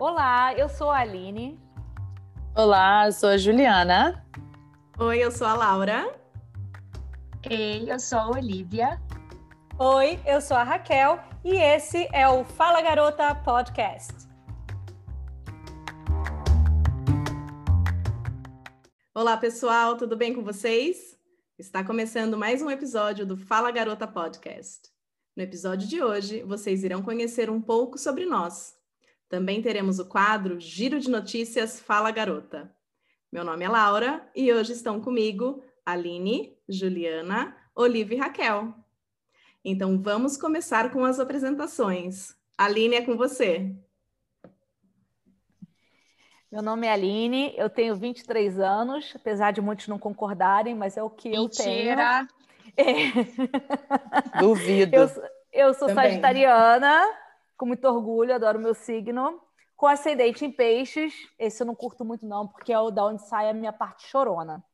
Olá, 0.00 0.54
eu 0.54 0.68
sou 0.68 0.92
a 0.92 0.98
Aline. 0.98 1.58
Olá, 2.56 3.08
eu 3.08 3.12
sou 3.12 3.30
a 3.30 3.36
Juliana. 3.36 4.24
Oi, 4.96 5.18
eu 5.18 5.32
sou 5.32 5.44
a 5.44 5.54
Laura. 5.54 6.16
Ei, 7.50 7.90
eu 7.90 7.98
sou 7.98 8.16
a 8.16 8.30
Olivia. 8.30 9.02
Oi, 9.76 10.20
eu 10.24 10.40
sou 10.40 10.56
a 10.56 10.62
Raquel 10.62 11.18
e 11.44 11.56
esse 11.56 12.08
é 12.12 12.28
o 12.28 12.44
Fala 12.44 12.80
Garota 12.80 13.34
Podcast. 13.34 14.14
Olá, 19.12 19.36
pessoal, 19.36 19.96
tudo 19.96 20.16
bem 20.16 20.32
com 20.32 20.44
vocês? 20.44 21.18
Está 21.58 21.82
começando 21.82 22.38
mais 22.38 22.62
um 22.62 22.70
episódio 22.70 23.26
do 23.26 23.36
Fala 23.36 23.72
Garota 23.72 24.06
Podcast. 24.06 24.92
No 25.36 25.42
episódio 25.42 25.88
de 25.88 26.00
hoje, 26.00 26.44
vocês 26.44 26.84
irão 26.84 27.02
conhecer 27.02 27.50
um 27.50 27.60
pouco 27.60 27.98
sobre 27.98 28.24
nós. 28.26 28.77
Também 29.28 29.60
teremos 29.60 29.98
o 29.98 30.06
quadro 30.06 30.58
Giro 30.58 30.98
de 30.98 31.10
Notícias 31.10 31.78
Fala 31.78 32.10
Garota. 32.10 32.74
Meu 33.30 33.44
nome 33.44 33.64
é 33.64 33.68
Laura 33.68 34.26
e 34.34 34.50
hoje 34.50 34.72
estão 34.72 35.00
comigo 35.00 35.62
Aline, 35.84 36.56
Juliana, 36.66 37.54
Olivia 37.74 38.16
e 38.16 38.20
Raquel. 38.20 38.74
Então 39.62 40.00
vamos 40.00 40.38
começar 40.38 40.90
com 40.90 41.04
as 41.04 41.20
apresentações. 41.20 42.34
Aline, 42.56 42.96
é 42.96 43.02
com 43.02 43.18
você. 43.18 43.76
Meu 46.50 46.62
nome 46.62 46.86
é 46.86 46.92
Aline, 46.92 47.52
eu 47.58 47.68
tenho 47.68 47.94
23 47.94 48.58
anos, 48.58 49.12
apesar 49.14 49.50
de 49.50 49.60
muitos 49.60 49.88
não 49.88 49.98
concordarem, 49.98 50.74
mas 50.74 50.96
é 50.96 51.02
o 51.02 51.10
que 51.10 51.28
Mentira. 51.28 51.42
eu 51.42 52.26
tenho. 52.26 52.38
É. 52.76 54.40
Duvido. 54.40 54.94
Eu, 54.94 55.10
eu 55.52 55.74
sou 55.74 55.88
Também. 55.88 56.10
sagitariana, 56.10 57.04
com 57.58 57.66
muito 57.66 57.84
orgulho, 57.86 58.34
adoro 58.34 58.58
meu 58.58 58.72
signo. 58.72 59.42
Com 59.76 59.86
ascendente 59.86 60.44
em 60.44 60.50
peixes, 60.50 61.12
esse 61.38 61.62
eu 61.62 61.66
não 61.66 61.74
curto 61.74 62.04
muito 62.04 62.24
não, 62.24 62.46
porque 62.48 62.72
é 62.72 62.78
o 62.78 62.90
da 62.90 63.04
onde 63.04 63.22
sai 63.22 63.50
a 63.50 63.54
minha 63.54 63.72
parte 63.72 64.06
chorona. 64.06 64.64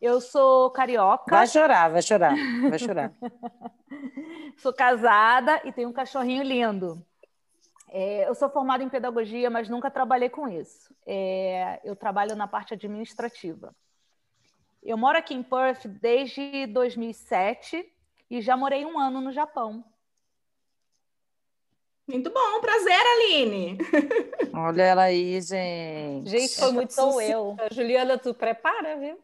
Eu 0.00 0.20
sou 0.20 0.70
carioca, 0.70 1.30
Vai 1.30 1.46
chorar, 1.46 1.90
vai 1.90 2.02
chorar, 2.02 2.34
vai 2.68 2.78
chorar. 2.78 3.12
sou 4.58 4.72
casada 4.72 5.60
e 5.64 5.72
tenho 5.72 5.88
um 5.88 5.92
cachorrinho 5.92 6.42
lindo. 6.42 7.02
É, 7.88 8.28
eu 8.28 8.34
sou 8.34 8.50
formada 8.50 8.82
em 8.82 8.88
pedagogia, 8.88 9.48
mas 9.48 9.68
nunca 9.68 9.90
trabalhei 9.90 10.28
com 10.28 10.48
isso. 10.48 10.94
É, 11.06 11.80
eu 11.84 11.94
trabalho 11.94 12.34
na 12.34 12.48
parte 12.48 12.74
administrativa. 12.74 13.74
Eu 14.82 14.98
moro 14.98 15.16
aqui 15.16 15.32
em 15.32 15.42
Perth 15.42 15.86
desde 15.86 16.66
2007 16.66 17.90
e 18.28 18.42
já 18.42 18.56
morei 18.56 18.84
um 18.84 18.98
ano 18.98 19.20
no 19.20 19.32
Japão. 19.32 19.84
Muito 22.06 22.30
bom, 22.30 22.60
prazer, 22.60 22.92
Aline. 22.92 23.78
Olha 24.52 24.82
ela 24.82 25.02
aí, 25.04 25.40
gente. 25.40 26.28
Gente, 26.28 26.56
foi 26.60 26.70
muito 26.72 26.92
sou 26.92 27.20
eu. 27.20 27.56
Juliana, 27.72 28.18
tu 28.18 28.34
prepara, 28.34 28.96
viu? 28.98 29.18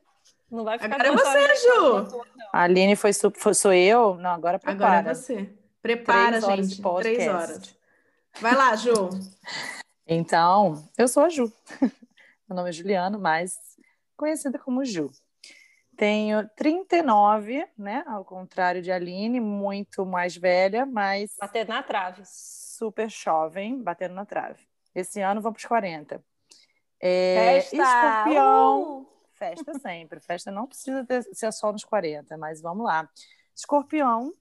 Não 0.51 0.65
vai 0.65 0.79
ficar 0.79 0.95
Agora 0.95 1.09
é 1.09 1.13
você, 1.13 1.57
Ju. 1.69 2.23
A 2.53 2.63
Aline 2.63 2.97
foi, 2.97 3.13
su- 3.13 3.33
foi- 3.37 3.55
sou 3.55 3.73
eu? 3.73 4.15
Não, 4.17 4.31
agora 4.31 4.59
prepara. 4.59 4.99
Agora 4.99 5.11
é 5.11 5.15
você. 5.15 5.49
Prepara, 5.83 6.29
Três 6.31 6.45
horas 6.45 6.67
gente. 6.67 6.77
de 6.77 6.83
podcast. 6.83 7.17
Três 7.19 7.35
horas. 7.35 7.77
Vai 8.41 8.55
lá, 8.57 8.75
Ju. 8.77 9.11
Então, 10.07 10.83
eu 10.99 11.07
sou 11.07 11.25
a 11.25 11.29
Ju. 11.29 11.53
Meu 12.49 12.57
nome 12.57 12.71
é 12.71 12.73
Juliano, 12.73 13.19
mas 13.19 13.57
conhecida 14.17 14.59
como 14.59 14.85
Ju. 14.85 15.11
Tenho 15.97 16.49
39, 16.57 17.65
né? 17.79 18.03
Ao 18.07 18.25
contrário 18.25 18.81
de 18.83 18.91
Aline, 18.91 19.39
muito 19.39 20.05
mais 20.07 20.35
velha, 20.37 20.85
mas 20.87 21.37
Bater 21.39 21.69
na 21.69 21.83
trave. 21.83 22.23
Super 22.81 23.11
jovem, 23.11 23.83
batendo 23.83 24.15
na 24.15 24.25
trave. 24.25 24.67
Esse 24.95 25.21
ano 25.21 25.43
vou 25.43 25.53
para 25.53 25.59
os 25.59 25.65
40. 25.67 26.25
É, 26.99 27.61
Festa! 27.61 27.77
Escorpião. 27.77 29.01
Uh! 29.03 29.07
Festa 29.35 29.79
sempre. 29.79 30.21
Festa 30.21 30.51
não 30.51 30.67
precisa 30.67 31.05
ter- 31.05 31.23
ser 31.35 31.53
só 31.53 31.71
nos 31.73 31.85
40, 31.85 32.37
mas 32.39 32.61
vamos 32.63 32.85
lá. 32.87 33.09
Escorpião. 33.55 34.33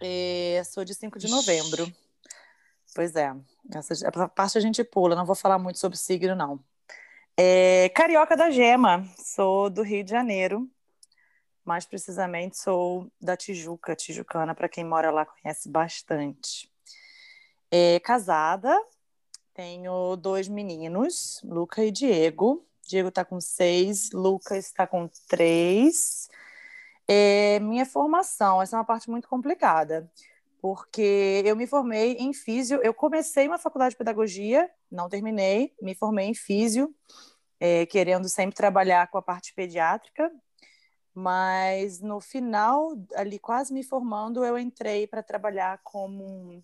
é, 0.00 0.62
sou 0.64 0.84
de 0.84 0.94
5 0.94 1.18
de 1.18 1.28
novembro. 1.30 1.90
Pois 2.94 3.16
é. 3.16 3.34
Essa 3.74 3.92
essa 3.94 4.28
parte 4.28 4.58
a 4.58 4.60
gente 4.60 4.84
pula, 4.84 5.16
não 5.16 5.26
vou 5.26 5.34
falar 5.34 5.58
muito 5.58 5.78
sobre 5.78 5.96
signo, 5.98 6.34
não. 6.34 6.62
É, 7.36 7.88
carioca 7.94 8.36
da 8.36 8.50
Gema. 8.50 9.04
Sou 9.16 9.70
do 9.70 9.82
Rio 9.82 10.04
de 10.04 10.10
Janeiro. 10.10 10.68
Mais 11.64 11.84
precisamente, 11.84 12.56
sou 12.58 13.10
da 13.20 13.36
Tijuca, 13.36 13.94
tijucana, 13.94 14.54
para 14.54 14.70
quem 14.70 14.84
mora 14.84 15.10
lá 15.10 15.26
conhece 15.26 15.68
bastante. 15.68 16.70
É, 17.70 18.00
casada, 18.00 18.74
tenho 19.52 20.16
dois 20.16 20.48
meninos, 20.48 21.40
Luca 21.44 21.84
e 21.84 21.90
Diego. 21.90 22.64
Diego 22.86 23.08
está 23.08 23.24
com 23.24 23.40
seis, 23.40 24.10
Lucas 24.12 24.66
está 24.66 24.86
com 24.86 25.08
três. 25.28 26.28
É, 27.06 27.58
minha 27.60 27.84
formação, 27.84 28.62
essa 28.62 28.76
é 28.76 28.78
uma 28.78 28.84
parte 28.84 29.10
muito 29.10 29.28
complicada, 29.28 30.10
porque 30.60 31.42
eu 31.44 31.56
me 31.56 31.66
formei 31.66 32.12
em 32.18 32.32
físio, 32.32 32.80
eu 32.82 32.94
comecei 32.94 33.48
uma 33.48 33.58
faculdade 33.58 33.92
de 33.92 33.98
pedagogia, 33.98 34.70
não 34.90 35.08
terminei, 35.08 35.74
me 35.82 35.94
formei 35.94 36.26
em 36.26 36.34
físio, 36.34 36.94
é, 37.60 37.84
querendo 37.86 38.28
sempre 38.28 38.56
trabalhar 38.56 39.10
com 39.10 39.18
a 39.18 39.22
parte 39.22 39.52
pediátrica, 39.54 40.30
mas 41.14 42.00
no 42.00 42.20
final, 42.20 42.94
ali 43.14 43.38
quase 43.38 43.74
me 43.74 43.82
formando, 43.82 44.44
eu 44.44 44.58
entrei 44.58 45.06
para 45.06 45.22
trabalhar 45.22 45.80
como 45.82 46.62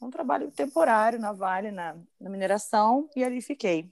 um, 0.00 0.10
trabalho 0.10 0.50
temporário 0.50 1.18
na 1.18 1.32
Vale, 1.32 1.70
na, 1.70 1.96
na 2.20 2.30
mineração, 2.30 3.08
e 3.14 3.24
ali 3.24 3.40
fiquei 3.40 3.90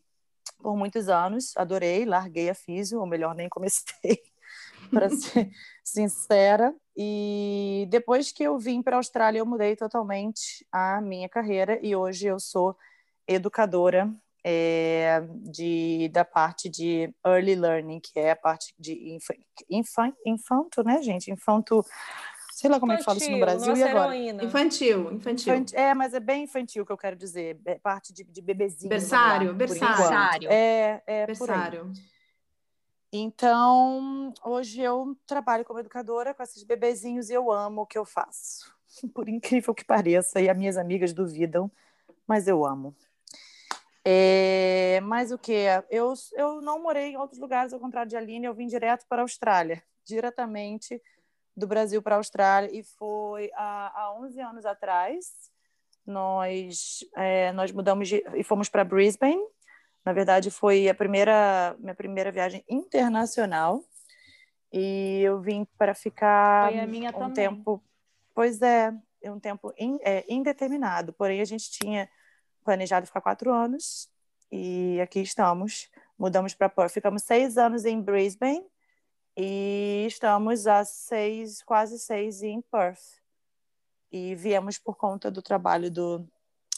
por 0.59 0.77
muitos 0.77 1.09
anos, 1.09 1.57
adorei, 1.57 2.05
larguei 2.05 2.51
a 2.51 2.55
físio, 2.55 3.01
ou 3.01 3.07
melhor, 3.07 3.35
nem 3.35 3.49
comecei, 3.49 4.23
para 4.91 5.09
ser 5.11 5.51
sincera. 5.85 6.75
E 6.97 7.87
depois 7.91 8.33
que 8.33 8.43
eu 8.43 8.59
vim 8.59 8.83
para 8.83 8.97
a 8.97 8.99
Austrália, 8.99 9.39
eu 9.39 9.47
mudei 9.47 9.77
totalmente 9.77 10.67
a 10.73 11.01
minha 11.01 11.29
carreira 11.29 11.79
e 11.83 11.95
hoje 11.95 12.27
eu 12.27 12.41
sou 12.41 12.77
educadora 13.27 14.13
é, 14.45 15.21
de, 15.43 16.09
da 16.09 16.25
parte 16.25 16.69
de 16.69 17.13
early 17.25 17.55
learning, 17.55 18.01
que 18.01 18.19
é 18.19 18.31
a 18.31 18.37
parte 18.37 18.75
de 18.79 19.15
infa, 19.15 19.35
infan, 19.69 20.13
infanto, 20.25 20.83
né, 20.83 21.03
gente? 21.03 21.31
Infanto, 21.31 21.85
sei 22.61 22.69
lá 22.69 22.81
como 22.81 22.91
é 22.91 22.97
que 22.97 23.05
fala 23.05 23.19
isso 23.19 23.31
no 23.31 23.37
Infantil, 23.37 23.61
Brasil 23.65 23.77
e 23.77 23.83
agora. 23.89 24.17
heroína. 24.17 24.45
Infantil, 24.45 25.13
infantil. 25.13 25.55
Infant- 25.55 25.75
É, 25.75 25.95
mas 25.95 26.13
é 26.13 26.19
bem 26.19 26.43
infantil 26.43 26.85
que 26.85 26.91
eu 26.91 26.97
quero 26.97 27.15
dizer. 27.15 27.57
É 27.65 27.77
parte 27.79 28.13
de, 28.13 28.25
de 28.25 28.43
bebezinho. 28.43 28.89
Berçário, 28.89 29.47
lá, 29.49 29.55
berçário. 29.55 30.49
É, 30.51 31.01
é. 31.07 31.27
Berçário. 31.27 31.93
Então, 33.13 34.35
hoje 34.45 34.81
eu 34.83 35.17
trabalho 35.25 35.65
como 35.65 35.79
educadora 35.79 36.35
com 36.35 36.43
esses 36.43 36.63
bebezinhos 36.65 37.31
e 37.31 37.35
eu 37.35 37.51
amo 37.53 37.83
o 37.83 37.87
que 37.87 37.97
eu 37.97 38.05
faço. 38.05 38.75
Por 39.15 39.29
incrível 39.29 39.73
que 39.73 39.85
pareça, 39.85 40.41
e 40.41 40.49
as 40.51 40.57
minhas 40.59 40.77
amigas 40.77 41.13
duvidam, 41.13 41.71
mas 42.27 42.49
eu 42.49 42.67
amo. 42.67 42.95
É, 44.05 45.01
mas 45.05 45.31
o 45.31 45.39
que? 45.39 45.53
Eu, 45.91 46.13
eu 46.35 46.61
não 46.61 46.83
morei 46.83 47.13
em 47.13 47.17
outros 47.17 47.39
lugares, 47.41 47.73
ao 47.73 47.79
contrário 47.81 48.09
de 48.11 48.17
Aline, 48.17 48.47
eu 48.47 48.55
vim 48.55 48.67
direto 48.67 49.07
para 49.09 49.23
a 49.23 49.25
Austrália, 49.25 49.83
diretamente 50.05 51.01
do 51.59 51.67
Brasil 51.67 52.01
para 52.01 52.15
a 52.15 52.19
Austrália, 52.19 52.71
e 52.73 52.83
foi 52.83 53.51
há, 53.55 54.03
há 54.03 54.15
11 54.15 54.41
anos 54.41 54.65
atrás. 54.65 55.51
Nós, 56.07 57.05
é, 57.17 57.53
nós 57.53 57.71
mudamos 57.73 58.09
de, 58.09 58.25
e 58.35 58.43
fomos 58.43 58.69
para 58.69 58.85
Brisbane. 58.85 59.43
Na 60.05 60.13
verdade, 60.13 60.51
foi 60.51 60.89
a 60.89 60.95
primeira 60.95 61.77
minha 61.79 61.95
primeira 61.95 62.33
viagem 62.33 62.65
internacional. 62.69 63.85
E 64.73 65.21
eu 65.23 65.41
vim 65.41 65.67
para 65.77 65.95
ficar 65.95 66.71
um 67.09 67.13
também. 67.13 67.35
tempo. 67.35 67.83
Pois 68.35 68.63
é, 68.63 68.95
um 69.25 69.41
tempo 69.41 69.73
in- 69.79 69.99
é, 70.03 70.25
indeterminado. 70.29 71.13
Porém, 71.13 71.41
a 71.41 71.45
gente 71.45 71.71
tinha 71.71 72.09
planejado 72.65 73.07
ficar 73.07 73.21
quatro 73.21 73.53
anos 73.53 74.09
e 74.51 74.99
aqui 75.03 75.21
estamos. 75.21 75.91
Mudamos 76.19 76.55
para 76.55 76.69
Perth. 76.69 76.93
Ficamos 76.93 77.23
seis 77.23 77.59
anos 77.59 77.85
em 77.85 78.01
Brisbane 78.01 78.65
e 79.41 80.05
estamos 80.09 80.67
há 80.67 80.85
seis, 80.85 81.63
quase 81.63 81.97
seis 81.97 82.43
em 82.43 82.61
Perth. 82.61 83.21
E 84.11 84.35
viemos 84.35 84.79
por 84.79 84.97
conta 84.97 85.31
do 85.31 85.41
trabalho 85.41 85.89
do, 85.93 86.27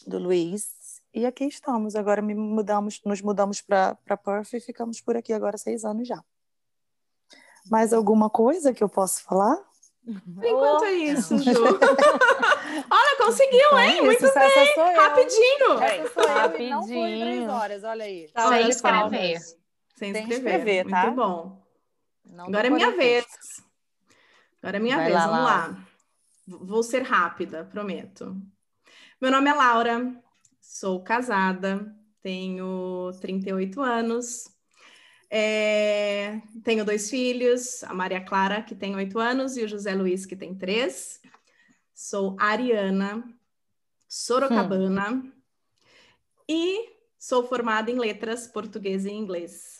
do 0.06 0.18
Luiz. 0.18 1.00
E 1.14 1.24
aqui 1.24 1.44
estamos. 1.44 1.96
Agora 1.96 2.20
me 2.20 2.34
mudamos, 2.34 3.00
nos 3.06 3.22
mudamos 3.22 3.62
para 3.62 3.96
Perth 4.22 4.52
e 4.52 4.60
ficamos 4.60 5.00
por 5.00 5.16
aqui 5.16 5.32
agora 5.32 5.56
seis 5.56 5.86
anos 5.86 6.06
já. 6.06 6.22
Mais 7.70 7.94
alguma 7.94 8.28
coisa 8.28 8.74
que 8.74 8.84
eu 8.84 8.90
posso 8.90 9.22
falar? 9.22 9.56
Por 10.04 10.44
enquanto 10.44 10.84
é 10.84 10.92
isso, 10.92 11.38
Ju. 11.38 11.50
Olha, 12.90 13.16
conseguiu, 13.16 13.78
hein? 13.78 14.06
Isso, 14.12 14.22
Muito 14.22 14.34
bem. 14.34 14.74
sou. 14.74 14.94
Rapidinho. 14.96 15.82
Essa 15.82 16.12
sou 16.12 16.22
eu 16.24 16.60
e 16.60 16.70
não 16.70 16.82
foi 16.82 16.94
em 16.94 16.98
Rapidinho. 16.98 17.20
três 17.20 17.48
horas, 17.48 17.84
olha 17.84 18.04
aí. 18.04 18.28
Tá, 18.28 18.48
Sem 18.48 18.68
escrever. 18.68 19.38
Sem 19.96 20.12
escrever, 20.12 20.86
tá? 20.88 21.02
Muito 21.04 21.16
bom. 21.16 21.59
Não 22.24 22.46
Agora 22.46 22.66
é 22.66 22.70
minha 22.70 22.96
vez. 22.96 23.26
Agora 24.62 24.76
é 24.76 24.80
minha 24.80 24.96
Vai 24.96 25.06
vez, 25.06 25.16
lá, 25.16 25.26
vamos 25.26 25.44
lá. 25.44 25.68
V- 26.46 26.64
Vou 26.66 26.82
ser 26.82 27.02
rápida, 27.02 27.64
prometo. 27.64 28.36
Meu 29.20 29.30
nome 29.30 29.50
é 29.50 29.54
Laura, 29.54 30.14
sou 30.60 31.02
casada, 31.02 31.94
tenho 32.22 33.10
38 33.20 33.80
anos, 33.82 34.48
é, 35.30 36.40
tenho 36.64 36.84
dois 36.84 37.08
filhos, 37.08 37.84
a 37.84 37.94
Maria 37.94 38.20
Clara, 38.20 38.62
que 38.62 38.74
tem 38.74 38.96
oito 38.96 39.18
anos, 39.18 39.56
e 39.56 39.62
o 39.62 39.68
José 39.68 39.94
Luiz, 39.94 40.26
que 40.26 40.34
tem 40.34 40.54
três. 40.54 41.20
Sou 41.94 42.36
ariana, 42.40 43.22
sorocabana 44.08 45.12
hum. 45.12 45.32
e 46.48 46.96
sou 47.18 47.46
formada 47.46 47.90
em 47.90 47.98
letras 47.98 48.46
português 48.46 49.04
e 49.04 49.10
inglês. 49.10 49.79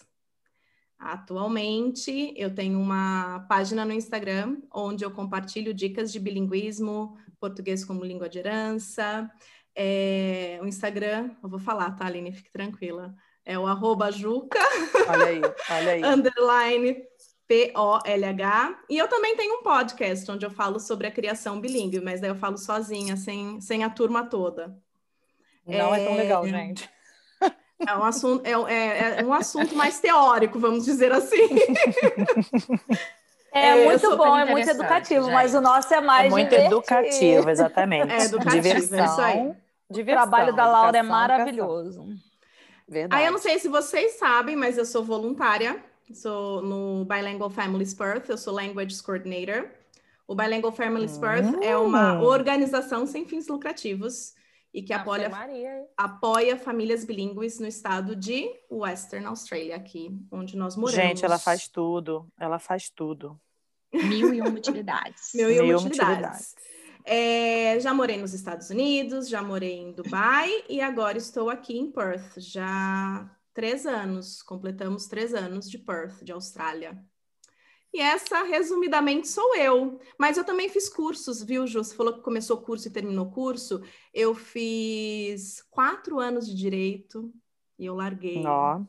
Atualmente, 1.00 2.34
eu 2.36 2.54
tenho 2.54 2.78
uma 2.78 3.46
página 3.48 3.84
no 3.84 3.92
Instagram 3.92 4.58
onde 4.72 5.04
eu 5.04 5.10
compartilho 5.10 5.74
dicas 5.74 6.12
de 6.12 6.20
bilinguismo, 6.20 7.16
português 7.40 7.84
como 7.84 8.04
língua 8.04 8.28
de 8.28 8.38
herança. 8.38 9.30
É, 9.74 10.60
o 10.62 10.66
Instagram, 10.66 11.30
eu 11.42 11.48
vou 11.48 11.58
falar, 11.58 11.92
tá, 11.92 12.06
Aline? 12.06 12.32
Fique 12.32 12.52
tranquila 12.52 13.14
é 13.44 13.58
o 13.58 13.66
arroba 13.66 14.10
Juca. 14.12 14.58
Olha 15.08 15.26
aí, 15.26 15.40
olha 15.70 15.92
aí. 15.92 16.02
underline 16.06 17.02
P-O-L-H. 17.48 18.78
E 18.88 18.96
eu 18.96 19.08
também 19.08 19.36
tenho 19.36 19.58
um 19.58 19.62
podcast 19.62 20.30
onde 20.30 20.46
eu 20.46 20.50
falo 20.50 20.78
sobre 20.78 21.08
a 21.08 21.10
criação 21.10 21.60
bilíngue, 21.60 22.00
mas 22.00 22.20
daí 22.20 22.30
eu 22.30 22.36
falo 22.36 22.56
sozinha, 22.56 23.16
sem, 23.16 23.60
sem 23.60 23.82
a 23.82 23.90
turma 23.90 24.24
toda. 24.24 24.76
Não 25.66 25.94
é, 25.94 26.00
é 26.00 26.06
tão 26.06 26.16
legal, 26.16 26.46
gente. 26.46 26.88
É 27.86 27.96
um, 27.96 28.04
assunto, 28.04 28.46
é, 28.46 28.52
é, 28.52 29.20
é 29.20 29.24
um 29.24 29.32
assunto 29.32 29.74
mais 29.74 29.98
teórico, 30.00 30.58
vamos 30.58 30.84
dizer 30.84 31.12
assim. 31.12 31.48
É, 33.52 33.70
é 33.70 33.84
muito 33.84 34.16
bom, 34.16 34.38
é 34.38 34.44
muito 34.44 34.70
educativo, 34.70 35.24
gente. 35.24 35.34
mas 35.34 35.54
o 35.54 35.60
nosso 35.60 35.92
é 35.92 36.00
mais. 36.00 36.26
É 36.26 36.30
muito 36.30 36.50
divertido. 36.50 36.76
educativo, 36.76 37.50
exatamente. 37.50 38.12
É 38.12 38.24
educativo, 38.24 38.62
diversão, 38.62 38.98
é 38.98 39.04
isso 39.04 39.20
aí. 39.20 39.52
Diversão, 39.90 40.24
o 40.24 40.30
trabalho 40.30 40.54
da 40.54 40.66
Laura 40.68 40.98
é 40.98 41.02
maravilhoso. 41.02 42.06
Verdade. 42.86 43.20
Aí 43.20 43.26
eu 43.26 43.32
não 43.32 43.40
sei 43.40 43.58
se 43.58 43.68
vocês 43.68 44.18
sabem, 44.18 44.54
mas 44.54 44.78
eu 44.78 44.84
sou 44.84 45.02
voluntária. 45.02 45.82
Sou 46.12 46.62
no 46.62 47.04
Bilingual 47.04 47.50
Families 47.50 47.94
Perth, 47.94 48.28
eu 48.28 48.38
sou 48.38 48.54
Language 48.54 49.02
Coordinator. 49.02 49.66
O 50.26 50.34
Bilingual 50.34 50.72
Families 50.72 51.16
hum. 51.16 51.20
Perth 51.20 51.62
é 51.62 51.76
uma 51.76 52.22
organização 52.22 53.04
sem 53.06 53.26
fins 53.26 53.48
lucrativos 53.48 54.34
e 54.72 54.82
que 54.82 54.92
apoia, 54.92 55.30
apoia 55.96 56.56
famílias 56.56 57.04
bilíngues 57.04 57.58
no 57.58 57.66
estado 57.66 58.14
de 58.14 58.48
Western 58.70 59.26
Australia, 59.26 59.76
aqui 59.76 60.16
onde 60.30 60.56
nós 60.56 60.76
moramos. 60.76 60.94
Gente, 60.94 61.24
ela 61.24 61.38
faz 61.38 61.66
tudo, 61.66 62.28
ela 62.38 62.58
faz 62.58 62.88
tudo. 62.88 63.40
Mil 63.92 64.32
e 64.32 64.40
uma 64.40 64.50
utilidades. 64.50 65.30
Mil 65.34 65.50
e 65.50 65.60
uma 65.60 65.76
utilidades. 65.78 66.52
utilidades. 66.52 66.54
É, 67.04 67.80
já 67.80 67.92
morei 67.92 68.18
nos 68.18 68.32
Estados 68.32 68.70
Unidos, 68.70 69.28
já 69.28 69.42
morei 69.42 69.78
em 69.78 69.92
Dubai 69.92 70.50
e 70.68 70.80
agora 70.80 71.18
estou 71.18 71.50
aqui 71.50 71.76
em 71.76 71.90
Perth, 71.90 72.38
já 72.38 73.28
três 73.52 73.86
anos, 73.86 74.42
completamos 74.42 75.06
três 75.06 75.34
anos 75.34 75.68
de 75.68 75.78
Perth, 75.78 76.22
de 76.22 76.30
Austrália. 76.30 77.02
E 77.92 78.00
essa, 78.00 78.42
resumidamente, 78.44 79.26
sou 79.26 79.56
eu. 79.56 80.00
Mas 80.16 80.36
eu 80.36 80.44
também 80.44 80.68
fiz 80.68 80.88
cursos, 80.88 81.42
viu, 81.42 81.66
Ju? 81.66 81.82
Você 81.82 81.94
falou 81.94 82.12
que 82.12 82.20
começou 82.20 82.56
o 82.56 82.62
curso 82.62 82.86
e 82.86 82.92
terminou 82.92 83.26
o 83.26 83.30
curso. 83.30 83.82
Eu 84.14 84.34
fiz 84.34 85.62
quatro 85.70 86.20
anos 86.20 86.46
de 86.46 86.54
direito 86.54 87.32
e 87.78 87.86
eu 87.86 87.94
larguei. 87.96 88.46
Ó. 88.46 88.80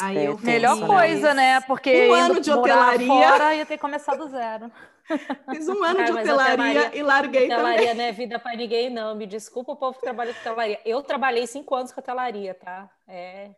Aí 0.00 0.18
é, 0.18 0.28
eu 0.28 0.38
Melhor 0.38 0.86
coisa, 0.86 1.34
né? 1.34 1.60
Porque 1.60 2.08
um 2.08 2.14
ano 2.14 2.40
de 2.40 2.50
hotelaria. 2.50 3.06
Fora, 3.06 3.54
ia 3.54 3.66
ter 3.66 3.78
começado 3.78 4.28
zero. 4.28 4.70
Fiz 5.52 5.68
um 5.68 5.84
ano 5.84 6.02
de 6.02 6.12
hotelaria 6.12 6.96
e 6.96 7.02
larguei 7.02 7.44
hotelaria 7.44 7.76
também. 7.78 7.94
não 7.94 8.04
é 8.04 8.12
vida 8.12 8.38
para 8.38 8.56
ninguém, 8.56 8.90
não. 8.90 9.14
Me 9.14 9.26
desculpa 9.26 9.72
o 9.72 9.76
povo 9.76 9.98
que 9.98 10.02
trabalha 10.02 10.32
com 10.32 10.40
hotelaria. 10.40 10.80
Eu 10.84 11.02
trabalhei 11.02 11.46
cinco 11.46 11.74
anos 11.74 11.92
com 11.92 12.00
hotelaria, 12.00 12.54
tá? 12.54 12.90
É. 13.06 13.54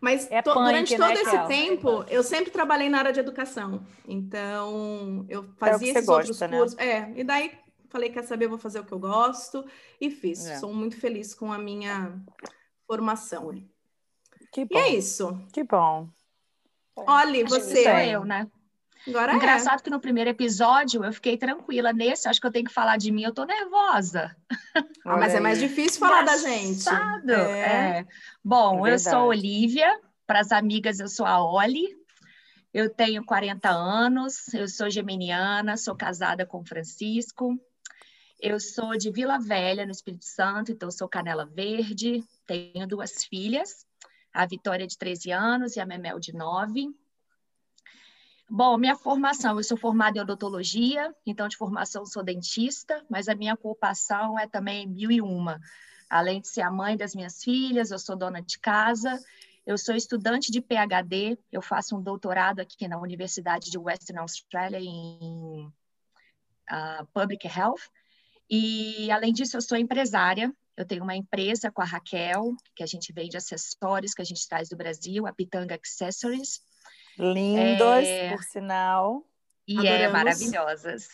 Mas 0.00 0.30
é 0.30 0.40
to, 0.40 0.52
punk, 0.52 0.66
durante 0.66 0.96
todo 0.96 1.08
né, 1.08 1.14
esse 1.14 1.46
tempo, 1.46 2.04
eu 2.08 2.22
sempre 2.22 2.50
trabalhei 2.50 2.88
na 2.88 2.98
área 2.98 3.12
de 3.12 3.20
educação. 3.20 3.84
Então, 4.06 5.26
eu 5.28 5.44
fazia 5.56 5.88
é 5.88 5.90
esses 5.90 6.06
gosta, 6.06 6.30
outros 6.30 6.40
né? 6.40 6.58
cursos. 6.58 6.78
É, 6.78 7.12
e 7.16 7.24
daí 7.24 7.52
falei, 7.88 8.10
quer 8.10 8.22
saber, 8.24 8.48
vou 8.48 8.58
fazer 8.58 8.80
o 8.80 8.84
que 8.84 8.92
eu 8.92 8.98
gosto. 8.98 9.64
E 10.00 10.10
fiz. 10.10 10.46
É. 10.46 10.58
Sou 10.58 10.72
muito 10.72 10.96
feliz 10.98 11.34
com 11.34 11.52
a 11.52 11.58
minha 11.58 12.14
formação. 12.86 13.50
Que 14.52 14.64
bom. 14.64 14.78
E 14.78 14.78
é 14.78 14.88
isso. 14.90 15.38
Que 15.52 15.64
bom. 15.64 16.08
Olha, 16.96 17.44
você. 17.44 17.84
Sou 17.84 17.92
eu, 17.92 18.24
né? 18.24 18.48
Agora 19.08 19.32
é. 19.32 19.36
Engraçado 19.36 19.80
é. 19.80 19.82
que 19.82 19.90
no 19.90 20.00
primeiro 20.00 20.30
episódio 20.30 21.04
eu 21.04 21.12
fiquei 21.12 21.36
tranquila. 21.36 21.92
Nesse, 21.92 22.28
acho 22.28 22.40
que 22.40 22.46
eu 22.46 22.52
tenho 22.52 22.66
que 22.66 22.72
falar 22.72 22.96
de 22.96 23.10
mim, 23.10 23.22
eu 23.22 23.32
tô 23.32 23.44
nervosa. 23.44 24.36
Ah, 25.04 25.16
mas 25.16 25.34
é 25.34 25.40
mais 25.40 25.58
difícil 25.58 26.00
falar 26.00 26.22
da 26.22 26.36
gente. 26.36 26.84
É. 27.28 28.00
é. 28.00 28.06
Bom, 28.44 28.86
é 28.86 28.92
eu 28.92 28.98
sou 28.98 29.28
Olivia, 29.28 29.98
para 30.26 30.40
as 30.40 30.52
amigas 30.52 31.00
eu 31.00 31.08
sou 31.08 31.26
a 31.26 31.42
Oli. 31.42 31.86
Eu 32.72 32.90
tenho 32.90 33.24
40 33.24 33.70
anos, 33.70 34.52
eu 34.52 34.68
sou 34.68 34.90
geminiana, 34.90 35.76
sou 35.76 35.96
casada 35.96 36.44
com 36.44 36.64
Francisco. 36.64 37.58
Eu 38.40 38.60
sou 38.60 38.96
de 38.96 39.10
Vila 39.10 39.38
Velha, 39.38 39.84
no 39.84 39.90
Espírito 39.90 40.26
Santo, 40.26 40.70
então 40.70 40.90
sou 40.90 41.08
Canela 41.08 41.44
Verde. 41.46 42.22
Tenho 42.46 42.86
duas 42.86 43.24
filhas, 43.24 43.84
a 44.32 44.46
Vitória 44.46 44.86
de 44.86 44.96
13 44.96 45.32
anos 45.32 45.76
e 45.76 45.80
a 45.80 45.86
Memel 45.86 46.20
de 46.20 46.32
9. 46.32 46.88
Bom, 48.50 48.78
minha 48.78 48.96
formação, 48.96 49.58
eu 49.58 49.62
sou 49.62 49.76
formada 49.76 50.16
em 50.16 50.22
odontologia, 50.22 51.14
então 51.26 51.48
de 51.48 51.56
formação 51.56 52.06
sou 52.06 52.22
dentista, 52.22 53.04
mas 53.10 53.28
a 53.28 53.34
minha 53.34 53.52
ocupação 53.52 54.38
é 54.38 54.48
também 54.48 54.86
mil 54.86 55.10
e 55.10 55.20
uma. 55.20 55.60
Além 56.08 56.40
de 56.40 56.48
ser 56.48 56.62
a 56.62 56.70
mãe 56.70 56.96
das 56.96 57.14
minhas 57.14 57.44
filhas, 57.44 57.90
eu 57.90 57.98
sou 57.98 58.16
dona 58.16 58.40
de 58.40 58.58
casa, 58.58 59.22
eu 59.66 59.76
sou 59.76 59.94
estudante 59.94 60.50
de 60.50 60.62
PhD, 60.62 61.38
eu 61.52 61.60
faço 61.60 61.94
um 61.94 62.02
doutorado 62.02 62.60
aqui 62.60 62.88
na 62.88 62.98
Universidade 62.98 63.70
de 63.70 63.76
Western 63.76 64.18
Australia 64.20 64.80
em 64.80 65.66
uh, 66.70 67.06
Public 67.12 67.46
Health, 67.46 67.82
e 68.48 69.10
além 69.10 69.30
disso 69.34 69.58
eu 69.58 69.60
sou 69.60 69.76
empresária, 69.76 70.50
eu 70.74 70.86
tenho 70.86 71.02
uma 71.02 71.14
empresa 71.14 71.70
com 71.70 71.82
a 71.82 71.84
Raquel, 71.84 72.56
que 72.74 72.82
a 72.82 72.86
gente 72.86 73.12
vende 73.12 73.36
acessórios 73.36 74.14
que 74.14 74.22
a 74.22 74.24
gente 74.24 74.48
traz 74.48 74.70
do 74.70 74.76
Brasil, 74.76 75.26
a 75.26 75.34
Pitanga 75.34 75.74
Accessories, 75.74 76.62
Lindas, 77.18 78.06
é... 78.06 78.30
por 78.30 78.42
sinal. 78.44 79.24
E 79.68 79.74
é 79.74 79.78
Adoramos. 79.78 80.00
é 80.00 80.08
maravilhosas. 80.08 81.08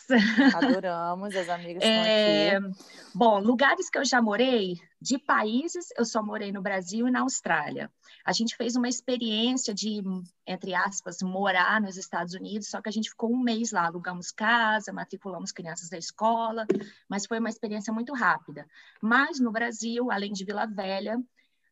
Adoramos, 0.55 1.35
as 1.35 1.49
amigas 1.49 1.83
estão 1.83 1.89
é... 1.89 2.55
aqui. 2.55 2.67
Bom, 3.13 3.39
lugares 3.39 3.89
que 3.89 3.97
eu 3.97 4.05
já 4.05 4.21
morei, 4.21 4.79
de 5.01 5.17
países, 5.17 5.87
eu 5.97 6.05
só 6.05 6.23
morei 6.23 6.53
no 6.53 6.61
Brasil 6.61 7.05
e 7.05 7.11
na 7.11 7.19
Austrália. 7.19 7.91
A 8.25 8.31
gente 8.31 8.55
fez 8.55 8.77
uma 8.77 8.87
experiência 8.87 9.73
de, 9.73 10.01
entre 10.47 10.73
aspas, 10.73 11.21
morar 11.21 11.81
nos 11.81 11.97
Estados 11.97 12.33
Unidos, 12.33 12.69
só 12.69 12.81
que 12.81 12.87
a 12.87 12.91
gente 12.91 13.09
ficou 13.09 13.29
um 13.29 13.37
mês 13.37 13.73
lá, 13.73 13.87
alugamos 13.87 14.31
casa, 14.31 14.93
matriculamos 14.93 15.51
crianças 15.51 15.89
da 15.89 15.97
escola, 15.97 16.65
mas 17.09 17.25
foi 17.25 17.39
uma 17.39 17.49
experiência 17.49 17.93
muito 17.93 18.13
rápida. 18.13 18.65
Mas 19.01 19.37
no 19.37 19.51
Brasil, 19.51 20.09
além 20.09 20.31
de 20.31 20.45
Vila 20.45 20.65
Velha, 20.65 21.21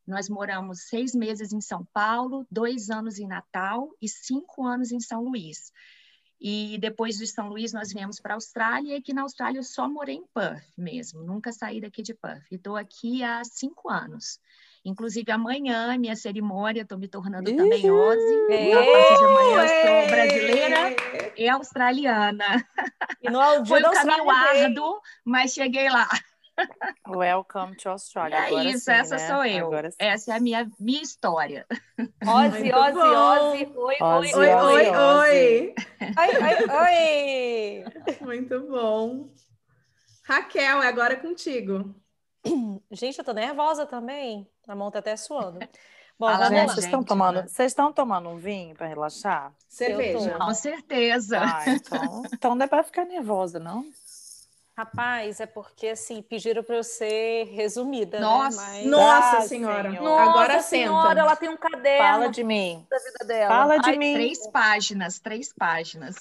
nós 0.06 0.30
moramos 0.30 0.88
seis 0.88 1.16
meses 1.16 1.54
em 1.54 1.62
São 1.62 1.86
Paulo, 1.94 2.46
dois 2.52 2.90
anos 2.90 3.20
em 3.20 3.28
Natal 3.28 3.90
e 4.02 4.08
cinco 4.08 4.66
anos 4.66 4.92
em 4.92 5.00
São 5.00 5.24
Luís. 5.24 5.72
E 6.40 6.78
depois 6.78 7.18
de 7.18 7.26
São 7.26 7.48
Luís, 7.48 7.72
nós 7.72 7.94
viemos 7.94 8.20
para 8.20 8.34
a 8.34 8.36
Austrália, 8.36 8.94
e 8.94 8.98
aqui 8.98 9.14
na 9.14 9.22
Austrália 9.22 9.60
eu 9.60 9.64
só 9.64 9.88
morei 9.88 10.16
em 10.16 10.26
Perth 10.34 10.66
mesmo, 10.78 11.24
nunca 11.24 11.54
saí 11.54 11.80
daqui 11.80 12.02
de 12.02 12.14
Perth. 12.14 12.44
Estou 12.52 12.76
aqui 12.76 13.24
há 13.24 13.42
cinco 13.46 13.90
anos. 13.90 14.40
Inclusive, 14.86 15.32
amanhã, 15.32 15.98
minha 15.98 16.16
cerimônia, 16.18 16.82
estou 16.82 16.98
me 16.98 17.08
tornando 17.08 17.50
uhum. 17.50 17.56
também 17.56 17.90
Ozzy. 17.90 18.36
Então, 18.50 18.82
a 18.82 18.86
partir 18.86 19.18
de 19.18 19.24
amanhã, 19.24 19.62
eu 19.62 20.02
sou 20.02 20.12
brasileira 20.12 21.34
e 21.38 21.48
australiana. 21.48 22.68
E 23.22 23.30
no 23.30 23.40
Foi 23.66 23.82
um 23.82 23.92
caminho 23.92 24.30
árduo, 24.30 25.02
mas 25.24 25.54
cheguei 25.54 25.90
lá. 25.90 26.10
Welcome 27.08 27.76
to 27.78 27.90
Australia. 27.90 28.36
É 28.36 28.48
Agora 28.48 28.64
isso, 28.70 28.86
sim, 28.86 28.92
essa 28.92 29.16
né? 29.16 29.28
sou 29.28 29.46
eu. 29.46 29.72
Essa 30.00 30.34
é 30.34 30.38
a 30.38 30.40
minha, 30.40 30.70
minha 30.80 31.02
história. 31.02 31.66
Ozzy, 32.00 32.72
Ozzy, 32.72 32.98
Ozzy. 33.00 33.72
Oi, 33.76 33.98
oi, 34.02 34.34
oi, 34.34 34.54
oi, 34.54 34.90
oi. 34.90 35.76
Oi, 36.18 36.30
oi, 36.44 37.84
oi. 37.84 38.16
Muito 38.22 38.60
bom. 38.62 39.30
Raquel, 40.24 40.82
é 40.82 40.88
agora 40.88 41.16
contigo. 41.16 41.94
Gente, 42.92 43.18
eu 43.18 43.26
tô 43.26 43.34
nervosa 43.34 43.86
também. 43.86 44.48
A 44.68 44.76
mão 44.76 44.92
tá 44.92 45.00
até 45.00 45.16
suando. 45.16 45.60
Bom, 46.20 46.28
Fala, 46.28 46.48
gente, 46.48 46.72
vocês 46.72 46.86
estão 46.86 47.04
tomando, 47.04 47.36
né? 47.38 47.48
vocês 47.48 47.72
estão 47.72 47.92
tomando 47.92 48.30
um 48.30 48.38
vinho 48.38 48.76
para 48.76 48.88
relaxar? 48.88 49.52
Cerveja. 49.68 50.38
Com 50.38 50.54
certeza. 50.54 51.40
Ah, 51.42 51.64
então, 51.68 52.24
então 52.32 52.56
não 52.56 52.64
é 52.64 52.68
para 52.68 52.84
ficar 52.84 53.04
nervosa, 53.06 53.60
não? 53.60 53.84
Rapaz, 54.76 55.40
é 55.40 55.46
porque 55.46 55.90
assim, 55.90 56.22
pediram 56.22 56.64
para 56.64 56.78
eu 56.78 56.84
ser 56.84 57.46
resumida. 57.46 58.20
Né? 58.20 58.26
Nossa, 58.26 58.62
né? 58.62 58.68
Mas... 58.72 58.86
Nossa 58.88 59.38
ah, 59.38 59.42
senhora. 59.42 59.92
Nossa 59.92 60.24
Agora 60.24 60.60
senhora, 60.62 61.10
senta. 61.10 61.22
ela 61.22 61.36
tem 61.36 61.50
um 61.50 61.58
caderno. 61.58 62.08
Fala 62.08 62.30
de 62.30 62.44
mim. 62.44 62.88
Da 62.90 62.98
vida 62.98 63.26
dela. 63.26 63.56
Fala 63.56 63.78
de 63.78 63.90
Ai, 63.92 63.98
mim. 63.98 64.14
Três 64.14 64.48
páginas, 64.48 65.20
três 65.20 65.54
páginas. 65.54 66.16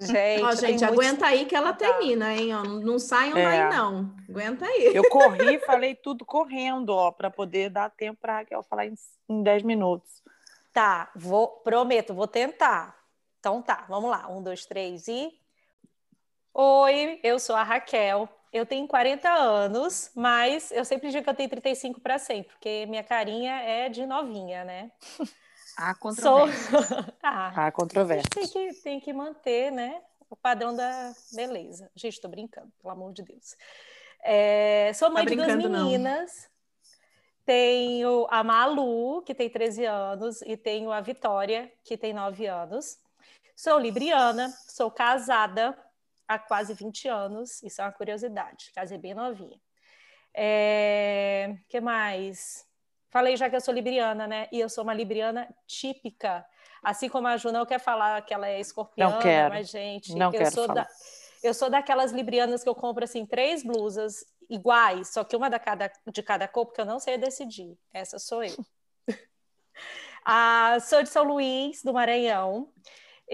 Gente, 0.00 0.42
Ó, 0.42 0.52
gente, 0.56 0.84
aguenta 0.84 1.26
aí 1.26 1.44
que 1.44 1.54
ela 1.54 1.72
termina, 1.72 2.34
hein? 2.34 2.52
Ó, 2.54 2.64
não 2.64 2.98
saiam 2.98 3.38
É. 3.38 3.44
daí, 3.44 3.76
não. 3.76 4.12
Aguenta 4.28 4.64
aí. 4.64 4.90
Eu 4.92 5.08
corri, 5.08 5.60
falei 5.60 5.94
tudo 5.94 6.24
correndo, 6.24 6.90
ó, 6.90 7.12
para 7.12 7.30
poder 7.30 7.70
dar 7.70 7.88
tempo 7.88 8.20
para 8.20 8.38
Raquel 8.38 8.64
falar 8.64 8.86
em, 8.86 8.94
em 9.28 9.42
10 9.44 9.62
minutos. 9.62 10.22
Tá, 10.72 11.10
vou, 11.14 11.46
prometo, 11.46 12.14
vou 12.14 12.26
tentar. 12.26 12.96
Então 13.38 13.62
tá, 13.62 13.84
vamos 13.88 14.10
lá. 14.10 14.26
Um, 14.28 14.42
dois, 14.42 14.66
três 14.66 15.06
e. 15.06 15.32
Oi, 16.54 17.18
eu 17.22 17.38
sou 17.38 17.56
a 17.56 17.62
Raquel. 17.62 18.28
Eu 18.52 18.66
tenho 18.66 18.86
40 18.86 19.30
anos, 19.30 20.10
mas 20.14 20.70
eu 20.70 20.84
sempre 20.84 21.10
digo 21.10 21.24
que 21.24 21.30
eu 21.30 21.34
tenho 21.34 21.48
35 21.48 22.00
para 22.00 22.18
sempre, 22.18 22.52
porque 22.52 22.84
minha 22.86 23.02
carinha 23.02 23.54
é 23.62 23.88
de 23.88 24.04
novinha, 24.04 24.62
né? 24.64 24.92
Há 25.76 25.94
Sou. 26.12 26.40
controvérsia. 26.40 27.14
ah, 27.22 27.66
A 27.66 27.72
controvérsia. 27.72 28.28
tem 28.34 28.46
que, 28.46 28.74
tem 28.82 29.00
que 29.00 29.12
manter, 29.12 29.70
né? 29.72 30.02
O 30.28 30.36
padrão 30.36 30.74
da 30.76 31.12
beleza. 31.32 31.90
Gente, 31.94 32.20
tô 32.20 32.28
brincando, 32.28 32.70
pelo 32.80 32.92
amor 32.92 33.12
de 33.14 33.22
Deus. 33.22 33.56
É, 34.22 34.92
sou 34.94 35.10
mãe 35.10 35.24
Tá 35.24 35.30
de 35.30 35.36
duas 35.36 35.46
brincando, 35.46 35.68
não. 35.70 35.84
meninas. 35.86 36.50
Tenho 37.46 38.26
a 38.30 38.44
Malu, 38.44 39.22
que 39.22 39.34
tem 39.34 39.48
13 39.50 39.84
anos, 39.86 40.42
e 40.42 40.56
tenho 40.56 40.92
a 40.92 41.00
Vitória, 41.00 41.72
que 41.82 41.96
tem 41.96 42.12
9 42.12 42.46
anos. 42.46 42.98
Sou 43.56 43.78
libriana, 43.78 44.48
sou 44.68 44.90
casada 44.90 45.76
há 46.34 46.38
quase 46.38 46.74
20 46.74 47.08
anos, 47.08 47.62
isso 47.62 47.80
é 47.80 47.84
uma 47.84 47.92
curiosidade, 47.92 48.70
casei 48.74 48.98
bem 48.98 49.14
novinha. 49.14 49.60
É, 50.34 51.56
que 51.68 51.80
mais? 51.80 52.66
Falei 53.10 53.36
já 53.36 53.50
que 53.50 53.56
eu 53.56 53.60
sou 53.60 53.74
libriana, 53.74 54.26
né? 54.26 54.48
E 54.50 54.58
eu 54.58 54.68
sou 54.68 54.82
uma 54.82 54.94
libriana 54.94 55.46
típica. 55.66 56.46
Assim 56.82 57.08
como 57.08 57.28
a 57.28 57.36
Ju 57.36 57.52
não 57.52 57.66
quer 57.66 57.78
falar 57.78 58.22
que 58.22 58.32
ela 58.32 58.48
é 58.48 58.58
escorpiana, 58.58 59.18
quero. 59.18 59.54
mas, 59.54 59.68
gente, 59.68 60.14
Não 60.14 60.26
eu 60.28 60.38
quero 60.38 60.50
sou 60.50 60.66
falar. 60.66 60.84
da, 60.84 60.88
eu 61.42 61.52
sou 61.52 61.68
daquelas 61.68 62.10
librianas 62.10 62.62
que 62.62 62.68
eu 62.68 62.74
compro 62.74 63.04
assim 63.04 63.26
três 63.26 63.62
blusas 63.62 64.24
iguais, 64.48 65.12
só 65.12 65.22
que 65.22 65.36
uma 65.36 65.50
da 65.50 65.58
cada, 65.58 65.92
de 66.10 66.22
cada 66.22 66.48
cor, 66.48 66.66
porque 66.66 66.80
eu 66.80 66.86
não 66.86 66.98
sei 66.98 67.18
decidir. 67.18 67.78
Essa 67.92 68.18
sou 68.18 68.42
eu. 68.42 68.56
ah, 70.24 70.78
sou 70.80 71.02
de 71.02 71.08
São 71.08 71.24
Luís, 71.24 71.82
do 71.82 71.92
Maranhão. 71.92 72.72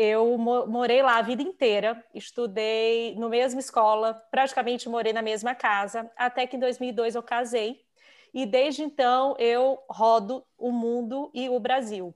Eu 0.00 0.38
mo- 0.38 0.64
morei 0.68 1.02
lá 1.02 1.16
a 1.18 1.22
vida 1.22 1.42
inteira, 1.42 2.04
estudei 2.14 3.16
no 3.16 3.28
mesma 3.28 3.58
escola, 3.58 4.14
praticamente 4.30 4.88
morei 4.88 5.12
na 5.12 5.22
mesma 5.22 5.56
casa, 5.56 6.08
até 6.16 6.46
que 6.46 6.54
em 6.56 6.60
2002 6.60 7.16
eu 7.16 7.22
casei. 7.22 7.84
E 8.32 8.46
desde 8.46 8.84
então 8.84 9.34
eu 9.40 9.76
rodo 9.90 10.46
o 10.56 10.70
mundo 10.70 11.32
e 11.34 11.48
o 11.48 11.58
Brasil, 11.58 12.14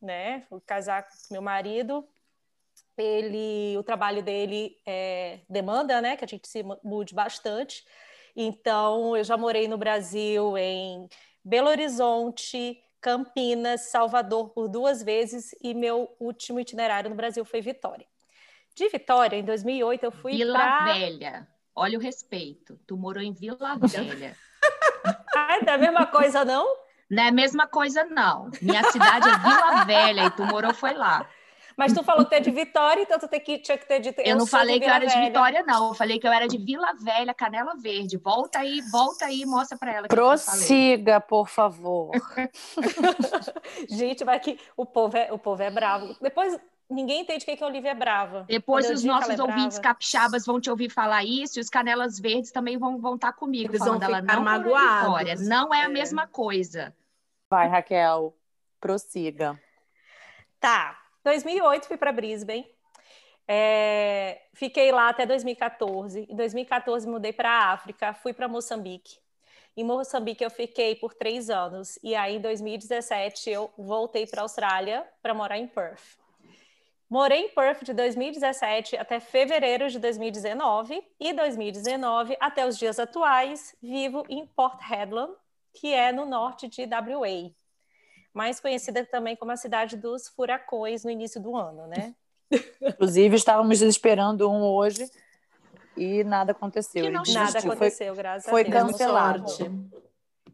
né? 0.00 0.42
Fui 0.48 0.60
casar 0.60 1.02
com 1.08 1.32
meu 1.32 1.42
marido, 1.42 2.06
ele, 2.96 3.76
o 3.78 3.82
trabalho 3.82 4.22
dele 4.22 4.76
é, 4.86 5.40
demanda, 5.48 6.00
né, 6.00 6.16
que 6.16 6.24
a 6.24 6.28
gente 6.28 6.46
se 6.46 6.62
mude 6.84 7.14
bastante. 7.14 7.84
Então, 8.36 9.16
eu 9.16 9.24
já 9.24 9.36
morei 9.36 9.66
no 9.66 9.76
Brasil 9.76 10.56
em 10.56 11.08
Belo 11.44 11.68
Horizonte, 11.68 12.80
Campinas, 13.04 13.82
Salvador 13.90 14.48
por 14.48 14.66
duas 14.66 15.02
vezes 15.02 15.54
e 15.62 15.74
meu 15.74 16.16
último 16.18 16.58
itinerário 16.58 17.10
no 17.10 17.14
Brasil 17.14 17.44
foi 17.44 17.60
Vitória. 17.60 18.06
De 18.74 18.88
Vitória, 18.88 19.36
em 19.36 19.44
2008, 19.44 20.04
eu 20.04 20.10
fui 20.10 20.32
Vila 20.32 20.54
para 20.54 20.94
Velha. 20.94 21.48
Olha 21.76 21.98
o 21.98 22.00
respeito. 22.00 22.80
Tu 22.86 22.96
morou 22.96 23.22
em 23.22 23.30
Vila 23.30 23.76
Velha. 23.86 24.34
Ah, 25.36 25.58
é 25.66 25.70
a 25.70 25.76
mesma 25.76 26.06
coisa, 26.06 26.46
não? 26.46 26.66
Não 27.10 27.22
é 27.22 27.28
a 27.28 27.32
mesma 27.32 27.66
coisa, 27.66 28.04
não. 28.04 28.50
Minha 28.62 28.90
cidade 28.90 29.28
é 29.28 29.36
Vila 29.36 29.84
Velha 29.84 30.24
e 30.24 30.30
tu 30.30 30.42
morou 30.46 30.72
foi 30.72 30.94
lá. 30.94 31.28
Mas 31.76 31.92
tu 31.92 32.02
falou 32.04 32.24
que 32.24 32.30
tu 32.30 32.34
é 32.34 32.40
de 32.40 32.50
Vitória, 32.50 33.02
então 33.02 33.18
tu 33.18 33.26
tem 33.28 33.40
que, 33.40 33.58
tinha 33.58 33.76
que 33.76 33.86
ter 33.86 34.00
dito. 34.00 34.20
Eu, 34.20 34.36
não 34.36 34.46
sou 34.46 34.58
falei 34.58 34.78
que 34.78 34.86
eu 34.86 34.92
era 34.92 35.06
de. 35.06 35.18
Vitória, 35.20 35.62
não. 35.66 35.88
Eu 35.88 35.94
falei 35.94 36.18
que 36.18 36.26
eu 36.26 36.32
era 36.32 36.46
de 36.46 36.58
Vila 36.58 36.92
Velha, 37.00 37.34
Canela 37.34 37.74
Verde. 37.76 38.16
Volta 38.16 38.60
aí, 38.60 38.80
volta 38.92 39.26
aí, 39.26 39.44
mostra 39.44 39.76
pra 39.76 39.90
ela. 39.92 40.04
eu. 40.06 40.08
Prossiga, 40.08 41.20
por 41.20 41.48
favor. 41.48 42.10
Gente, 43.88 44.24
vai 44.24 44.38
que 44.40 44.58
o 44.76 44.84
povo 44.86 45.16
é, 45.16 45.32
o 45.32 45.38
povo 45.38 45.62
é 45.62 45.70
bravo. 45.70 46.16
Depois 46.20 46.58
ninguém 46.88 47.22
entende 47.22 47.42
o 47.42 47.46
que 47.46 47.56
que 47.56 47.64
a 47.64 47.66
Olivia 47.66 47.90
é 47.90 47.94
brava. 47.94 48.44
Depois 48.48 48.88
eu 48.88 48.94
os 48.94 49.04
nossos 49.04 49.38
é 49.38 49.42
ouvintes 49.42 49.78
brava. 49.78 49.94
capixabas 49.94 50.46
vão 50.46 50.60
te 50.60 50.70
ouvir 50.70 50.90
falar 50.90 51.24
isso, 51.24 51.58
e 51.58 51.60
os 51.60 51.68
canelas 51.70 52.18
verdes 52.20 52.50
também 52.52 52.76
vão 52.78 53.00
vão 53.00 53.14
estar 53.16 53.32
comigo, 53.32 53.70
Eles 53.70 53.80
vão 53.84 53.94
ela 54.00 54.20
ficar 54.20 54.36
não 54.36 54.42
magoados. 54.42 55.02
Vitória. 55.02 55.34
Não 55.48 55.72
é 55.74 55.80
a 55.82 55.84
É. 55.84 55.88
mesma 55.88 56.26
coisa. 56.26 56.94
Vai, 57.50 57.68
Raquel. 57.68 58.34
Prossiga. 58.80 59.58
Tá. 60.60 60.98
2008 61.24 61.88
fui 61.88 61.96
para 61.96 62.12
Brisbane. 62.12 62.66
É, 63.48 64.42
fiquei 64.52 64.92
lá 64.92 65.08
até 65.08 65.26
2014. 65.26 66.26
Em 66.30 66.36
2014 66.36 67.08
mudei 67.08 67.32
para 67.32 67.50
a 67.50 67.72
África, 67.72 68.12
fui 68.12 68.32
para 68.32 68.46
Moçambique. 68.46 69.18
Em 69.76 69.82
Moçambique 69.82 70.44
eu 70.44 70.50
fiquei 70.50 70.94
por 70.94 71.14
três 71.14 71.50
anos 71.50 71.98
e 72.02 72.14
aí 72.14 72.36
em 72.36 72.40
2017 72.40 73.50
eu 73.50 73.72
voltei 73.76 74.26
para 74.26 74.42
a 74.42 74.44
Austrália 74.44 75.04
para 75.20 75.34
morar 75.34 75.58
em 75.58 75.66
Perth. 75.66 76.18
Morei 77.10 77.46
em 77.46 77.48
Perth 77.48 77.84
de 77.84 77.92
2017 77.92 78.96
até 78.96 79.18
fevereiro 79.18 79.88
de 79.88 79.98
2019 79.98 81.02
e 81.18 81.32
2019 81.32 82.36
até 82.40 82.66
os 82.66 82.78
dias 82.78 82.98
atuais 82.98 83.74
vivo 83.82 84.24
em 84.28 84.46
Port 84.46 84.80
Hedland, 84.90 85.32
que 85.72 85.92
é 85.92 86.12
no 86.12 86.24
norte 86.24 86.68
de 86.68 86.82
WA, 86.84 87.52
mais 88.34 88.58
conhecida 88.60 89.06
também 89.06 89.36
como 89.36 89.52
a 89.52 89.56
cidade 89.56 89.96
dos 89.96 90.28
furacões 90.28 91.04
no 91.04 91.10
início 91.10 91.40
do 91.40 91.56
ano, 91.56 91.86
né? 91.86 92.14
Inclusive, 92.82 93.36
estávamos 93.36 93.80
esperando 93.80 94.50
um 94.50 94.62
hoje 94.62 95.08
e 95.96 96.22
nada 96.24 96.52
aconteceu. 96.52 97.10
Nada 97.10 97.24
Foi- 97.60 97.70
aconteceu, 97.70 98.14
graças 98.14 98.50
foi 98.50 98.60
a 98.62 98.64
Deus. 98.64 98.74
cancelado. 98.74 99.48
Sorte. 99.48 99.70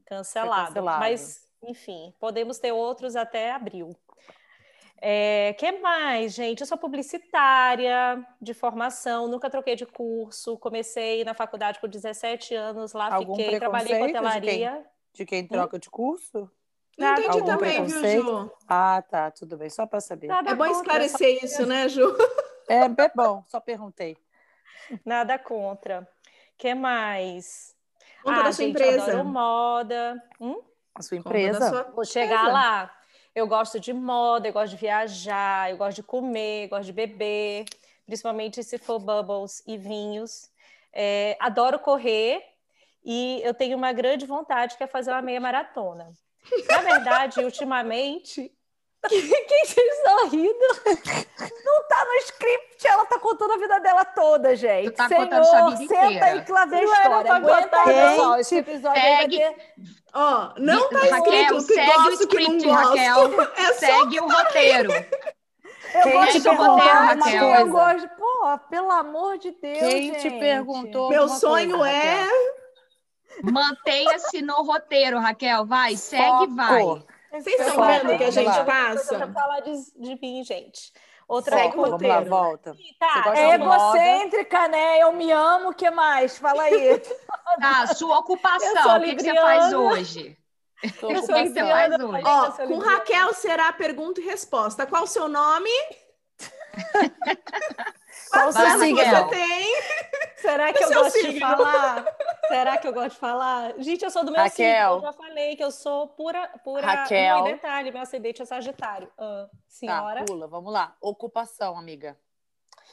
Cancelado. 0.04 0.56
Foi 0.60 0.66
cancelado. 0.66 1.00
Mas, 1.00 1.48
enfim, 1.62 2.14
podemos 2.20 2.58
ter 2.58 2.72
outros 2.72 3.16
até 3.16 3.52
abril. 3.52 3.96
É, 5.02 5.54
que 5.58 5.72
mais, 5.80 6.34
gente? 6.34 6.60
Eu 6.60 6.66
sou 6.66 6.76
publicitária 6.76 8.22
de 8.40 8.52
formação, 8.52 9.26
nunca 9.28 9.48
troquei 9.48 9.74
de 9.74 9.86
curso. 9.86 10.58
Comecei 10.58 11.24
na 11.24 11.32
faculdade 11.32 11.80
com 11.80 11.88
17 11.88 12.54
anos, 12.54 12.92
lá 12.92 13.12
Algum 13.12 13.34
fiquei, 13.34 13.58
trabalhei 13.58 13.98
com 13.98 14.04
preconceito 14.04 14.12
de 14.12 14.12
quem? 14.12 14.66
hotelaria. 14.66 14.86
De 15.14 15.24
quem 15.26 15.46
troca 15.46 15.78
de 15.78 15.88
curso? 15.90 16.50
Não 16.98 17.12
entendi 17.12 17.28
Algum 17.28 17.46
também, 17.46 17.84
viu, 17.84 17.86
preconceito? 17.86 18.24
Ju? 18.24 18.52
Ah, 18.68 19.02
tá, 19.02 19.30
tudo 19.30 19.56
bem. 19.56 19.70
Só 19.70 19.86
para 19.86 20.00
saber. 20.00 20.26
Nada 20.26 20.50
É 20.50 20.54
bom 20.54 20.64
contra, 20.64 20.80
esclarecer 20.80 21.44
isso, 21.44 21.66
né, 21.66 21.88
Ju? 21.88 22.14
É, 22.68 22.84
é 22.84 23.12
bom, 23.14 23.42
só 23.48 23.58
perguntei. 23.58 24.16
Nada 25.04 25.38
contra. 25.38 26.08
que 26.56 26.74
mais? 26.74 27.74
Conta 28.22 28.40
ah, 28.40 28.42
da 28.42 28.52
sua 28.52 28.64
gente, 28.64 28.74
empresa. 28.74 29.04
adoro 29.04 29.24
moda. 29.24 30.22
Hum? 30.40 30.62
A 30.94 31.02
sua 31.02 31.16
empresa? 31.16 31.68
sua 31.68 31.82
Vou 31.94 32.04
chegar 32.04 32.40
empresa. 32.42 32.52
lá. 32.52 32.96
Eu 33.34 33.46
gosto 33.46 33.78
de 33.80 33.92
moda, 33.92 34.48
eu 34.48 34.52
gosto 34.52 34.72
de 34.72 34.76
viajar, 34.76 35.70
eu 35.70 35.76
gosto 35.76 35.96
de 35.96 36.02
comer, 36.02 36.64
eu 36.64 36.68
gosto 36.68 36.84
de 36.86 36.92
beber, 36.92 37.64
principalmente 38.04 38.62
se 38.62 38.76
for 38.76 38.98
bubbles 38.98 39.62
e 39.66 39.78
vinhos. 39.78 40.50
É, 40.92 41.36
adoro 41.40 41.78
correr 41.78 42.42
e 43.04 43.40
eu 43.44 43.54
tenho 43.54 43.76
uma 43.76 43.92
grande 43.92 44.26
vontade 44.26 44.76
que 44.76 44.82
é 44.82 44.86
fazer 44.86 45.10
uma 45.12 45.22
meia 45.22 45.40
maratona. 45.40 46.12
Na 46.68 46.78
verdade, 46.78 47.40
ultimamente. 47.44 48.52
Quem 49.08 49.64
vocês 49.64 49.96
estão 49.96 50.28
rindo? 50.28 50.66
Não 51.64 51.88
tá 51.88 52.04
no 52.04 52.14
script, 52.22 52.86
ela 52.86 53.06
tá 53.06 53.18
contando 53.18 53.54
a 53.54 53.56
vida 53.56 53.78
dela 53.80 54.04
toda, 54.04 54.54
gente. 54.54 54.90
Tu 54.90 54.94
tá 54.96 55.08
Senhor, 55.08 55.22
contando 55.24 55.44
sua 55.44 55.70
vida 55.70 55.94
senta 55.94 56.04
inteira. 56.06 56.26
aí 56.26 56.44
que 56.44 56.52
lá 56.52 56.64
vem 56.66 56.80
a 56.80 56.84
história. 56.84 57.32
Aguenta 57.32 57.76
aí, 57.80 57.86
não. 57.96 58.10
pessoal. 58.10 58.38
Esse 58.40 58.56
episódio 58.56 59.02
aí 59.02 59.10
vai 59.12 59.20
Segue. 59.22 59.38
ter 59.38 59.56
Ó, 60.12 60.52
não 60.58 60.88
tá 60.90 60.98
Raquel, 60.98 61.56
escrito 61.56 61.66
que 61.66 61.74
segue 61.74 61.90
o 61.90 61.94
gosto, 62.04 62.28
que 62.28 62.34
não 62.36 62.56
script, 62.58 62.66
gosto. 62.66 62.88
Raquel. 62.88 63.30
É 63.56 63.66
só 63.72 63.78
Segue 63.78 64.20
o 64.20 64.28
roteiro. 64.28 64.92
Eu 65.94 66.02
Quem 66.02 66.12
gosto 66.12 66.32
te 66.32 66.38
de 66.38 66.42
perguntou 66.44 66.74
roteiro, 66.74 66.98
uma 66.98 67.06
Raquel. 67.14 67.40
coisa? 67.46 67.60
Eu 67.60 67.68
gosto. 67.68 68.08
Pô, 68.18 68.58
pelo 68.68 68.90
amor 68.92 69.38
de 69.38 69.50
Deus, 69.52 69.78
Quem 69.78 70.12
te 70.12 70.20
gente. 70.20 70.38
perguntou? 70.38 71.08
Meu 71.08 71.26
sonho 71.28 71.78
coisa, 71.78 71.90
é 71.90 72.22
Raquel? 72.22 72.59
Mantenha-se 73.42 74.42
no 74.42 74.62
roteiro, 74.62 75.18
Raquel. 75.18 75.64
Vai, 75.66 75.96
segue 75.96 76.24
e 76.24 76.28
Foco. 76.28 76.54
vai. 76.54 76.82
Vocês 77.40 77.60
estão 77.60 77.86
vendo 77.86 78.12
o 78.12 78.18
que 78.18 78.24
a 78.24 78.30
gente 78.30 78.46
lá. 78.46 78.64
passa? 78.64 79.16
Pra 79.16 79.32
falar 79.32 79.60
de, 79.60 79.72
de 79.96 80.18
mim, 80.20 80.42
gente. 80.44 80.92
Outra 81.28 81.56
Segue 81.58 81.68
o 81.68 81.72
coisa. 81.76 81.90
vamos 81.92 82.08
lá, 82.08 82.14
roteiro. 82.16 82.30
volta. 82.30 82.72
Você 82.74 82.94
Tá, 82.98 83.32
É 83.36 83.54
egocêntrica, 83.54 84.66
né? 84.68 84.98
Eu 85.00 85.12
me 85.12 85.30
amo, 85.30 85.68
o 85.70 85.74
que 85.74 85.88
mais? 85.90 86.36
Fala 86.38 86.62
aí. 86.64 87.00
Tá, 87.60 87.86
sua 87.94 88.18
ocupação. 88.18 88.98
O 88.98 89.02
que, 89.02 89.16
que 89.16 89.22
você 89.24 89.34
faz 89.34 89.72
hoje? 89.72 90.36
Com 91.00 91.14
sou 91.16 91.26
você. 91.26 91.42
libriana, 91.42 92.04
hoje. 92.06 92.22
Ó, 92.24 92.50
com 92.52 92.62
libriana. 92.62 92.84
Raquel 92.92 93.34
será 93.34 93.72
pergunta 93.72 94.20
e 94.20 94.24
resposta. 94.24 94.86
Qual 94.86 95.02
o 95.02 95.06
seu 95.06 95.28
nome? 95.28 95.68
Qual 98.30 98.48
o 98.48 98.52
seu 98.52 98.70
signo? 98.78 98.96
você 99.04 99.24
tem? 99.30 99.82
Será 100.36 100.72
que 100.72 100.84
eu 100.84 100.92
gosto 100.94 101.20
de 101.32 101.40
falar? 101.40 102.04
Será 102.50 102.78
que 102.78 102.88
eu 102.88 102.92
gosto 102.92 103.10
de 103.12 103.16
falar? 103.16 103.74
Gente, 103.78 104.04
eu 104.04 104.10
sou 104.10 104.24
do 104.24 104.32
meu 104.32 104.40
Raquel. 104.42 104.94
signo. 104.94 104.96
Eu 104.96 105.00
já 105.00 105.12
falei 105.12 105.56
que 105.56 105.62
eu 105.64 105.70
sou 105.70 106.08
pura. 106.08 106.48
pura... 106.64 106.84
Raquel. 106.84 107.46
E 107.46 107.52
detalhe, 107.52 107.92
meu 107.92 108.02
ascendente 108.02 108.42
é 108.42 108.44
Sagitário. 108.44 109.10
Ah, 109.16 109.46
Tá, 109.50 109.56
senhora. 109.68 110.24
pula, 110.24 110.48
vamos 110.48 110.72
lá. 110.72 110.96
Ocupação, 111.00 111.78
amiga. 111.78 112.18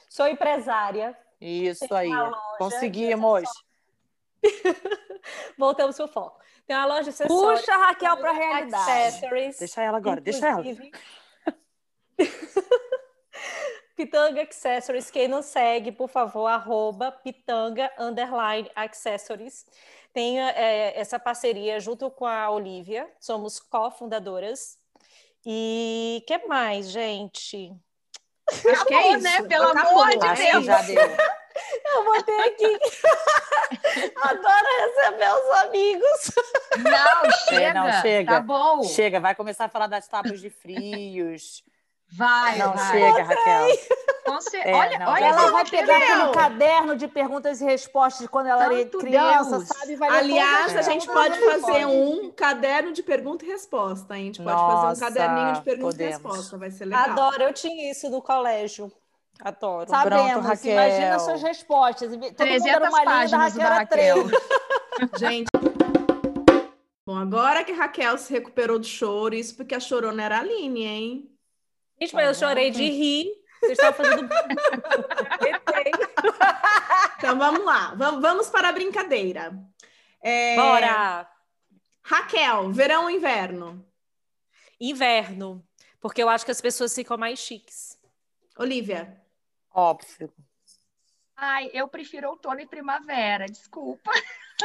Sou 0.09 0.27
empresária. 0.27 1.17
Isso 1.41 1.93
aí. 1.93 2.09
Conseguimos. 2.57 3.43
Voltamos 5.57 5.95
pro 5.95 6.07
foco. 6.07 6.39
Tem 6.65 6.75
uma 6.75 6.85
loja 6.85 7.03
de 7.03 7.09
acessórios. 7.09 7.61
Puxa 7.61 7.73
a 7.73 7.77
Raquel 7.87 8.17
para 8.17 8.29
a 8.29 8.33
realidade. 8.33 9.21
Deixa 9.57 9.81
ela 9.81 9.97
agora, 9.97 10.21
deixa 10.21 10.47
ela. 10.47 10.63
Pitanga 13.97 14.43
Accessories, 14.43 15.09
quem 15.09 15.27
não 15.27 15.41
segue, 15.41 15.91
por 15.91 16.07
favor, 16.07 16.45
arroba 16.45 17.11
pitanga 17.11 17.91
underline 17.97 18.69
accessories. 18.75 19.65
Tenho 20.13 20.39
é, 20.49 20.93
essa 20.95 21.17
parceria 21.17 21.79
junto 21.79 22.11
com 22.11 22.25
a 22.27 22.47
Olivia, 22.51 23.09
somos 23.19 23.59
cofundadoras. 23.59 24.77
E 25.43 26.23
que 26.27 26.37
mais, 26.47 26.91
gente? 26.91 27.73
Acho 28.47 28.85
que 28.85 28.93
é 28.93 29.13
isso. 29.13 29.23
né? 29.23 29.41
Pelo 29.41 29.69
Acabou. 29.69 30.03
amor 30.03 30.09
de 30.11 30.43
Deus. 30.43 30.65
já 30.65 30.81
deu. 30.83 31.01
Eu 31.85 32.05
botei 32.05 32.39
aqui. 32.41 32.79
Adoro 34.21 34.67
receber 34.79 35.33
os 35.33 35.57
amigos. 35.57 36.31
Não, 36.83 37.31
chega. 37.49 37.73
não, 37.73 38.01
chega. 38.01 38.31
Tá 38.33 38.39
bom. 38.41 38.83
Chega, 38.83 39.19
vai 39.19 39.33
começar 39.33 39.65
a 39.65 39.69
falar 39.69 39.87
das 39.87 40.07
tábuas 40.07 40.39
de 40.39 40.51
frios. 40.51 41.63
Vai, 42.09 42.57
Não, 42.57 42.73
vai. 42.73 42.91
chega, 42.91 43.23
Raquel. 43.23 43.67
É, 44.63 44.73
olha, 44.75 44.99
não, 44.99 45.07
olha 45.11 45.25
Ela 45.25 45.51
vai 45.51 45.63
que 45.63 45.71
pegar 45.71 45.97
aquele 45.97 46.33
caderno 46.33 46.95
de 46.97 47.07
perguntas 47.07 47.61
e 47.61 47.65
respostas 47.65 48.21
de 48.23 48.27
quando 48.27 48.47
ela 48.47 48.65
era 48.65 48.77
Santo 48.81 48.97
criança, 48.97 49.51
Deus. 49.57 49.67
sabe? 49.69 49.95
Vai 49.95 50.09
Aliás, 50.09 50.75
a 50.75 50.81
gente 50.81 51.07
pode 51.07 51.37
e 51.37 51.41
fazer 51.45 51.85
um 51.85 52.29
caderno 52.31 52.91
de 52.91 53.01
pergunta 53.03 53.45
e 53.45 53.47
resposta. 53.47 54.17
hein? 54.17 54.23
A 54.23 54.25
gente 54.25 54.43
pode 54.43 54.55
Nossa, 54.61 54.81
fazer 55.01 55.05
um 55.05 55.13
caderninho 55.13 55.53
de 55.53 55.61
pergunta 55.61 55.95
e 55.95 55.97
podemos. 55.97 56.13
resposta. 56.23 56.57
Vai 56.57 56.71
ser 56.71 56.85
legal. 56.85 57.09
Adoro, 57.09 57.43
eu 57.43 57.53
tinha 57.53 57.89
isso 57.91 58.09
no 58.09 58.21
colégio. 58.21 58.91
Adoro. 59.39 59.89
Sabemos, 59.89 60.45
Raquel. 60.45 60.71
imagina 60.73 61.19
suas 61.19 61.41
respostas. 61.41 62.09
Todo 62.09 62.19
mundo 62.19 62.25
era 62.25 62.35
300 62.35 62.89
uma 62.89 63.03
páginas 63.05 63.53
Raquel 63.53 63.69
da 63.69 63.75
era 63.75 63.85
três. 63.85 64.15
Raquel. 64.15 64.29
Gente. 65.19 65.47
Bom, 67.05 67.15
agora 67.15 67.63
que 67.63 67.71
a 67.71 67.75
Raquel 67.75 68.17
se 68.17 68.33
recuperou 68.33 68.77
do 68.77 68.85
choro, 68.85 69.33
isso 69.35 69.55
porque 69.55 69.73
a 69.75 69.79
chorona 69.79 70.23
era 70.23 70.37
a 70.37 70.39
Aline, 70.41 70.83
hein? 70.85 71.36
Gente, 71.99 72.13
mas 72.13 72.27
eu 72.27 72.47
chorei 72.47 72.71
de 72.71 72.83
rir. 72.83 73.31
Vocês 73.59 73.71
estavam 73.77 74.05
fazendo. 74.05 74.29
Então 77.17 77.37
vamos 77.37 77.65
lá, 77.65 77.95
vamos, 77.95 78.21
vamos 78.21 78.49
para 78.49 78.69
a 78.69 78.71
brincadeira. 78.71 79.57
É, 80.21 80.55
Bora! 80.55 81.27
Raquel, 82.03 82.71
verão 82.71 83.05
ou 83.05 83.09
inverno? 83.09 83.83
Inverno. 84.79 85.67
Porque 85.99 86.21
eu 86.21 86.29
acho 86.29 86.45
que 86.45 86.51
as 86.51 86.61
pessoas 86.61 86.93
ficam 86.93 87.17
mais 87.17 87.39
chiques. 87.39 87.99
Olivia, 88.55 89.19
Óbvio. 89.73 90.33
Ai, 91.35 91.69
eu 91.71 91.87
prefiro 91.87 92.29
outono 92.29 92.59
e 92.59 92.65
primavera, 92.65 93.45
desculpa. 93.45 94.11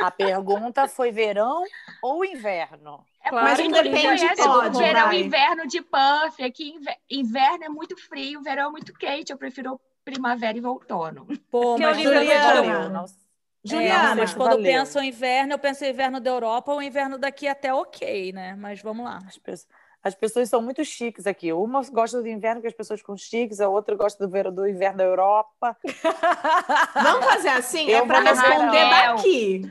A 0.01 0.11
pergunta 0.11 0.89
foi 0.89 1.11
verão 1.13 1.65
ou 2.03 2.25
inverno? 2.25 3.05
É 3.25 3.29
Claro, 3.29 3.47
mas 3.47 3.59
porque 3.59 3.69
um 3.69 3.73
todo 3.73 3.85
mundo 3.85 3.95
depende, 3.95 4.03
conhece 4.03 4.43
pode, 4.43 4.77
o 4.77 4.79
verão 4.79 5.07
vai. 5.07 5.17
e 5.17 5.25
inverno 5.27 5.67
de 5.67 5.81
puff. 5.83 6.43
Aqui 6.43 6.71
inve- 6.71 6.97
inverno 7.11 7.65
é 7.65 7.69
muito 7.69 7.97
frio, 7.97 8.43
verão 8.43 8.69
é 8.69 8.71
muito 8.73 8.93
quente. 8.95 9.31
Eu 9.33 9.39
prefiro 9.39 9.81
primavera 10.05 10.59
e 10.59 10.65
outono. 10.65 11.27
Pô, 11.51 11.77
Que 11.77 11.83
mas 11.83 12.03
Juliana. 12.03 12.89
não- 12.89 13.05
Juliana, 13.65 14.11
É, 14.13 14.15
mas 14.17 14.35
quando 14.35 14.53
eu 14.53 14.59
valeu. 14.59 14.65
penso 14.65 14.99
em 14.99 15.09
inverno, 15.09 15.53
eu 15.53 15.59
penso 15.59 15.85
em 15.85 15.91
inverno 15.91 16.21
da 16.21 16.31
Europa 16.31 16.73
ou 16.73 16.83
inverno 16.83 17.17
daqui 17.19 17.47
até 17.47 17.73
ok, 17.73 18.33
né? 18.33 18.57
Mas 18.57 18.83
vamos 18.83 19.05
lá. 19.05 19.19
As 19.27 19.39
pessoas, 19.39 19.69
as 20.05 20.15
pessoas 20.15 20.49
são 20.49 20.61
muito 20.61 20.85
chiques 20.85 21.27
aqui. 21.27 21.53
Uma 21.53 21.83
gosta 21.91 22.21
do 22.21 22.29
inverno, 22.29 22.61
que 22.61 22.67
as 22.67 22.75
pessoas 22.75 23.01
ficam 23.01 23.17
chiques, 23.17 23.61
a 23.61 23.69
outra 23.69 23.95
gosta 23.95 24.27
do, 24.27 24.31
verão, 24.31 24.53
do 24.53 24.67
inverno 24.69 24.99
da 24.99 25.05
Europa. 25.05 25.77
vamos 26.95 27.25
fazer 27.27 27.49
assim? 27.51 27.89
Eu 27.89 28.05
é 28.05 28.07
para 28.07 28.21
responder 28.21 28.89
daqui. 28.91 29.63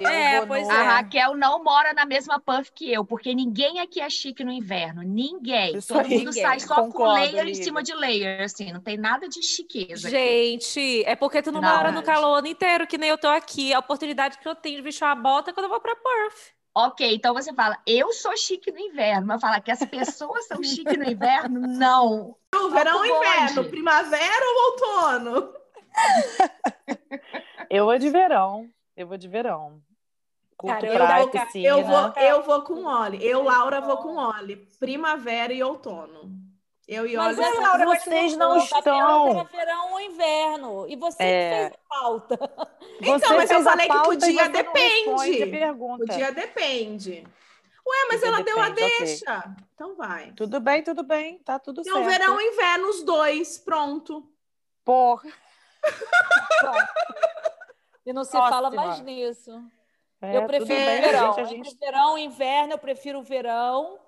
Eu 0.00 0.08
É, 0.08 0.44
pois 0.44 0.66
no- 0.66 0.74
A 0.74 0.78
é. 0.78 0.82
Raquel 0.82 1.34
não 1.36 1.62
mora 1.64 1.94
na 1.94 2.04
mesma 2.04 2.38
puff 2.40 2.70
que 2.72 2.92
eu, 2.92 3.04
porque 3.04 3.34
ninguém 3.34 3.80
aqui 3.80 4.00
é 4.00 4.10
chique 4.10 4.44
no 4.44 4.50
inverno. 4.52 5.02
Ninguém. 5.02 5.76
Isso 5.76 5.94
Todo 5.94 6.04
aí. 6.04 6.18
mundo 6.18 6.32
sai 6.32 6.60
só 6.60 6.74
com 6.76 6.82
Concordo, 6.92 7.14
layer 7.14 7.42
em 7.44 7.46
Lívia. 7.46 7.64
cima 7.64 7.82
de 7.82 7.94
layer, 7.94 8.42
assim. 8.42 8.72
Não 8.72 8.80
tem 8.80 8.96
nada 8.96 9.28
de 9.28 9.42
chiqueza. 9.42 10.08
aqui. 10.08 10.16
Gente, 10.16 11.04
é 11.06 11.16
porque 11.16 11.40
tu 11.40 11.50
não, 11.52 11.60
Não, 11.60 11.76
mora 11.76 11.90
no 11.92 12.02
calor 12.02 12.32
o 12.32 12.34
ano 12.34 12.46
inteiro, 12.48 12.86
que 12.86 12.98
nem 12.98 13.08
eu 13.10 13.16
tô 13.18 13.28
aqui. 13.28 13.72
A 13.72 13.78
oportunidade 13.78 14.38
que 14.38 14.46
eu 14.48 14.54
tenho 14.54 14.76
de 14.76 14.82
vestir 14.82 15.04
uma 15.04 15.14
bota 15.14 15.50
é 15.50 15.54
quando 15.54 15.64
eu 15.64 15.70
vou 15.70 15.80
pra 15.80 15.94
Perth. 15.96 16.54
Ok, 16.78 17.14
então 17.14 17.32
você 17.32 17.54
fala, 17.54 17.78
eu 17.86 18.12
sou 18.12 18.36
chique 18.36 18.70
no 18.70 18.78
inverno, 18.78 19.26
mas 19.26 19.40
fala 19.40 19.62
que 19.62 19.70
as 19.70 19.82
pessoas 19.86 20.46
são 20.46 20.62
chique 20.62 20.94
no 20.94 21.10
inverno? 21.10 21.58
Não. 21.58 22.36
O 22.54 22.68
verão 22.68 23.02
inverno? 23.02 23.64
Primavera 23.64 24.44
ou 24.44 24.72
outono? 24.72 25.54
Eu 27.70 27.86
vou 27.86 27.98
de 27.98 28.10
verão. 28.10 28.68
Eu 28.94 29.06
vou 29.06 29.16
de 29.16 29.26
verão. 29.26 29.80
Curto 30.54 30.74
Cara, 30.74 30.86
eu 30.86 30.94
praia, 30.94 31.24
vou-. 31.24 31.42
Eu 31.54 31.84
vou, 31.84 32.12
eu 32.16 32.42
vou 32.42 32.62
com 32.62 32.84
Oli. 32.84 33.26
Eu, 33.26 33.42
Laura, 33.42 33.80
vou 33.80 33.96
com 33.96 34.14
Oli. 34.16 34.56
Primavera 34.78 35.54
e 35.54 35.62
outono. 35.62 36.30
Eu 36.86 37.04
e 37.06 37.16
Mas 37.16 37.36
Oli. 37.36 37.46
é, 37.46 37.60
Laura, 37.60 37.84
mas 37.86 38.02
vocês 38.04 38.36
não 38.36 38.60
falou, 38.60 38.68
tá 38.68 38.78
estão. 38.78 39.28
Era 39.30 39.44
verão 39.44 39.92
ou 39.92 40.00
inverno. 40.00 40.86
E 40.88 40.94
você 40.96 41.22
É. 41.22 41.50
que 41.50 41.56
fez 41.56 41.72
a 41.72 41.88
pauta. 41.88 42.38
Então, 42.98 43.18
Você 43.18 43.36
mas 43.36 43.50
eu 43.50 43.62
falei 43.62 43.88
que 43.88 43.98
podia, 44.04 44.48
depende. 44.48 45.04
responde 45.10 45.42
a 45.42 45.46
pergunta. 45.50 46.04
O 46.04 46.06
dia 46.16 46.32
depende. 46.32 47.26
Ué, 47.86 48.06
mas 48.08 48.22
ela 48.22 48.42
deu 48.42 48.58
a 48.58 48.70
depende, 48.70 48.98
deixa. 49.04 49.54
Então 49.74 49.94
vai. 49.96 50.32
Tudo 50.32 50.58
bem, 50.60 50.82
tudo 50.82 51.02
bem. 51.02 51.38
Tá 51.40 51.58
tudo 51.58 51.82
Então, 51.82 52.02
certo. 52.02 52.08
verão 52.08 52.40
e 52.40 52.44
inverno, 52.54 52.88
os 52.88 53.02
dois. 53.02 53.58
Pronto. 53.58 54.26
Porra. 54.82 55.28
E 58.06 58.12
não 58.12 58.24
se 58.24 58.30
Próxima. 58.30 58.50
fala 58.50 58.70
mais 58.70 59.00
nisso. 59.00 59.62
É, 60.22 60.36
eu 60.38 60.46
prefiro 60.46 60.68
bem, 60.68 61.00
verão. 61.02 61.26
gente, 61.34 61.40
a 61.40 61.44
gente- 61.44 61.68
Entre 61.68 61.78
verão 61.78 62.16
e 62.16 62.24
inverno, 62.24 62.72
eu 62.72 62.78
prefiro 62.78 63.18
o 63.18 63.22
verão. 63.22 63.98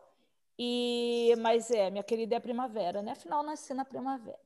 E... 0.59 1.35
Mas 1.39 1.71
é, 1.71 1.91
minha 1.91 2.03
querida 2.03 2.35
é 2.35 2.39
a 2.39 2.41
primavera, 2.41 3.01
né? 3.01 3.13
Afinal, 3.13 3.43
nasci 3.43 3.73
na 3.73 3.85
primavera. 3.85 4.39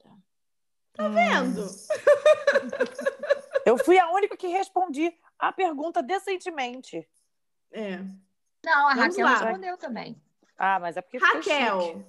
Tá 0.92 1.09
vendo? 1.09 1.66
Eu 3.64 3.79
fui 3.79 3.98
a 3.98 4.11
única 4.11 4.37
que 4.37 4.48
respondi 4.48 5.16
a 5.38 5.53
pergunta 5.53 6.03
decentemente. 6.03 7.09
É. 7.72 7.98
Não, 8.64 8.88
a 8.88 8.94
Vamos 8.94 9.16
Raquel 9.16 9.25
lá. 9.25 9.38
respondeu 9.38 9.77
também. 9.79 10.20
Ah, 10.59 10.79
mas 10.79 10.96
é 10.96 11.01
porque 11.01 11.18
Raquel. 11.18 12.05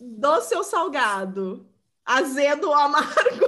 Doce 0.00 0.54
ou 0.54 0.64
salgado? 0.64 1.68
Azedo 2.04 2.68
ou 2.68 2.74
amargo? 2.74 3.46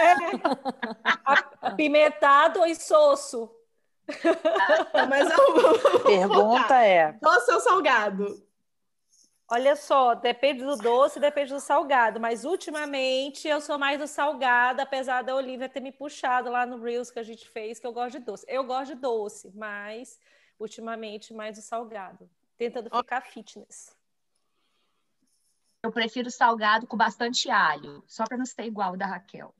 Apimentado 1.60 2.60
ou 2.60 2.66
insosso? 2.66 3.50
Mas 5.08 5.30
eu... 5.30 6.00
Pergunta 6.02 6.82
é: 6.82 7.12
Doce 7.12 7.52
ou 7.52 7.60
salgado? 7.60 8.49
Olha 9.52 9.74
só, 9.74 10.14
depende 10.14 10.64
do 10.64 10.76
doce, 10.76 11.18
depende 11.18 11.52
do 11.52 11.58
salgado, 11.58 12.20
mas 12.20 12.44
ultimamente 12.44 13.48
eu 13.48 13.60
sou 13.60 13.76
mais 13.76 13.98
do 13.98 14.06
salgado, 14.06 14.80
apesar 14.80 15.22
da 15.22 15.34
Olivia 15.34 15.68
ter 15.68 15.80
me 15.80 15.90
puxado 15.90 16.48
lá 16.48 16.64
no 16.64 16.80
Reels 16.80 17.10
que 17.10 17.18
a 17.18 17.22
gente 17.24 17.48
fez, 17.48 17.80
que 17.80 17.86
eu 17.86 17.92
gosto 17.92 18.16
de 18.16 18.24
doce. 18.24 18.46
Eu 18.46 18.62
gosto 18.62 18.94
de 18.94 19.00
doce, 19.00 19.50
mas 19.52 20.20
ultimamente 20.56 21.34
mais 21.34 21.58
do 21.58 21.62
salgado, 21.62 22.30
tentando 22.56 22.88
ficar 22.96 23.22
fitness. 23.22 23.92
Eu 25.82 25.90
prefiro 25.90 26.30
salgado 26.30 26.86
com 26.86 26.96
bastante 26.96 27.50
alho, 27.50 28.04
só 28.06 28.22
para 28.26 28.38
não 28.38 28.46
ser 28.46 28.66
igual 28.66 28.92
o 28.92 28.96
da 28.96 29.06
Raquel. 29.06 29.52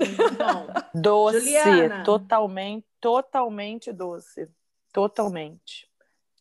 Bom, 0.00 0.66
doce. 0.92 1.38
Juliana. 1.38 2.02
Totalmente, 2.02 2.84
totalmente 3.00 3.92
doce. 3.92 4.50
Totalmente. 4.92 5.88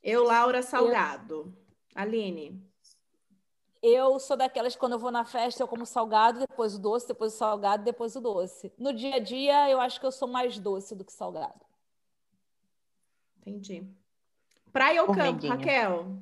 eu, 0.02 0.24
Laura, 0.24 0.64
salgado. 0.64 1.56
Aline. 1.96 2.62
Eu 3.82 4.20
sou 4.20 4.36
daquelas 4.36 4.74
que 4.74 4.80
quando 4.80 4.94
eu 4.94 5.00
vou 5.00 5.12
na 5.12 5.24
festa, 5.24 5.64
eu 5.64 5.68
como 5.68 5.86
salgado, 5.86 6.40
depois 6.40 6.76
o 6.76 6.80
doce, 6.80 7.08
depois 7.08 7.34
o 7.34 7.38
salgado, 7.38 7.84
depois 7.84 8.16
o 8.16 8.22
doce. 8.22 8.74
No 8.78 8.92
dia 8.92 9.16
a 9.16 9.20
dia, 9.20 9.70
eu 9.70 9.80
acho 9.80 10.00
que 10.00 10.06
eu 10.06 10.12
sou 10.12 10.28
mais 10.28 10.60
doce 10.60 10.94
do 10.94 11.06
que 11.06 11.14
salgado. 11.14 11.62
Entendi. 13.40 13.88
Praia 14.74 15.04
ou 15.04 15.14
campo. 15.14 15.48
Raquel? 15.48 16.22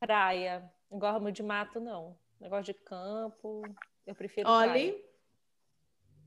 Praia, 0.00 0.68
não 0.90 0.98
gosto 0.98 1.20
muito 1.20 1.36
de 1.36 1.42
mato, 1.42 1.78
não. 1.78 2.16
Negócio 2.40 2.72
de 2.72 2.74
campo, 2.74 3.62
eu 4.04 4.14
prefiro 4.14 4.48
praia. 4.48 4.72
Oli, 4.72 5.04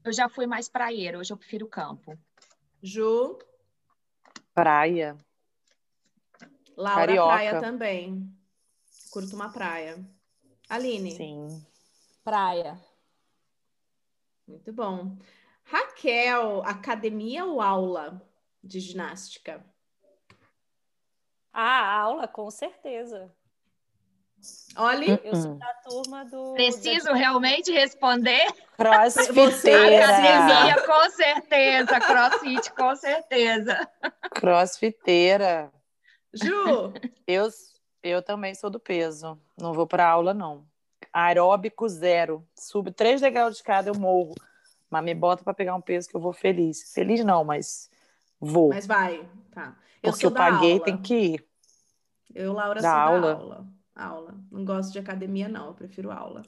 Eu 0.06 0.14
já 0.14 0.30
fui 0.30 0.46
mais 0.46 0.70
praieira, 0.70 1.18
hoje 1.18 1.34
eu 1.34 1.38
prefiro 1.38 1.68
campo. 1.68 2.18
Ju, 2.82 3.40
Praia. 4.54 5.18
Laura, 6.76 7.06
Carioca. 7.08 7.34
praia 7.34 7.60
também. 7.60 8.30
Curto 9.12 9.36
uma 9.36 9.52
praia. 9.52 10.04
Aline. 10.70 11.12
Sim. 11.12 11.66
Praia. 12.24 12.80
Muito 14.48 14.74
bom. 14.74 15.18
Raquel, 15.64 16.62
academia 16.64 17.46
ou 17.46 17.62
aula 17.62 18.22
de 18.64 18.80
ginástica? 18.80 19.66
Ah, 21.52 22.00
aula, 22.02 22.28
com 22.28 22.52
certeza. 22.52 23.32
Olha, 24.76 25.20
eu 25.24 25.36
sou 25.36 25.56
da 25.56 25.74
turma 25.86 26.26
do. 26.26 26.54
Preciso 26.54 27.14
realmente 27.14 27.72
responder? 27.72 28.46
Crossfiteira. 28.76 30.06
Academia, 30.06 30.86
com 30.86 31.10
certeza. 31.12 32.00
Crossfit, 32.00 32.72
com 32.74 32.96
certeza. 32.96 33.90
Crossfiteira. 34.32 35.72
Ju, 36.36 36.94
Eu, 37.28 37.50
eu 38.04 38.22
também 38.22 38.54
sou 38.54 38.70
do 38.70 38.80
peso. 38.80 39.40
Não 39.58 39.74
vou 39.74 39.88
para 39.88 40.08
aula, 40.08 40.34
não. 40.34 40.66
Aeróbico 41.14 41.88
zero. 41.88 42.46
Subo 42.58 42.92
três 42.92 43.22
degraus 43.22 43.52
de 43.54 43.58
escada, 43.58 43.90
eu 43.90 43.96
morro. 44.00 44.36
Mas 44.90 45.04
me 45.04 45.14
bota 45.16 45.44
para 45.44 45.54
pegar 45.54 45.76
um 45.76 45.82
peso 45.82 46.08
que 46.10 46.16
eu 46.16 46.22
vou 46.22 46.34
feliz. 46.34 46.94
Feliz 46.94 47.24
não, 47.24 47.44
mas 47.44 47.90
vou. 48.40 48.70
mas 48.70 48.86
vai. 48.86 49.28
Tá. 49.52 49.76
Eu 50.04 50.12
porque 50.12 50.22
sou 50.22 50.30
eu 50.30 50.34
da 50.34 50.40
paguei, 50.40 50.74
aula. 50.74 50.84
tem 50.86 50.98
que 51.02 51.16
ir. 51.16 51.48
Eu, 52.34 52.54
Laura, 52.54 52.82
Da 52.82 52.92
sou 52.92 53.00
aula? 53.00 53.34
da 53.36 53.40
aula. 53.42 53.68
Aula. 53.96 54.36
Não 54.52 54.66
gosto 54.66 54.92
de 54.92 55.00
academia, 55.00 55.48
não. 55.48 55.68
Eu 55.68 55.74
prefiro 55.74 56.12
aula. 56.12 56.42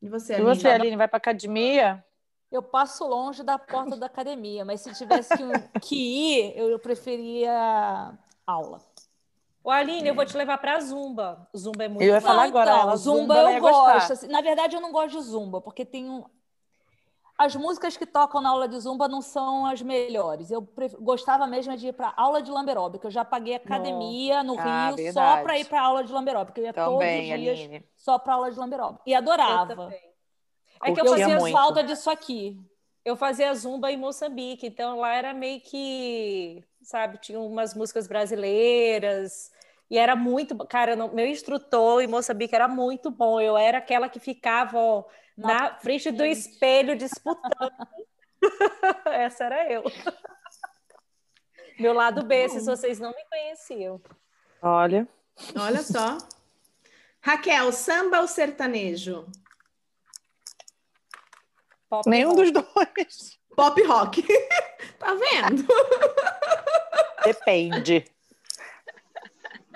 E 0.00 0.08
você, 0.08 0.32
E 0.34 0.36
Aline? 0.36 0.54
você, 0.54 0.68
Aline, 0.68 0.96
vai 0.96 1.08
para 1.08 1.16
academia? 1.18 2.04
Eu 2.50 2.62
passo 2.62 3.06
longe 3.06 3.42
da 3.42 3.58
porta 3.58 3.96
da 3.96 4.06
academia, 4.06 4.64
mas 4.64 4.80
se 4.82 4.92
tivesse 4.94 5.34
que, 5.36 5.80
que 5.80 5.96
ir, 5.96 6.56
eu 6.56 6.78
preferia 6.78 8.12
aula. 8.46 8.80
Ô, 9.64 9.70
Aline, 9.70 10.08
eu 10.08 10.14
vou 10.14 10.26
te 10.26 10.36
levar 10.36 10.58
pra 10.58 10.80
Zumba. 10.80 11.48
Zumba 11.56 11.84
é 11.84 11.88
muito 11.88 12.02
Eu 12.02 12.14
ia 12.14 12.20
falar 12.20 12.44
legal. 12.44 12.62
agora, 12.62 12.70
então, 12.70 12.82
ela, 12.82 12.96
zumba, 12.96 13.34
zumba, 13.36 13.52
eu 13.52 13.60
gosto. 13.60 14.12
assim, 14.12 14.26
na 14.26 14.40
verdade, 14.40 14.74
eu 14.74 14.80
não 14.80 14.90
gosto 14.90 15.16
de 15.16 15.22
zumba, 15.22 15.60
porque 15.60 15.84
tem 15.84 16.10
um... 16.10 16.24
As 17.38 17.56
músicas 17.56 17.96
que 17.96 18.04
tocam 18.06 18.40
na 18.40 18.50
aula 18.50 18.68
de 18.68 18.78
zumba 18.78 19.08
não 19.08 19.20
são 19.22 19.64
as 19.66 19.80
melhores. 19.82 20.50
Eu 20.50 20.62
pref- 20.62 20.94
gostava 21.00 21.46
mesmo 21.46 21.76
de 21.76 21.88
ir 21.88 21.92
para 21.92 22.12
aula 22.16 22.42
de 22.42 22.50
lamberóbica. 22.50 23.06
Eu 23.06 23.10
já 23.10 23.24
paguei 23.24 23.54
academia 23.54 24.42
no 24.44 24.56
Ah, 24.58 24.86
Rio 24.88 24.90
só 24.90 25.02
verdade. 25.02 25.42
para 25.42 25.58
ir 25.58 25.64
para 25.64 25.80
aula 25.82 26.04
de 26.04 26.12
lamberóbica. 26.12 26.60
Eu 26.60 26.64
ia 26.66 26.72
todos 26.72 26.92
Também, 26.92 27.32
os 27.34 27.40
dias 27.40 27.58
Aline. 27.58 27.84
só 27.96 28.18
para 28.18 28.34
aula 28.34 28.50
de 28.50 28.58
lamberóbica. 28.58 29.02
E 29.06 29.14
adorava. 29.14 29.92
É 30.84 30.92
que 30.92 31.00
eu 31.00 31.04
Eu 31.04 31.10
fazia, 31.10 31.38
muito. 31.40 31.56
falta 31.56 31.82
disso 31.82 32.10
aqui. 32.10 32.60
Eu 33.04 33.16
fazia 33.16 33.54
zumba 33.54 33.90
em 33.90 33.96
Moçambique, 33.96 34.66
então 34.66 34.98
lá 34.98 35.14
era 35.14 35.34
meio 35.34 35.60
que, 35.60 36.62
sabe, 36.82 37.18
tinha 37.18 37.40
umas 37.40 37.74
músicas 37.74 38.06
brasileiras 38.06 39.50
e 39.90 39.98
era 39.98 40.14
muito, 40.16 40.56
cara, 40.66 40.94
não- 40.96 41.12
meu 41.12 41.26
instrutor 41.26 42.00
em 42.02 42.06
Moçambique 42.06 42.54
era 42.54 42.66
muito 42.68 43.10
bom. 43.10 43.40
Eu 43.40 43.56
era 43.56 43.78
aquela 43.78 44.08
que 44.08 44.18
ficava 44.20 44.78
ó, 44.78 45.04
na 45.36 45.74
frente 45.74 46.10
do 46.10 46.24
espelho 46.24 46.96
disputando. 46.96 47.72
Essa 49.06 49.44
era 49.44 49.70
eu. 49.70 49.82
Meu 51.78 51.92
lado 51.92 52.24
B, 52.24 52.48
se 52.48 52.60
vocês 52.64 52.98
não 52.98 53.10
me 53.10 53.24
conheciam. 53.30 54.00
Olha, 54.62 55.06
Olha 55.56 55.82
só. 55.82 56.18
Raquel, 57.20 57.72
samba 57.72 58.20
ou 58.20 58.28
sertanejo? 58.28 59.26
Pop 61.92 62.08
nenhum 62.08 62.30
rock. 62.30 62.50
dos 62.50 62.64
dois. 62.64 63.38
Pop 63.54 63.82
rock. 63.82 64.22
tá 64.98 65.14
vendo? 65.14 65.66
Depende. 67.22 68.06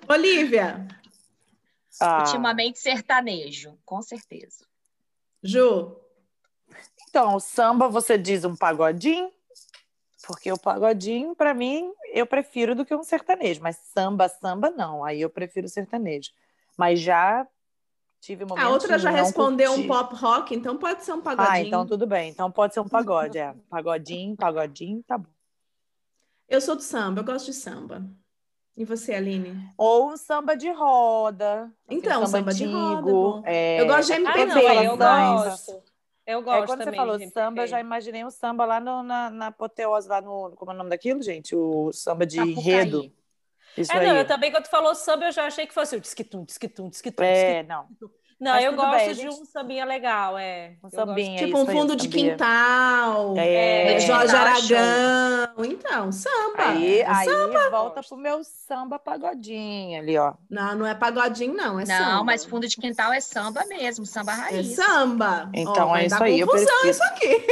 Olivia, 0.09 0.88
Ah, 2.00 2.20
Ultimamente 2.20 2.79
sertanejo, 2.79 3.79
com 3.85 4.00
certeza. 4.00 4.64
Ju, 5.42 5.94
Então, 7.11 7.35
o 7.35 7.40
samba 7.40 7.87
você 7.87 8.16
diz 8.16 8.46
um 8.46 8.57
pagodinho, 8.57 9.31
porque 10.26 10.50
o 10.50 10.59
pagodinho, 10.59 11.37
para 11.37 11.52
mim, 11.52 11.92
eu 12.14 12.26
prefiro 12.26 12.74
do 12.74 12.87
que 12.87 12.94
um 12.94 13.05
sertanejo, 13.05 13.61
mas 13.62 13.76
samba, 13.92 14.26
samba 14.26 14.70
não, 14.70 15.05
aí 15.05 15.20
eu 15.20 15.29
prefiro 15.29 15.68
sertanejo. 15.68 16.31
Mas 16.79 16.98
já 16.98 17.46
tive 18.27 18.45
momentos 18.45 18.69
a 18.69 18.73
outra 18.73 18.99
já 18.99 19.11
respondeu 19.11 19.71
curtir. 19.73 19.85
um 19.85 19.89
pop 19.89 20.15
rock, 20.17 20.55
então 20.55 20.77
pode 20.77 21.05
ser 21.05 21.12
um 21.12 21.21
pagodinho. 21.21 21.53
Ah, 21.53 21.61
então 21.61 21.87
tudo 21.87 22.07
bem. 22.07 22.31
Então 22.31 22.51
pode 22.51 22.75
ser 22.75 22.81
um 22.81 22.89
pagode, 22.89 23.39
é. 23.39 23.55
Pagodinho, 23.71 24.37
pagodinho, 24.37 25.03
tá 25.05 25.17
bom. 25.17 25.29
Eu 26.49 26.61
sou 26.61 26.75
do 26.77 26.83
samba, 26.83 27.21
eu 27.21 27.25
gosto 27.25 27.47
de 27.47 27.53
samba. 27.55 28.05
E 28.77 28.85
você, 28.85 29.15
Aline? 29.15 29.57
Ou 29.79 30.11
um 30.12 30.17
samba 30.17 30.57
de 30.57 30.71
roda. 30.71 31.73
aquele 31.87 32.01
Então, 32.01 32.27
samba 32.27 32.53
de 32.53 32.65
roda 32.67 32.77
é 32.77 32.93
antigo. 32.93 33.11
bom. 33.11 33.43
é, 33.45 33.81
Eu 33.81 33.87
gosto 33.87 34.07
de 34.07 34.12
é 34.12 34.17
MPB, 34.17 34.41
Ah, 34.41 34.45
quando 34.45 34.49
não, 34.49 34.55
você 34.61 34.67
é, 34.67 34.87
eu 34.87 34.91
samba- 34.91 35.45
gosto. 35.45 35.83
Eu 36.27 36.39
É, 36.39 36.43
gosto 36.43 36.67
quando 36.67 36.79
você 36.81 36.85
também 36.85 37.01
falou 37.01 37.19
de 37.19 37.31
samba, 37.31 37.62
eu 37.62 37.67
já 37.69 37.81
imaginei 37.81 38.25
um 38.25 38.31
samba 38.31 38.65
lá 38.67 38.81
no- 38.81 39.03
na, 39.05 39.31
na 39.31 39.47
apoteose, 39.47 40.09
lá 40.09 40.21
no. 40.21 40.51
Como 40.57 40.73
é 40.73 40.75
o 40.75 40.77
nome 40.77 40.91
daquilo, 40.91 41.23
gente? 41.23 41.55
O 41.55 41.93
samba 41.93 42.27
de 42.27 42.37
Sapucaí. 42.37 42.53
enredo. 42.59 43.12
Isso 43.77 43.93
É, 43.93 43.99
aí. 43.99 44.07
não, 44.07 44.17
eu 44.17 44.27
também, 44.27 44.51
quando 44.51 44.65
tu 44.65 44.71
falou 44.71 44.95
samba, 44.95 45.27
eu 45.27 45.33
já 45.33 45.47
achei 45.47 45.67
que 45.67 45.75
fosse 45.75 45.97
o 45.97 46.01
disquitum, 46.01 46.45
disquitum, 46.45 46.89
disquitum, 46.89 47.23
É, 47.23 47.62
disquitum. 47.62 47.69
não. 47.69 47.89
Não, 48.38 48.53
Mas 48.53 48.64
eu 48.64 48.75
gosto 48.77 48.90
bem, 48.99 49.09
de 49.09 49.14
gente- 49.14 49.40
um 49.40 49.44
sambinha 49.46 49.85
legal, 49.87 50.37
é. 50.37 50.77
Um 50.85 50.88
Eu 50.88 50.90
sambinha. 50.90 51.38
Tipo 51.38 51.57
um 51.59 51.66
aí, 51.66 51.75
fundo 51.75 51.96
de 51.96 52.03
sabia. 52.05 52.31
quintal, 52.33 53.35
É. 53.38 53.94
é, 53.94 54.01
Jorge 54.01 54.27
Quintal 54.27 54.46
é 54.46 54.51
Aragão. 54.51 55.64
Então, 55.64 56.12
samba. 56.12 56.55
Aí, 56.68 56.99
É 57.01 57.07
aí 57.09 57.25
samba. 57.25 57.70
volta 57.70 58.03
pro 58.03 58.16
meu 58.18 58.44
samba 58.44 58.99
pagodinho 58.99 59.99
ali, 59.99 60.18
ó. 60.18 60.35
Não, 60.51 60.75
não 60.75 60.87
é 60.87 60.94
pagodinho, 60.94 61.55
não, 61.55 61.81
é 61.81 61.87
Não, 61.87 61.96
samba. 61.96 62.25
mas 62.25 62.44
fundo 62.44 62.68
de 62.68 62.77
quintal 62.77 63.11
é 63.11 63.20
samba 63.20 63.64
mesmo, 63.64 64.05
samba 64.05 64.33
É 64.33 64.35
raiz. 64.37 64.75
samba. 64.75 65.51
Então 65.55 65.88
Ó, 65.88 65.96
é 65.96 66.05
isso 66.05 66.22
aí. 66.22 66.38
Eu 66.40 66.46
confusão 66.46 66.66
prefiro. 66.83 66.90
isso 66.90 67.03
aqui. 67.05 67.46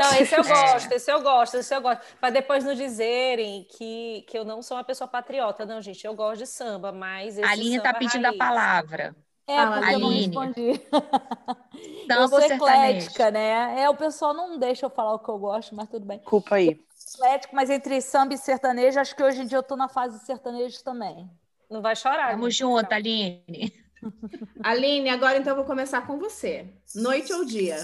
Não, 0.00 0.14
esse 0.20 0.34
eu 0.34 0.40
É. 0.40 0.42
gosto, 0.82 0.92
esse 0.92 1.12
eu 1.12 1.20
gosto, 1.22 1.56
esse 1.58 1.74
eu 1.74 1.80
gosto. 1.80 2.00
Para 2.20 2.30
depois 2.30 2.64
não 2.64 2.74
dizerem 2.74 3.64
que, 3.70 4.24
que 4.28 4.36
eu 4.36 4.44
não 4.44 4.62
sou 4.62 4.76
uma 4.76 4.84
pessoa 4.84 5.06
patriota. 5.06 5.64
Não, 5.64 5.80
gente, 5.80 6.04
eu 6.04 6.14
gosto 6.14 6.38
de 6.40 6.46
samba, 6.48 6.90
mas 6.90 7.38
esse 7.38 7.46
A 7.46 7.52
Aline 7.52 7.76
samba 7.76 7.92
tá 7.92 7.94
pedindo 7.94 8.24
raiz. 8.24 8.34
a 8.34 8.38
palavra. 8.44 9.14
É, 9.48 9.56
Fala, 9.56 9.78
porque 9.78 9.94
eu 9.94 9.98
não 9.98 10.08
Aline. 10.08 10.26
respondi. 10.26 10.80
Samba 12.06 12.14
eu 12.14 12.20
ou 12.20 12.28
sou 12.28 12.40
eclética, 12.40 13.30
né? 13.30 13.80
É, 13.80 13.88
o 13.88 13.96
pessoal 13.96 14.34
não 14.34 14.58
deixa 14.58 14.84
eu 14.84 14.90
falar 14.90 15.14
o 15.14 15.18
que 15.18 15.28
eu 15.30 15.38
gosto, 15.38 15.74
mas 15.74 15.88
tudo 15.88 16.04
bem. 16.04 16.18
Desculpa 16.18 16.56
aí. 16.56 16.78
Eclético, 17.14 17.56
mas 17.56 17.70
entre 17.70 17.98
samba 18.02 18.34
e 18.34 18.38
sertanejo, 18.38 19.00
acho 19.00 19.16
que 19.16 19.22
hoje 19.22 19.40
em 19.40 19.46
dia 19.46 19.56
eu 19.56 19.62
tô 19.62 19.74
na 19.74 19.88
fase 19.88 20.18
de 20.18 20.26
sertanejo 20.26 20.84
também. 20.84 21.30
Não 21.70 21.80
vai 21.80 21.96
chorar. 21.96 22.32
Tamo 22.32 22.50
gente. 22.50 22.58
junto, 22.58 22.92
Aline. 22.92 23.72
Aline, 24.62 25.08
agora 25.08 25.38
então 25.38 25.52
eu 25.52 25.56
vou 25.56 25.64
começar 25.64 26.06
com 26.06 26.18
você. 26.18 26.66
Noite 26.94 27.32
ou 27.32 27.46
dia? 27.46 27.78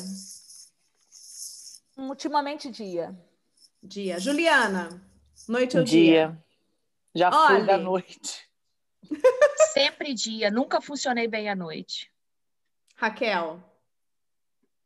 Ultimamente, 1.96 2.70
dia. 2.70 3.18
Dia. 3.82 4.18
Juliana, 4.18 5.02
noite 5.48 5.78
ou 5.78 5.84
dia? 5.84 6.28
Dia. 6.28 6.44
Já 7.14 7.32
fui 7.32 7.56
Olhe. 7.56 7.66
da 7.66 7.78
noite. 7.78 8.44
Sempre 9.72 10.14
dia, 10.14 10.50
nunca 10.50 10.80
funcionei 10.80 11.26
bem 11.28 11.48
à 11.48 11.54
noite. 11.54 12.10
Raquel, 12.96 13.60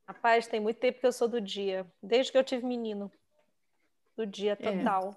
Rapaz, 0.07 0.47
tem 0.47 0.59
muito 0.59 0.79
tempo 0.79 1.01
que 1.01 1.07
eu 1.07 1.13
sou 1.13 1.29
do 1.29 1.39
dia. 1.39 1.87
Desde 2.03 2.33
que 2.33 2.39
eu 2.39 2.43
tive 2.45 2.65
menino. 2.65 3.13
Do 4.17 4.27
dia 4.27 4.53
É. 4.53 4.79
total. 4.79 5.15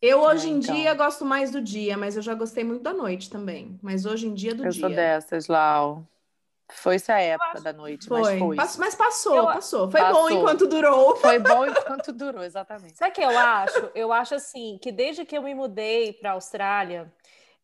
eu 0.00 0.20
hoje 0.20 0.46
É, 0.46 0.50
em 0.50 0.58
então. 0.58 0.74
dia 0.74 0.92
gosto 0.94 1.24
mais 1.24 1.50
do 1.50 1.60
dia, 1.62 1.96
mas 1.96 2.14
eu 2.14 2.20
já 2.22 2.34
gostei 2.34 2.62
muito 2.64 2.82
da 2.82 2.92
noite 2.92 3.30
também. 3.30 3.78
Mas 3.82 4.04
hoje 4.04 4.26
em 4.28 4.34
dia 4.34 4.54
do 4.54 4.64
Eu 4.66 4.70
dia. 4.70 4.80
sou 4.80 4.90
dessas, 4.90 5.46
Lau. 5.48 6.06
Foi 6.70 6.96
essa 6.96 7.18
época 7.18 7.62
da 7.62 7.72
noite, 7.72 8.06
Foi. 8.06 8.20
mas 8.20 8.38
foi. 8.38 8.56
Mas 8.78 8.94
passou, 8.94 9.36
Eu- 9.36 9.46
passou. 9.46 9.90
Foi 9.90 10.00
bom 10.02 10.06
Passou. 10.12 10.30
enquanto 10.32 10.66
durou. 10.66 11.16
Foi 11.34 11.38
bom 11.38 11.64
enquanto 11.66 12.12
durou, 12.12 12.44
exatamente. 12.44 12.98
Sabe 12.98 13.10
o 13.10 13.14
que 13.14 13.22
eu 13.22 13.30
acho? 13.38 13.90
Eu 13.94 14.12
acho 14.12 14.34
assim 14.34 14.78
que 14.82 14.92
desde 14.92 15.24
que 15.24 15.36
eu 15.36 15.42
me 15.42 15.54
mudei 15.54 16.12
para 16.12 16.30
a 16.30 16.34
Austrália, 16.34 17.10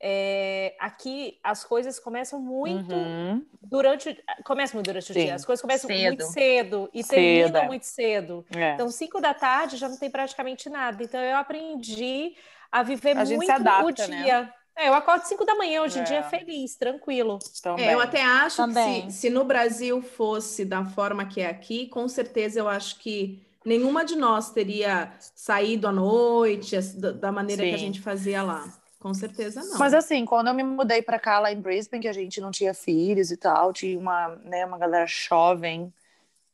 é, 0.01 0.75
aqui 0.79 1.39
as 1.43 1.65
coisas 1.65 1.99
começam 1.99 2.41
muito 2.41 2.95
Uhum. 2.95 3.45
durante. 3.63 4.23
Começam 4.45 4.77
muito 4.77 4.87
durante 4.87 5.11
o 5.11 5.15
Sim. 5.15 5.21
dia. 5.25 5.35
As 5.35 5.45
coisas 5.45 5.61
começam 5.63 5.89
Cedo. 5.89 6.03
muito 6.07 6.25
cedo 6.25 6.91
e 6.93 7.03
Cedo, 7.03 7.15
terminam 7.15 7.63
é. 7.63 7.67
muito 7.67 7.87
cedo. 7.87 8.45
É. 8.55 8.75
Então, 8.75 8.89
cinco 8.91 9.21
da 9.21 9.33
tarde 9.33 9.77
já 9.77 9.89
não 9.89 9.97
tem 9.97 10.11
praticamente 10.11 10.69
nada. 10.69 11.03
Então, 11.03 11.21
eu 11.21 11.37
aprendi 11.37 12.35
a 12.71 12.83
viver 12.83 13.17
A 13.17 13.25
gente 13.25 13.37
muito 13.37 13.47
se 13.47 13.53
adapta, 13.53 14.05
o 14.05 14.09
né? 14.09 14.23
dia. 14.23 14.53
É, 14.77 14.89
eu 14.89 14.95
acordo 14.95 15.23
cinco 15.25 15.45
da 15.45 15.55
manhã 15.55 15.83
hoje 15.83 15.99
em 15.99 16.03
É. 16.03 16.05
dia 16.05 16.23
feliz, 16.25 16.75
tranquilo. 16.77 17.39
É, 17.79 17.95
eu 17.95 18.01
até 18.01 18.21
acho 18.23 18.57
Também. 18.57 19.07
que 19.07 19.13
se, 19.13 19.19
se 19.21 19.31
no 19.31 19.45
Brasil 19.45 20.03
fosse 20.03 20.65
da 20.65 20.85
forma 20.85 21.25
que 21.27 21.41
é 21.41 21.47
aqui, 21.47 21.87
com 21.87 22.09
certeza 22.09 22.59
eu 22.59 22.69
acho 22.69 22.99
que 22.99 23.41
nenhuma 23.65 24.05
de 24.05 24.17
nós 24.17 24.51
teria 24.51 25.13
saído 25.35 25.87
à 25.87 25.93
noite 25.93 26.77
da, 27.13 27.31
maneira 27.31 27.63
que 27.63 27.71
a 27.75 27.79
Sim. 27.79 27.85
gente 27.87 28.01
fazia 28.01 28.43
lá. 28.43 28.65
Com 29.05 29.13
certeza 29.13 29.63
não. 29.63 29.79
Mas 29.79 29.93
assim, 29.93 30.25
quando 30.25 30.47
eu 30.47 30.55
me 30.55 30.63
mudei 30.63 31.03
pra 31.03 31.19
cá, 31.19 31.39
lá 31.39 31.53
em 31.53 31.61
Brisbane, 31.61 32.01
que 32.01 32.09
a 32.09 32.13
gente 32.13 32.41
não 32.41 32.51
tinha 32.51 32.73
filhos 32.73 33.31
e 33.31 33.37
tal, 33.37 33.71
tinha 33.71 33.99
uma, 33.99 34.29
né, 34.37 34.65
uma 34.65 34.79
galera 34.79 35.05
jovem 35.07 35.93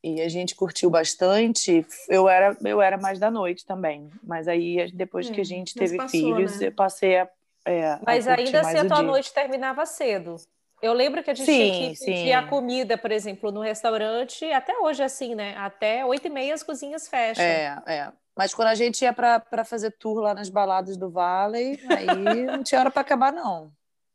e 0.03 0.21
a 0.21 0.29
gente 0.29 0.57
curtiu 0.57 0.91
bastante, 0.91 1.87
eu 2.09 2.29
era, 2.29 2.57
eu 2.65 2.83
era 2.83 2.99
mais 2.99 3.21
da 3.21 3.31
noite 3.31 3.65
também. 3.65 4.11
Mas 4.25 4.49
aí, 4.49 4.91
depois 4.91 5.29
É, 5.29 5.33
que 5.33 5.41
a 5.41 5.45
gente 5.45 5.77
teve 5.77 5.97
passou, 5.97 6.11
filhos, 6.11 6.61
né? 6.61 6.67
eu 6.67 6.73
passei 6.73 7.19
a. 7.19 7.29
é, 7.65 7.93
a 7.93 7.99
Mas 7.99 8.27
curtir 8.27 8.41
ainda 8.41 8.61
assim, 8.63 8.79
a 8.79 8.85
tua 8.85 8.97
dia. 8.97 9.07
noite 9.07 9.33
terminava 9.33 9.87
cedo. 9.87 10.35
Eu 10.83 10.93
lembro 10.93 11.23
que 11.23 11.31
a 11.31 11.35
gente 11.35 11.47
Sim, 11.47 11.71
tinha 11.71 11.91
que 11.91 11.97
sim. 11.97 12.05
pedir 12.07 12.33
a 12.33 12.43
comida, 12.49 12.99
por 12.99 13.13
exemplo, 13.13 13.53
no 13.53 13.61
restaurante, 13.61 14.45
até 14.51 14.77
hoje 14.79 15.05
assim, 15.05 15.37
né? 15.37 15.55
Até 15.57 16.05
oito 16.05 16.27
e 16.27 16.31
meia 16.31 16.55
as 16.55 16.65
cozinhas 16.65 17.07
fecham. 17.07 17.45
É, 17.45 17.79
é. 17.87 18.13
Mas 18.40 18.55
quando 18.55 18.68
a 18.68 18.74
gente 18.74 19.03
ia 19.03 19.12
pra 19.12 19.66
fazer 19.66 19.90
tour 19.90 20.20
lá 20.20 20.33
nas 20.33 20.48
baladas 20.48 20.96
do 20.96 21.11
Valley, 21.11 21.79
aí 21.90 22.46
não 22.48 22.62
tinha 22.62 22.81
hora 22.81 22.90
pra 22.90 23.03
acabar, 23.03 23.31
não. 23.31 23.70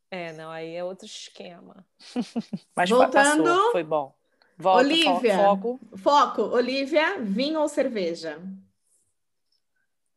É, 0.10 0.34
não, 0.34 0.50
aí 0.50 0.74
é 0.74 0.84
outro 0.84 1.06
esquema. 1.06 1.86
Mas 2.76 2.90
Voltando, 2.90 3.44
passou, 3.44 3.72
foi 3.72 3.84
bom. 3.84 4.16
Volta, 4.58 4.80
Olivia. 4.80 5.38
foco. 5.38 5.80
Foco, 5.98 6.42
Olivia, 6.42 7.20
vinho 7.20 7.60
ou 7.60 7.68
cerveja? 7.68 8.42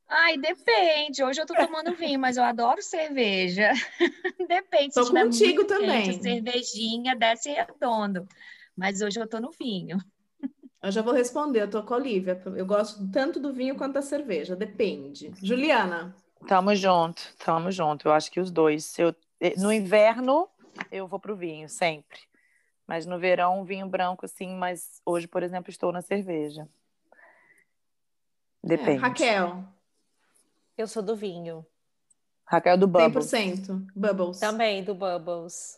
Ai, 0.08 0.38
depende. 0.38 1.22
Hoje 1.22 1.42
eu 1.42 1.46
tô 1.46 1.52
tomando 1.54 1.94
vinho, 1.94 2.18
mas 2.18 2.38
eu 2.38 2.44
adoro 2.44 2.80
cerveja. 2.80 3.72
depende. 4.48 4.94
Tô 4.94 5.04
se 5.04 5.12
contigo 5.12 5.66
também. 5.66 6.04
Quente, 6.04 6.18
a 6.18 6.22
cervejinha 6.22 7.14
desce 7.14 7.50
redondo. 7.50 8.26
Mas 8.74 9.02
hoje 9.02 9.20
eu 9.20 9.28
tô 9.28 9.38
no 9.38 9.50
vinho. 9.50 9.98
Eu 10.82 10.90
já 10.92 11.02
vou 11.02 11.12
responder, 11.12 11.62
eu 11.62 11.70
tô 11.70 11.82
com 11.82 11.94
a 11.94 11.96
Olivia. 11.96 12.40
Eu 12.56 12.64
gosto 12.64 13.10
tanto 13.10 13.40
do 13.40 13.52
vinho 13.52 13.76
quanto 13.76 13.94
da 13.94 14.02
cerveja, 14.02 14.54
depende. 14.54 15.32
Juliana, 15.42 16.14
Tamo 16.46 16.72
junto, 16.74 17.20
tamo 17.44 17.70
junto. 17.72 18.06
Eu 18.06 18.12
acho 18.12 18.30
que 18.30 18.38
os 18.38 18.48
dois. 18.50 18.84
Se 18.84 19.02
eu- 19.02 19.14
eh, 19.40 19.54
no 19.58 19.72
inverno, 19.72 20.48
eu 20.90 21.06
vou 21.08 21.18
pro 21.18 21.34
vinho, 21.36 21.68
sempre. 21.68 22.20
Mas 22.86 23.04
no 23.04 23.18
verão, 23.18 23.60
um 23.60 23.64
vinho 23.64 23.88
branco, 23.88 24.26
sim. 24.28 24.54
Mas 24.54 25.02
hoje, 25.04 25.26
por 25.26 25.42
exemplo, 25.42 25.68
estou 25.68 25.90
na 25.92 26.00
cerveja. 26.00 26.62
é, 28.62 28.66
Depende. 28.68 28.98
Raquel, 29.00 29.64
Eu 30.76 30.86
sou 30.86 31.02
do 31.02 31.16
vinho. 31.16 31.66
Raquel 32.46 32.78
do 32.78 32.86
Bubbles. 32.86 33.26
100%. 33.26 33.84
Bubbles. 33.96 34.38
Também 34.38 34.84
do 34.84 34.94
Bubbles. 34.94 35.76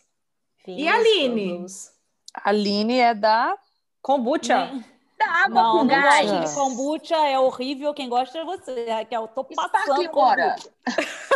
E 0.68 0.86
a 0.86 0.94
Aline? 0.94 1.48
Bubbles. 1.52 1.90
Aline 2.34 2.98
é 2.98 3.14
da. 3.14 3.56
Kombucha. 4.02 4.66
Nem- 4.66 4.84
Da 5.18 5.26
água 5.26 5.62
Não, 5.62 5.72
com 5.72 5.78
não 5.78 5.86
gás. 5.86 6.30
gosto 6.30 6.48
de 6.48 6.54
kombucha, 6.54 7.16
é 7.16 7.38
horrível. 7.38 7.92
Quem 7.92 8.08
gosta 8.08 8.38
é 8.38 8.44
você, 8.44 8.90
Raquel. 8.90 9.28
Tô 9.28 9.44
passando 9.44 9.68
Sparkling 9.82 10.08
water. 10.08 10.54
kombucha. 10.54 10.70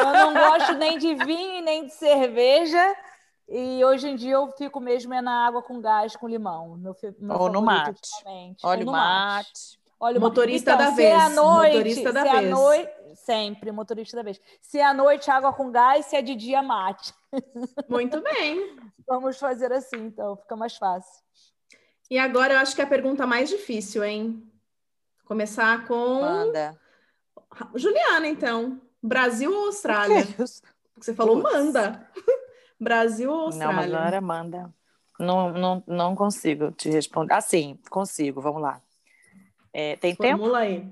Eu 0.01 0.13
não 0.15 0.33
gosto 0.35 0.73
nem 0.75 0.97
de 0.99 1.15
vinho, 1.15 1.63
nem 1.63 1.87
de 1.87 1.93
cerveja. 1.93 2.97
E 3.47 3.85
hoje 3.85 4.09
em 4.09 4.17
dia 4.17 4.33
eu 4.37 4.51
fico 4.53 4.81
mesmo 4.81 5.13
é 5.13 5.21
na 5.21 5.47
água 5.47 5.63
com 5.63 5.83
gás, 5.83 6.17
com 6.17 6.27
limão. 6.27 6.79
Meu, 6.79 6.97
meu 7.19 7.39
Ou 7.39 7.51
no 7.51 7.61
mate. 7.61 8.01
Ou 8.63 8.71
o 8.71 8.77
no 8.77 8.91
mate. 8.93 9.79
Olha 10.01 10.19
o 10.19 10.21
Motorista 10.21 10.73
então, 10.73 10.85
da 10.87 10.91
se 10.91 10.97
vez, 10.97 11.11
É 11.13 11.17
à 11.17 11.29
noite, 11.29 11.73
motorista 11.75 12.13
da 12.13 12.23
se 12.23 12.27
é 12.29 12.31
à 12.31 12.41
vez. 12.41 12.51
noite, 12.51 12.91
sempre, 13.17 13.71
motorista 13.73 14.17
da 14.17 14.23
vez. 14.23 14.41
Se 14.63 14.79
é 14.79 14.85
à 14.85 14.95
noite, 14.95 15.31
água 15.31 15.53
com 15.53 15.71
gás, 15.71 16.07
se 16.07 16.17
é 16.17 16.23
de 16.23 16.35
dia, 16.35 16.63
mate. 16.63 17.13
Muito 17.89 18.21
bem. 18.23 18.77
Vamos 19.07 19.39
fazer 19.39 19.73
assim, 19.73 19.97
então, 20.07 20.37
fica 20.37 20.57
mais 20.57 20.75
fácil. 20.77 21.23
E 22.11 22.19
agora 22.19 22.55
eu 22.55 22.59
acho 22.59 22.75
que 22.75 22.81
é 22.81 22.85
a 22.85 22.89
pergunta 22.89 23.27
mais 23.27 23.49
difícil, 23.49 24.05
hein? 24.05 24.43
Começar 25.25 25.87
com 25.87 26.21
Manda. 26.21 26.79
Juliana, 27.75 28.27
então. 28.27 28.81
Brasil 29.03 29.53
ou 29.53 29.67
Austrália? 29.67 30.25
Você 30.97 31.15
falou 31.15 31.41
Putz. 31.43 31.53
manda. 31.53 32.09
Brasil 32.79 33.31
ou 33.31 33.37
Não, 33.39 33.47
Austrália? 33.47 33.77
mas 33.77 33.91
não 33.91 33.99
era 34.01 34.19
Amanda. 34.19 34.75
Não, 35.19 35.53
não, 35.53 35.83
não 35.87 36.15
consigo 36.15 36.71
te 36.73 36.91
responder. 36.91 37.35
Ah, 37.35 37.41
sim, 37.41 37.79
consigo. 37.91 38.41
Vamos 38.41 38.61
lá. 38.63 38.81
É, 39.73 39.97
tem 39.97 40.15
tempo? 40.15 40.39
Formula 40.39 40.59
aí. 40.61 40.87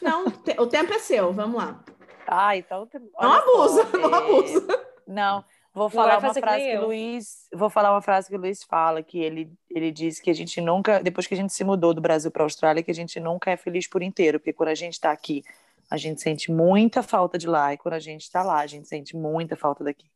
Não, 0.00 0.30
te- 0.30 0.58
o 0.58 0.66
tempo 0.66 0.92
é 0.92 0.98
seu, 0.98 1.32
vamos 1.32 1.56
lá. 1.62 1.82
Ah, 2.26 2.56
então. 2.56 2.88
Não 3.20 3.32
abusa, 3.32 3.84
não 3.98 4.14
é, 4.14 4.18
abusa. 4.18 4.86
Não, 5.06 5.44
vou 5.78 5.88
vai 5.88 6.04
falar 6.04 6.18
uma 6.18 6.34
que 6.34 6.40
frase 6.40 6.64
que 6.64 6.70
eu. 6.70 6.86
Luiz. 6.86 7.48
Vou 7.54 7.70
falar 7.70 7.92
uma 7.92 8.02
frase 8.02 8.28
que 8.28 8.36
o 8.36 8.38
Luiz 8.38 8.62
fala, 8.64 9.02
que 9.02 9.18
ele, 9.18 9.50
ele 9.70 9.90
diz 9.90 10.20
que 10.20 10.30
a 10.30 10.34
gente 10.34 10.60
nunca, 10.60 11.02
depois 11.02 11.26
que 11.26 11.34
a 11.34 11.36
gente 11.36 11.52
se 11.52 11.64
mudou 11.64 11.94
do 11.94 12.00
Brasil 12.00 12.30
para 12.30 12.42
a 12.42 12.46
Austrália, 12.46 12.82
que 12.82 12.90
a 12.90 12.94
gente 12.94 13.18
nunca 13.18 13.50
é 13.50 13.56
feliz 13.56 13.86
por 13.86 14.02
inteiro, 14.02 14.38
porque 14.38 14.52
quando 14.52 14.68
a 14.70 14.74
gente 14.74 14.94
está 14.94 15.10
aqui, 15.10 15.42
a 15.90 15.96
gente 15.96 16.20
sente 16.20 16.52
muita 16.52 17.02
falta 17.02 17.38
de 17.38 17.46
lá, 17.46 17.72
e 17.72 17.78
quando 17.78 17.94
a 17.94 17.98
gente 18.00 18.22
está 18.22 18.42
lá, 18.42 18.60
a 18.60 18.66
gente 18.66 18.86
sente 18.86 19.16
muita 19.16 19.56
falta 19.56 19.82
daqui. 19.82 20.06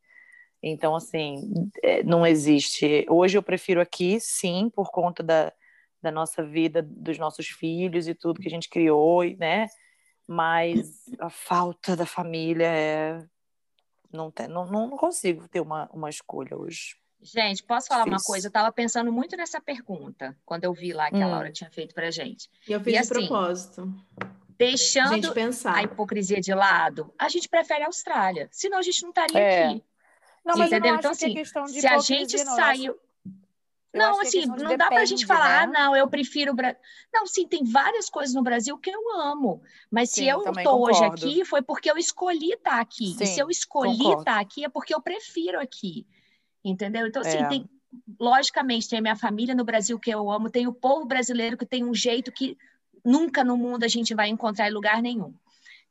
Então, 0.63 0.95
assim, 0.95 1.71
é, 1.83 2.03
não 2.05 2.27
existe. 2.27 3.05
Hoje 3.09 3.37
eu 3.37 3.43
prefiro 3.43 3.81
aqui, 3.81 4.21
sim, 4.21 4.71
por 4.75 4.91
conta 4.91 5.23
da, 5.23 5.53
da 6.01 6.11
nossa 6.11 6.43
vida, 6.45 6.83
dos 6.83 7.19
nossos 7.19 7.49
filhos 7.49 8.07
e 8.07 8.15
tudo 8.15 8.41
que 8.41 8.49
a 8.49 8.51
gente 8.51 8.69
criou, 8.69 9.25
né? 9.39 9.67
Mas 10.27 11.03
a 11.19 11.31
falta 11.31 11.97
da 11.97 12.07
família 12.07 12.67
é. 12.67 13.19
Não, 14.13 14.31
tem, 14.31 14.47
não, 14.49 14.67
não 14.67 14.91
consigo 14.97 15.49
ter 15.49 15.61
uma, 15.61 15.89
uma 15.93 16.11
escolha 16.11 16.57
hoje. 16.57 16.97
Gente, 17.21 17.63
posso 17.63 17.87
falar 17.87 18.01
uma 18.05 18.17
Difícil. 18.17 18.27
coisa? 18.27 18.47
Eu 18.47 18.51
estava 18.51 18.73
pensando 18.73 19.13
muito 19.13 19.37
nessa 19.37 19.61
pergunta, 19.61 20.37
quando 20.45 20.65
eu 20.65 20.73
vi 20.73 20.93
lá 20.93 21.09
que 21.09 21.23
a 21.23 21.27
Hum. 21.27 21.31
Laura 21.31 21.53
tinha 21.53 21.71
feito 21.71 21.95
pra 21.95 22.11
gente. 22.11 22.51
E 22.69 22.73
eu 22.73 22.81
fiz 22.81 22.89
E 22.89 22.93
de 22.93 22.99
assim, 22.99 23.09
propósito. 23.29 23.95
Deixando 24.59 25.15
Gente 25.15 25.33
pensar. 25.33 25.77
a 25.77 25.83
hipocrisia 25.83 26.41
de 26.41 26.53
lado, 26.55 27.13
a 27.19 27.29
gente 27.29 27.49
prefere 27.49 27.83
a 27.85 27.87
Austrália. 27.87 28.49
Senão 28.53 28.79
a 28.79 28.83
gente 28.83 29.03
não 29.03 29.11
estaria 29.11 29.39
É. 29.41 29.65
aqui. 29.67 29.85
Não, 30.45 30.57
mas 30.57 30.73
eu 30.73 30.81
não 30.81 30.95
Então, 30.97 31.11
acho 31.11 31.19
que 31.21 31.25
é 31.25 31.29
que 31.29 31.33
assim, 31.33 31.33
é 31.33 31.35
questão 31.43 31.65
de 31.65 31.81
se 31.81 31.87
a 31.87 31.99
gente 31.99 32.45
não. 32.45 32.57
Saiu- 32.57 32.93
acho- 32.93 33.01
eu 33.93 33.99
Não, 34.01 34.19
é 34.23 34.23
assim, 34.23 34.47
não 34.47 34.77
dá 34.77 34.89
pra 34.89 35.05
gente 35.05 35.21
depende, 35.21 35.27
falar, 35.27 35.63
ah, 35.63 35.67
né? 35.67 35.79
não, 35.79 35.95
eu 35.97 36.09
prefiro 36.09 36.53
o 36.53 36.55
Brasil. 36.55 36.79
Não, 37.13 37.27
sim, 37.27 37.47
tem 37.47 37.63
várias 37.65 38.09
coisas 38.09 38.35
no 38.35 38.43
Brasil 38.43 38.77
que 38.79 38.91
eu 38.91 39.17
amo. 39.21 39.63
Mas 39.91 40.11
se 40.11 40.21
Sim, 40.21 40.31
eu 40.31 40.41
também 40.41 40.65
estou 40.65 40.83
hoje 40.83 41.05
aqui, 41.05 41.45
foi 41.45 41.61
porque 41.63 41.91
eu 41.91 41.99
escolhi 41.99 42.53
estar 42.53 42.81
aqui. 42.81 43.13
e 43.13 43.27
se 43.27 43.27
Sim, 43.27 43.41
eu 43.43 43.51
escolhi 43.51 43.99
concordo. 43.99 44.21
estar 44.21 44.41
aqui, 44.41 44.65
é 44.65 44.69
porque 44.69 44.95
eu 44.95 45.01
prefiro 45.01 45.61
aqui. 45.61 46.07
Entendeu? 46.65 47.07
Então, 47.07 47.23
assim, 47.23 47.39
É. 47.39 47.49
tem. 47.49 47.69
Logicamente, 48.19 48.89
tem 48.89 48.99
a 49.01 49.03
minha 49.03 49.17
família 49.17 49.55
no 49.55 49.65
Brasil 49.65 49.99
que 49.99 50.11
eu 50.11 50.31
amo, 50.31 50.49
tem 50.49 50.67
o 50.67 50.73
povo 50.73 51.05
brasileiro 51.05 51.59
que 51.59 51.67
tem 51.67 51.85
um 51.85 51.95
jeito 51.95 52.33
que 52.33 52.57
nunca 53.05 53.45
no 53.45 53.55
mundo 53.57 53.85
a 53.85 53.89
gente 53.89 54.15
vai 54.15 54.29
encontrar 54.29 54.69
em 54.69 54.73
lugar 54.73 55.03
nenhum. 55.03 55.35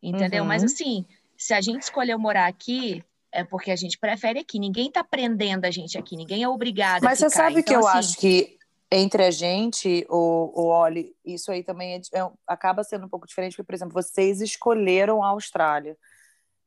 Entendeu? 0.01 0.41
Uhum. 0.41 0.47
Mas 0.47 0.63
assim, 0.63 1.05
se 1.37 1.53
a 1.53 1.61
gente 1.61 1.83
escolheu 1.83 2.17
morar 2.17 2.47
aqui, 2.47 3.03
é 3.31 3.43
porque 3.43 3.71
a 3.71 3.75
gente 3.75 3.97
prefere 3.97 4.39
aqui. 4.39 4.59
Ninguém 4.59 4.87
está 4.87 5.03
prendendo 5.03 5.65
a 5.65 5.71
gente 5.71 5.97
aqui, 5.97 6.15
ninguém 6.15 6.43
é 6.43 6.47
obrigado 6.49 7.03
Mas 7.03 7.21
a 7.23 7.29
você 7.29 7.35
sabe 7.35 7.63
que 7.63 7.71
Então, 7.71 7.81
eu 7.81 7.87
assim, 7.87 7.97
acho 7.99 8.17
que 8.19 8.57
entre 8.91 9.23
a 9.23 9.31
gente, 9.31 10.05
o, 10.09 10.51
o 10.53 10.67
Oli, 10.67 11.15
isso 11.25 11.49
aí 11.51 11.63
também 11.63 11.93
é 11.95 12.19
é- 12.19 12.31
acaba 12.45 12.83
sendo 12.83 13.05
um 13.05 13.09
pouco 13.09 13.25
diferente, 13.25 13.53
porque, 13.53 13.63
por 13.65 13.73
exemplo, 13.73 13.93
vocês 13.93 14.41
escolheram 14.41 15.23
a 15.23 15.27
Austrália. 15.29 15.97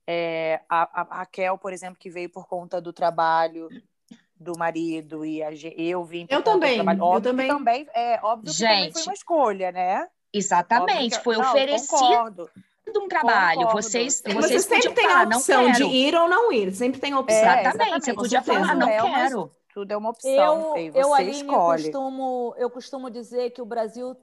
É, 0.07 0.61
a, 0.69 1.01
a 1.03 1.19
Raquel, 1.19 1.57
por 1.59 1.73
exemplo, 1.73 1.99
que 1.99 2.11
veio 2.11 2.31
por 2.31 2.47
conta 2.47 2.81
do 2.81 2.93
trabalho 2.93 3.69
do 4.39 4.53
marido 4.59 5.25
e 5.25 5.43
a, 5.43 5.51
eu 5.77 6.05
vim 6.05 6.27
por 6.27 6.35
Eu 6.35 6.39
conta 6.43 6.51
também, 6.53 6.71
do 6.73 6.75
trabalho. 6.77 6.99
eu 6.99 7.05
Óbvio 7.05 7.23
também. 7.31 7.47
Que 7.49 7.53
também 7.55 7.89
é 7.95 8.21
óbvio 8.23 8.53
que 8.53 8.59
também 8.59 8.93
foi 8.93 9.03
uma 9.03 9.15
escolha, 9.15 9.73
né? 9.73 10.07
Exatamente, 10.33 11.17
que- 11.19 11.25
foi 11.25 11.37
não, 11.37 11.49
oferecido 11.49 11.91
Concordo. 11.91 12.51
Um 12.97 13.09
trabalho. 13.09 13.61
Concordo. 13.61 13.83
Vocês, 13.83 14.21
Você 14.21 14.33
Você 14.35 14.49
vocês 14.49 14.65
sempre 14.65 14.91
tem 14.95 15.09
falar, 15.09 15.21
a 15.23 15.27
não 15.27 15.39
opção 15.39 15.73
de 15.73 15.85
ir 15.85 16.15
ou 16.15 16.29
não 16.29 16.53
ir. 16.53 16.73
Sempre 16.75 17.01
tem 17.01 17.13
a 17.13 17.21
opção. 17.21 17.37
É, 17.39 17.43
Exatamente, 17.43 17.69
exatamente, 17.77 18.05
você 18.05 18.15
podia 18.15 18.43
certeza. 18.43 18.67
falar, 18.67 18.75
não 18.79 18.89
É 18.89 19.03
uma- 19.03 19.15
quero. 19.19 19.51
Tudo 19.73 19.91
é 19.91 19.97
uma 19.97 20.11
opção. 20.11 20.77
Eu, 20.77 20.79
e 20.79 20.87
eu 20.89 21.09
você 21.09 21.23
Aline, 21.23 21.31
escolhe. 21.41 21.83
costumo, 21.85 22.55
eu 22.57 22.71
costumo 22.71 23.11
dizer 23.11 23.51
que 23.51 23.61
o 23.61 23.67
Brasil 23.67 24.17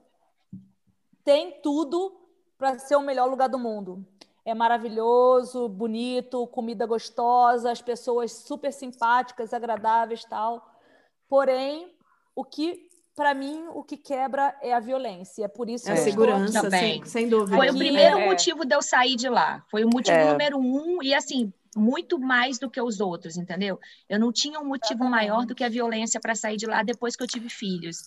tem 1.24 1.60
tudo 1.62 2.16
para 2.56 2.78
ser 2.78 2.96
o 2.96 3.00
melhor 3.02 3.28
lugar 3.28 3.48
do 3.48 3.58
mundo. 3.58 4.04
É 4.44 4.54
maravilhoso, 4.54 5.68
bonito, 5.68 6.46
comida 6.48 6.86
gostosa, 6.86 7.70
as 7.70 7.82
pessoas 7.82 8.32
super 8.32 8.72
simpáticas, 8.72 9.52
agradáveis, 9.52 10.24
tal. 10.24 10.66
Porém, 11.28 11.94
o 12.34 12.44
que 12.44 12.88
para 13.14 13.34
mim 13.34 13.64
o 13.74 13.82
que 13.82 13.96
quebra 13.96 14.56
é 14.62 14.72
a 14.72 14.80
violência. 14.80 15.44
É 15.44 15.48
por 15.48 15.68
isso 15.68 15.88
É 15.88 15.92
a 15.92 15.94
que 15.94 16.00
eu 16.00 16.06
estou 16.08 16.24
segurança, 16.24 16.58
aqui. 16.60 16.70
Também. 16.70 16.92
sem, 16.98 17.04
sem 17.04 17.28
dúvida. 17.28 17.56
Foi 17.56 17.66
o 17.66 17.70
Aqui, 17.70 17.78
primeiro 17.78 18.18
é. 18.18 18.26
motivo 18.26 18.64
de 18.64 18.74
eu 18.74 18.82
sair 18.82 19.16
de 19.16 19.28
lá. 19.28 19.64
Foi 19.70 19.84
o 19.84 19.88
motivo 19.88 20.16
É. 20.16 20.30
número 20.32 20.58
um, 20.58 21.02
e 21.02 21.14
assim, 21.14 21.52
muito 21.76 22.18
mais 22.18 22.58
do 22.58 22.70
que 22.70 22.80
os 22.80 23.00
outros, 23.00 23.36
entendeu? 23.36 23.78
Eu 24.08 24.18
não 24.20 24.32
tinha 24.32 24.60
um 24.60 24.64
motivo 24.66 25.04
maior 25.04 25.44
do 25.46 25.54
que 25.54 25.64
a 25.64 25.68
violência 25.68 26.20
para 26.20 26.34
sair 26.34 26.56
de 26.56 26.66
lá 26.66 26.82
depois 26.82 27.16
que 27.16 27.22
eu 27.22 27.26
tive 27.26 27.48
filhos. 27.48 27.98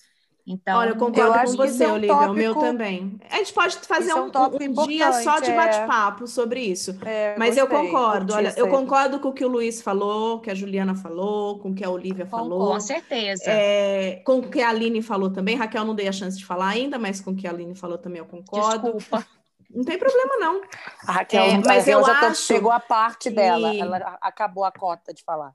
Então, 0.48 0.78
Olha, 0.78 0.90
eu 0.90 0.94
Eu 0.94 1.00
concordo 1.00 1.34
acho 1.34 1.58
com 1.58 1.66
você, 1.66 1.84
é 1.86 1.88
um 1.88 1.94
Olivia, 1.94 2.14
o 2.14 2.34
meu 2.36 2.54
tópico- 2.54 2.72
também. 2.72 3.20
A 3.32 3.38
gente 3.38 3.52
pode 3.52 3.78
fazer 3.80 4.10
Isso 4.10 4.18
é 4.18 4.22
um, 4.22 4.26
um 4.26 4.30
tópico 4.30 4.82
um 4.82 4.88
dia 4.88 5.12
só 5.24 5.40
de 5.40 5.50
é. 5.50 5.56
bate-papo 5.56 6.28
sobre 6.28 6.60
isso. 6.62 6.96
É, 7.04 7.36
Mas 7.36 7.58
eu 7.58 7.66
gostei, 7.68 7.88
concordo, 7.92 8.34
curti 8.34 8.38
olha, 8.48 8.54
eu 8.56 8.68
concordo 8.68 9.20
com 9.20 9.30
o 9.30 9.34
que 9.34 9.44
o 9.44 9.48
Luiz 9.48 9.82
falou, 9.82 10.40
que 10.40 10.52
a 10.52 10.54
Juliana 10.54 10.94
falou, 10.94 11.58
com 11.58 11.70
o 11.72 11.74
que 11.74 11.84
a 11.84 11.90
Olivia 11.90 12.28
falou. 12.28 12.74
com 12.74 12.80
certeza. 12.80 13.44
É, 13.48 14.22
com 14.24 14.38
o 14.38 14.48
que 14.48 14.62
a 14.62 14.70
Aline 14.70 15.02
falou 15.02 15.32
também. 15.32 15.56
Raquel 15.56 15.84
não 15.84 15.96
dei 15.96 16.08
a 16.08 16.12
chance 16.12 16.38
de 16.38 16.46
falar 16.46 16.68
ainda, 16.68 17.00
mas 17.00 17.20
com 17.20 17.32
o 17.32 17.36
que 17.36 17.48
a 17.48 17.50
Aline 17.50 17.74
falou 17.74 17.98
também 17.98 18.20
eu 18.20 18.26
concordo. 18.26 18.94
Desculpa. 18.94 19.26
Não 19.74 19.84
tem 19.84 19.98
problema, 19.98 20.38
não. 20.38 20.62
A 21.08 21.12
Raquel, 21.12 21.44
É, 21.44 21.56
a 21.56 21.58
mas 21.58 21.68
Raquel 21.80 22.00
eu 22.00 22.06
já 22.06 22.20
tá- 22.20 22.28
acho 22.28 22.42
chegou 22.44 22.72
a 22.72 22.80
parte 22.80 23.30
que- 23.30 23.36
dela. 23.36 23.76
Ela 23.76 24.18
acabou 24.22 24.64
a 24.64 24.72
cota 24.72 25.12
de 25.12 25.24
falar. 25.24 25.52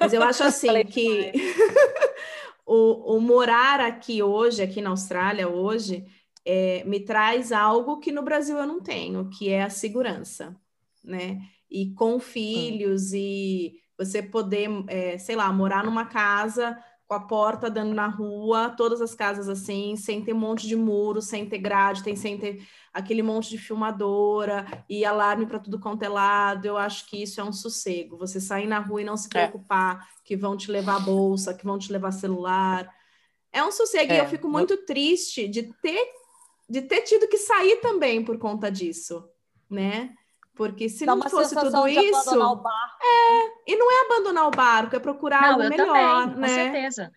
Mas 0.00 0.12
eu 0.12 0.22
acho 0.22 0.42
assim 0.44 0.84
que 0.86 1.32
o, 2.66 3.16
o 3.16 3.20
morar 3.20 3.80
aqui 3.80 4.22
hoje, 4.22 4.62
aqui 4.62 4.80
na 4.80 4.90
Austrália 4.90 5.48
hoje, 5.48 6.04
é, 6.44 6.82
me 6.84 7.00
traz 7.00 7.52
algo 7.52 7.98
que 7.98 8.12
no 8.12 8.22
Brasil 8.22 8.56
eu 8.58 8.66
não 8.66 8.80
tenho, 8.80 9.28
que 9.30 9.48
é 9.48 9.62
a 9.62 9.70
segurança, 9.70 10.56
né? 11.04 11.40
E 11.70 11.92
com 11.94 12.18
filhos 12.18 13.12
e 13.12 13.74
você 13.96 14.22
poder, 14.22 14.68
é, 14.88 15.16
sei 15.18 15.36
lá, 15.36 15.52
morar 15.52 15.84
numa 15.84 16.04
casa 16.06 16.76
com 17.06 17.14
a 17.16 17.20
porta 17.20 17.70
dando 17.70 17.92
na 17.92 18.06
rua, 18.06 18.70
todas 18.70 19.02
as 19.02 19.14
casas 19.14 19.46
assim, 19.46 19.96
sem 19.96 20.22
ter 20.24 20.32
um 20.32 20.38
monte 20.38 20.66
de 20.66 20.74
muro, 20.74 21.20
sem 21.20 21.46
ter 21.46 21.58
grade, 21.58 22.02
tem 22.02 22.16
sem 22.16 22.38
ter 22.38 22.66
aquele 22.90 23.22
monte 23.22 23.50
de 23.50 23.58
filmadora 23.58 24.64
e 24.88 25.04
alarme 25.04 25.44
para 25.44 25.58
tudo 25.58 25.78
quanto 25.78 26.02
é 26.02 26.08
lado. 26.08 26.64
Eu 26.64 26.78
acho 26.78 27.06
que 27.06 27.22
isso 27.22 27.38
é 27.38 27.44
um 27.44 27.52
sossego. 27.52 28.16
Você 28.16 28.40
sair 28.40 28.66
na 28.66 28.78
rua 28.78 29.02
e 29.02 29.04
não 29.04 29.16
se 29.16 29.26
é. 29.26 29.46
preocupar. 29.46 30.08
Que 30.32 30.36
vão 30.36 30.56
te 30.56 30.70
levar 30.70 30.98
bolsa, 31.04 31.52
que 31.52 31.62
vão 31.62 31.78
te 31.78 31.92
levar 31.92 32.10
celular. 32.10 32.88
É 33.52 33.62
um 33.62 33.70
sossego. 33.70 34.12
É. 34.12 34.16
E 34.16 34.18
eu 34.18 34.26
fico 34.26 34.48
muito 34.48 34.78
triste 34.78 35.46
de 35.46 35.64
ter, 35.82 36.02
de 36.70 36.80
ter 36.80 37.02
tido 37.02 37.28
que 37.28 37.36
sair 37.36 37.76
também 37.82 38.24
por 38.24 38.38
conta 38.38 38.70
disso, 38.70 39.28
né? 39.68 40.14
Porque 40.54 40.88
se 40.88 41.04
Dá 41.04 41.14
não 41.14 41.28
fosse 41.28 41.54
tudo 41.54 41.86
isso. 41.86 42.30
É, 43.02 43.72
e 43.72 43.76
não 43.76 43.92
é 43.92 44.06
abandonar 44.06 44.46
o 44.46 44.50
barco, 44.50 44.96
é 44.96 44.98
procurar 44.98 45.42
não, 45.42 45.48
algo 45.50 45.68
melhor, 45.68 46.30
também, 46.30 46.40
né? 46.40 46.48
Com 46.48 46.54
certeza. 46.54 47.12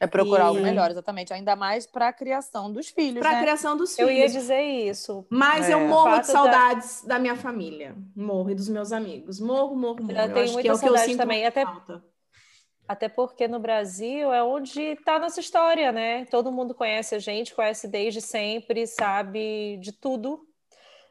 É 0.00 0.06
procurar 0.06 0.44
e... 0.44 0.46
algo 0.48 0.60
melhor, 0.60 0.90
exatamente. 0.90 1.32
Ainda 1.32 1.56
mais 1.56 1.86
para 1.86 2.08
a 2.08 2.12
criação 2.12 2.72
dos 2.72 2.88
filhos. 2.88 3.18
Para 3.18 3.30
a 3.30 3.34
né? 3.34 3.42
criação 3.42 3.76
dos 3.76 3.96
filhos. 3.96 4.10
Eu 4.10 4.16
ia 4.16 4.28
dizer 4.28 4.62
isso. 4.62 5.26
Mas 5.28 5.68
é. 5.68 5.74
eu 5.74 5.80
morro 5.80 6.20
de 6.20 6.26
saudades 6.26 7.02
da... 7.02 7.14
da... 7.14 7.20
minha 7.20 7.36
família. 7.36 7.96
Morro 8.14 8.50
e 8.50 8.54
dos 8.54 8.68
meus 8.68 8.92
amigos. 8.92 9.40
Morro, 9.40 9.74
morro, 9.74 10.02
morro. 10.02 10.12
Eu, 10.12 10.26
eu 10.28 10.34
tenho 10.34 10.52
muita 10.52 10.72
é 10.72 10.76
saudade 10.76 11.16
também. 11.16 11.46
Até... 11.46 11.64
Até 12.86 13.06
porque 13.06 13.46
no 13.46 13.60
Brasil 13.60 14.32
é 14.32 14.42
onde 14.42 14.80
está 14.80 15.18
nossa 15.18 15.40
história, 15.40 15.92
né? 15.92 16.24
Todo 16.24 16.50
mundo 16.50 16.74
conhece 16.74 17.14
a 17.14 17.18
gente, 17.18 17.54
conhece 17.54 17.86
desde 17.86 18.22
sempre, 18.22 18.86
sabe 18.86 19.76
de 19.76 19.92
tudo 19.92 20.48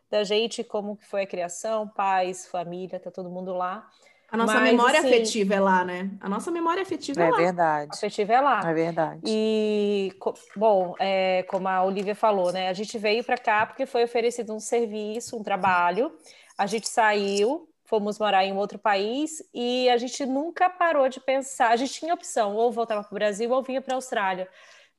da 0.10 0.24
gente, 0.24 0.64
como 0.64 0.98
que 0.98 1.06
foi 1.06 1.24
a 1.24 1.28
criação, 1.28 1.88
pais, 1.88 2.48
família, 2.48 3.00
tá 3.00 3.12
todo 3.12 3.30
mundo 3.30 3.54
lá. 3.54 3.88
A 4.30 4.36
nossa 4.36 4.56
Mas, 4.56 4.64
memória 4.64 5.00
assim, 5.00 5.08
afetiva 5.08 5.54
é 5.54 5.60
lá, 5.60 5.86
né? 5.86 6.12
A 6.20 6.28
nossa 6.28 6.52
memória 6.52 6.84
afetiva 6.84 7.22
é, 7.22 7.28
é 7.28 7.32
lá. 7.32 7.38
É 7.38 7.44
verdade. 7.44 7.92
Afetiva 7.94 8.34
é 8.34 8.42
lá. 8.42 8.70
É 8.70 8.74
verdade. 8.74 9.22
E, 9.26 10.14
bom, 10.56 10.96
é, 11.00 11.44
como 11.44 11.68
a 11.68 11.84
Olivia 11.84 12.14
falou, 12.14 12.52
né? 12.52 12.68
A 12.68 12.74
gente 12.74 12.98
veio 12.98 13.24
para 13.24 13.38
cá 13.38 13.66
porque 13.66 13.86
foi 13.86 14.04
oferecido 14.04 14.54
um 14.54 14.60
serviço, 14.60 15.38
um 15.38 15.44
trabalho. 15.44 16.12
A 16.58 16.66
gente 16.66 16.90
saiu, 16.90 17.70
fomos 17.86 18.20
morar 18.20 18.44
em 18.44 18.56
outro 18.56 18.78
país 18.78 19.42
e 19.54 19.90
a 19.90 19.98
gente 19.98 20.26
nunca 20.26 20.70
parou 20.70 21.08
de 21.08 21.22
pensar. 21.22 21.70
A 21.70 21.78
gente 21.78 21.94
tinha 21.94 22.14
opção, 22.14 22.54
ou 22.54 22.70
voltava 22.70 23.04
para 23.04 23.12
o 23.12 23.16
Brasil 23.16 23.50
ou 23.50 23.64
vinha 23.64 23.82
para 23.82 23.94
a 23.94 23.96
Austrália. 23.96 24.50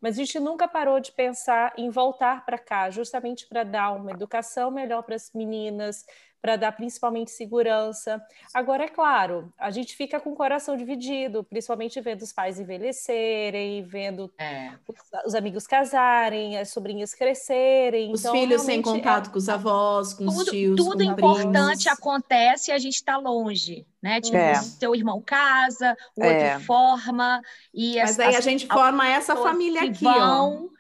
Mas 0.01 0.15
a 0.15 0.19
gente 0.19 0.39
nunca 0.39 0.67
parou 0.67 1.01
de 1.01 1.13
pensar 1.13 1.73
em 1.77 1.91
voltar 1.91 2.47
para 2.47 2.57
cá, 2.57 2.89
justamente 2.89 3.47
para 3.47 3.65
dar 3.65 3.91
uma 3.93 4.13
educação 4.13 4.71
melhor 4.71 5.03
para 5.03 5.17
as 5.17 5.31
meninas, 5.35 6.07
para 6.41 6.57
dar 6.57 6.73
principalmente 6.73 7.31
segurança. 7.31 8.23
Agora, 8.55 8.85
é 8.85 8.89
claro, 8.89 9.53
a 9.59 9.71
gente 9.71 9.95
fica 9.97 10.21
com 10.21 10.31
o 10.31 10.37
coração 10.37 10.77
dividido, 10.77 11.43
principalmente 11.45 12.01
vendo 12.01 12.23
os 12.23 12.33
pais 12.33 12.61
envelhecerem, 12.61 13.83
vendo 13.83 14.33
é. 14.39 14.73
os, 14.87 15.27
os, 15.27 15.35
amigos 15.35 15.67
casarem, 15.67 16.57
as 16.59 16.71
sobrinhas 16.71 17.15
crescerem. 17.15 18.13
Os 18.13 18.21
então, 18.21 18.33
filhos 18.33 18.63
sem 18.63 18.81
contato 18.81 19.29
é... 19.29 19.33
com 19.33 19.39
os 19.39 19.49
avós, 19.49 20.15
com 20.15 20.27
tudo, 20.27 20.39
os 20.39 20.45
tios. 20.45 20.77
Tudo 20.77 21.03
importante 21.03 21.85
primos. 21.85 21.99
acontece 21.99 22.71
e 22.71 22.75
a 22.75 22.79
gente 22.79 22.95
está 22.95 23.17
longe. 23.17 23.87
Né? 24.01 24.21
Tipo, 24.21 24.37
é. 24.37 24.55
seu 24.55 24.95
irmão 24.95 25.21
casa, 25.21 25.97
o 26.17 26.23
outro 26.23 26.39
é. 26.39 26.61
forma. 26.61 27.41
E 27.75 27.97
Mas 27.97 28.19
aí 28.21 28.37
a 28.37 28.41
gente 28.41 28.67
forma 28.67 29.09
essa 29.09 29.35
família 29.35 29.83
aqui. 29.83 30.05
Vão, 30.05 30.71
ó 30.73 30.78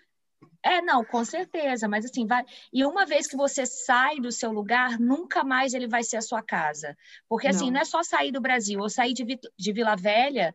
é, 0.62 0.83
não, 0.83 1.05
com 1.05 1.25
certeza, 1.25 1.88
mas 1.88 2.05
assim, 2.05 2.27
vai. 2.27 2.44
E 2.73 2.85
uma 2.85 3.07
vez 3.07 3.27
que 3.27 3.37
você 3.37 3.64
sai 3.64 4.16
do 4.16 4.33
seu 4.33 4.51
lugar, 4.51 4.99
nunca 4.99 5.44
mais 5.44 5.75
ele 5.75 5.87
vai 5.87 6.03
ser 6.03 6.16
a 6.16 6.23
sua 6.23 6.42
casa. 6.42 6.97
Porque 7.29 7.47
assim, 7.47 7.66
não, 7.66 7.75
não 7.75 7.81
é 7.81 7.85
só 7.85 8.03
sair 8.03 8.33
do 8.33 8.40
Brasil, 8.40 8.81
eu 8.81 8.88
saí 8.88 9.12
de, 9.12 9.25
de 9.25 9.73
Vila 9.73 9.97
Velha 9.97 10.55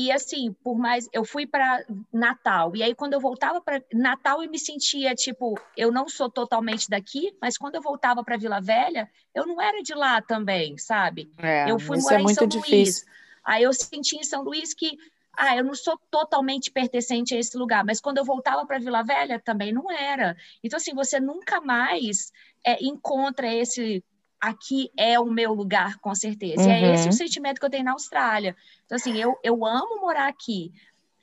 e 0.00 0.12
assim, 0.12 0.52
por 0.62 0.78
mais 0.78 1.08
eu 1.12 1.24
fui 1.24 1.44
para 1.44 1.84
Natal, 2.12 2.76
e 2.76 2.84
aí 2.84 2.94
quando 2.94 3.14
eu 3.14 3.20
voltava 3.20 3.60
para 3.60 3.82
Natal 3.92 4.40
eu 4.40 4.48
me 4.48 4.58
sentia 4.58 5.12
tipo, 5.12 5.58
eu 5.76 5.90
não 5.90 6.08
sou 6.08 6.30
totalmente 6.30 6.88
daqui, 6.88 7.36
mas 7.42 7.58
quando 7.58 7.74
eu 7.74 7.82
voltava 7.82 8.22
para 8.22 8.36
Vila 8.36 8.60
Velha, 8.60 9.10
eu 9.34 9.44
não 9.44 9.60
era 9.60 9.82
de 9.82 9.94
lá 9.94 10.22
também, 10.22 10.78
sabe? 10.78 11.32
É, 11.38 11.68
eu 11.68 11.80
fui 11.80 11.98
morar 11.98 12.20
é 12.20 12.22
em 12.22 12.34
São 12.34 12.46
difícil. 12.46 12.76
Luís. 12.76 13.06
Aí 13.44 13.64
eu 13.64 13.72
senti 13.72 14.16
em 14.16 14.22
São 14.22 14.44
Luís 14.44 14.72
que 14.72 14.96
ah, 15.38 15.56
eu 15.56 15.62
não 15.62 15.74
sou 15.74 15.96
totalmente 16.10 16.68
pertencente 16.70 17.32
a 17.32 17.38
esse 17.38 17.56
lugar, 17.56 17.84
mas 17.84 18.00
quando 18.00 18.18
eu 18.18 18.24
voltava 18.24 18.66
para 18.66 18.80
Vila 18.80 19.04
Velha 19.04 19.38
também 19.38 19.72
não 19.72 19.90
era. 19.90 20.36
Então, 20.64 20.76
assim, 20.76 20.92
você 20.92 21.20
nunca 21.20 21.60
mais 21.60 22.32
é, 22.66 22.82
encontra 22.84 23.46
esse 23.46 24.04
aqui 24.40 24.90
é 24.96 25.18
o 25.18 25.26
meu 25.26 25.52
lugar, 25.54 25.98
com 25.98 26.12
certeza. 26.14 26.62
Uhum. 26.62 26.68
E 26.68 26.72
é 26.72 26.94
esse 26.94 27.04
o 27.04 27.06
uhum. 27.06 27.12
sentimento 27.12 27.60
que 27.60 27.66
eu 27.66 27.70
tenho 27.70 27.84
na 27.84 27.92
Austrália. 27.92 28.56
Então, 28.84 28.96
assim, 28.96 29.16
eu, 29.16 29.38
eu 29.44 29.64
amo 29.64 30.00
morar 30.00 30.26
aqui, 30.26 30.72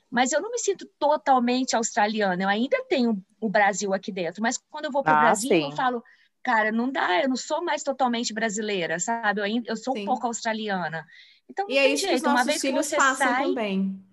mas 0.10 0.32
eu 0.32 0.42
não 0.42 0.50
me 0.50 0.60
sinto 0.60 0.86
totalmente 0.98 1.76
australiana. 1.76 2.42
Eu 2.42 2.50
ainda 2.50 2.82
tenho 2.88 3.22
o 3.40 3.50
Brasil 3.50 3.94
aqui 3.94 4.14
dentro, 4.14 4.42
mas 4.42 4.58
quando 4.58 4.86
eu 4.86 4.92
vou 4.92 5.04
para 5.04 5.14
o 5.14 5.18
ah, 5.18 5.22
Brasil, 5.22 5.50
sim. 5.50 5.64
eu 5.64 5.72
falo, 5.74 6.02
cara, 6.42 6.72
não 6.72 6.90
dá, 6.90 7.22
eu 7.22 7.28
não 7.28 7.36
sou 7.36 7.62
mais 7.64 7.84
totalmente 7.84 8.34
brasileira, 8.34 8.98
sabe? 8.98 9.42
Eu, 9.42 9.44
ainda, 9.44 9.70
eu 9.70 9.76
sou 9.76 9.94
sim. 9.94 10.04
um 10.04 10.06
pouco 10.06 10.26
australiana. 10.26 11.06
Então, 11.50 11.66
e 11.70 11.78
é 11.78 11.88
isso 11.88 12.02
jeito. 12.02 12.10
que 12.10 12.16
os 12.16 12.22
nossos 12.24 12.40
Uma 12.40 12.46
vez 12.46 12.62
filhos 12.62 12.88
que 12.88 12.90
você 12.90 12.96
façam 12.96 13.28
sai... 13.28 13.44
também. 13.44 14.06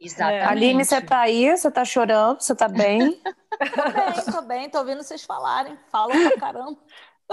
Exatamente. 0.00 0.42
É. 0.42 0.46
Aline, 0.46 0.84
você 0.84 1.00
tá 1.00 1.20
aí? 1.20 1.50
Você 1.50 1.70
tá 1.70 1.84
chorando? 1.84 2.40
Você 2.40 2.54
tá 2.54 2.68
bem? 2.68 3.20
tô 3.20 3.92
bem, 3.92 4.32
tô 4.32 4.42
bem. 4.42 4.70
Tô 4.70 4.78
ouvindo 4.78 5.02
vocês 5.02 5.24
falarem. 5.24 5.76
Falam 5.90 6.28
pra 6.28 6.40
caramba. 6.40 6.78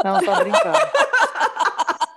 Não, 0.04 0.20
tô 0.20 0.36
brincando. 0.36 0.78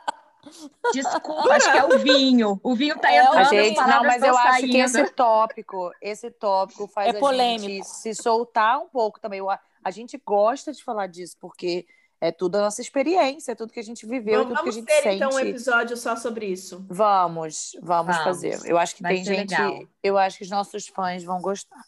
Desculpa, 0.93 1.55
acho 1.55 1.71
que 1.71 1.79
é 1.79 1.85
o 1.85 1.99
vinho. 1.99 2.61
O 2.63 2.75
vinho 2.75 2.99
tá 2.99 3.13
é, 3.13 3.23
entrando. 3.23 3.49
Gente, 3.49 3.81
não, 3.81 4.03
mas 4.03 4.23
eu 4.23 4.37
acho 4.37 4.63
que 4.63 4.79
esse 4.79 5.11
tópico, 5.13 5.93
esse 6.01 6.31
tópico 6.31 6.89
faz 6.89 7.15
é 7.15 7.17
a 7.17 7.21
polêmico. 7.21 7.69
gente 7.69 7.87
se 7.87 8.15
soltar 8.15 8.81
um 8.81 8.89
pouco 8.89 9.21
também. 9.21 9.41
A 9.83 9.91
gente 9.91 10.19
gosta 10.19 10.73
de 10.73 10.83
falar 10.83 11.07
disso, 11.07 11.37
porque 11.41 11.87
é 12.21 12.31
tudo 12.31 12.57
a 12.57 12.61
nossa 12.61 12.83
experiência, 12.83 13.53
é 13.53 13.55
tudo 13.55 13.73
que 13.73 13.81
a 13.81 13.85
gente 13.85 14.05
viveu, 14.05 14.45
tudo 14.45 14.63
que 14.63 14.69
a 14.69 14.73
gente 14.73 14.85
ter, 14.85 15.03
sente. 15.03 15.17
então 15.17 15.31
um 15.31 15.39
episódio 15.41 15.97
só 15.97 16.15
sobre 16.17 16.47
isso. 16.47 16.85
Vamos, 16.89 17.73
vamos, 17.83 18.15
vamos. 18.15 18.25
fazer. 18.25 18.61
Eu 18.65 18.77
acho 18.77 18.95
que 18.95 19.03
Vai 19.03 19.15
tem 19.15 19.25
gente, 19.25 19.51
legal. 19.51 19.83
eu 20.03 20.19
acho 20.19 20.37
que 20.37 20.45
os 20.45 20.51
nossos 20.51 20.87
fãs 20.87 21.25
vão 21.25 21.41
gostar. 21.41 21.83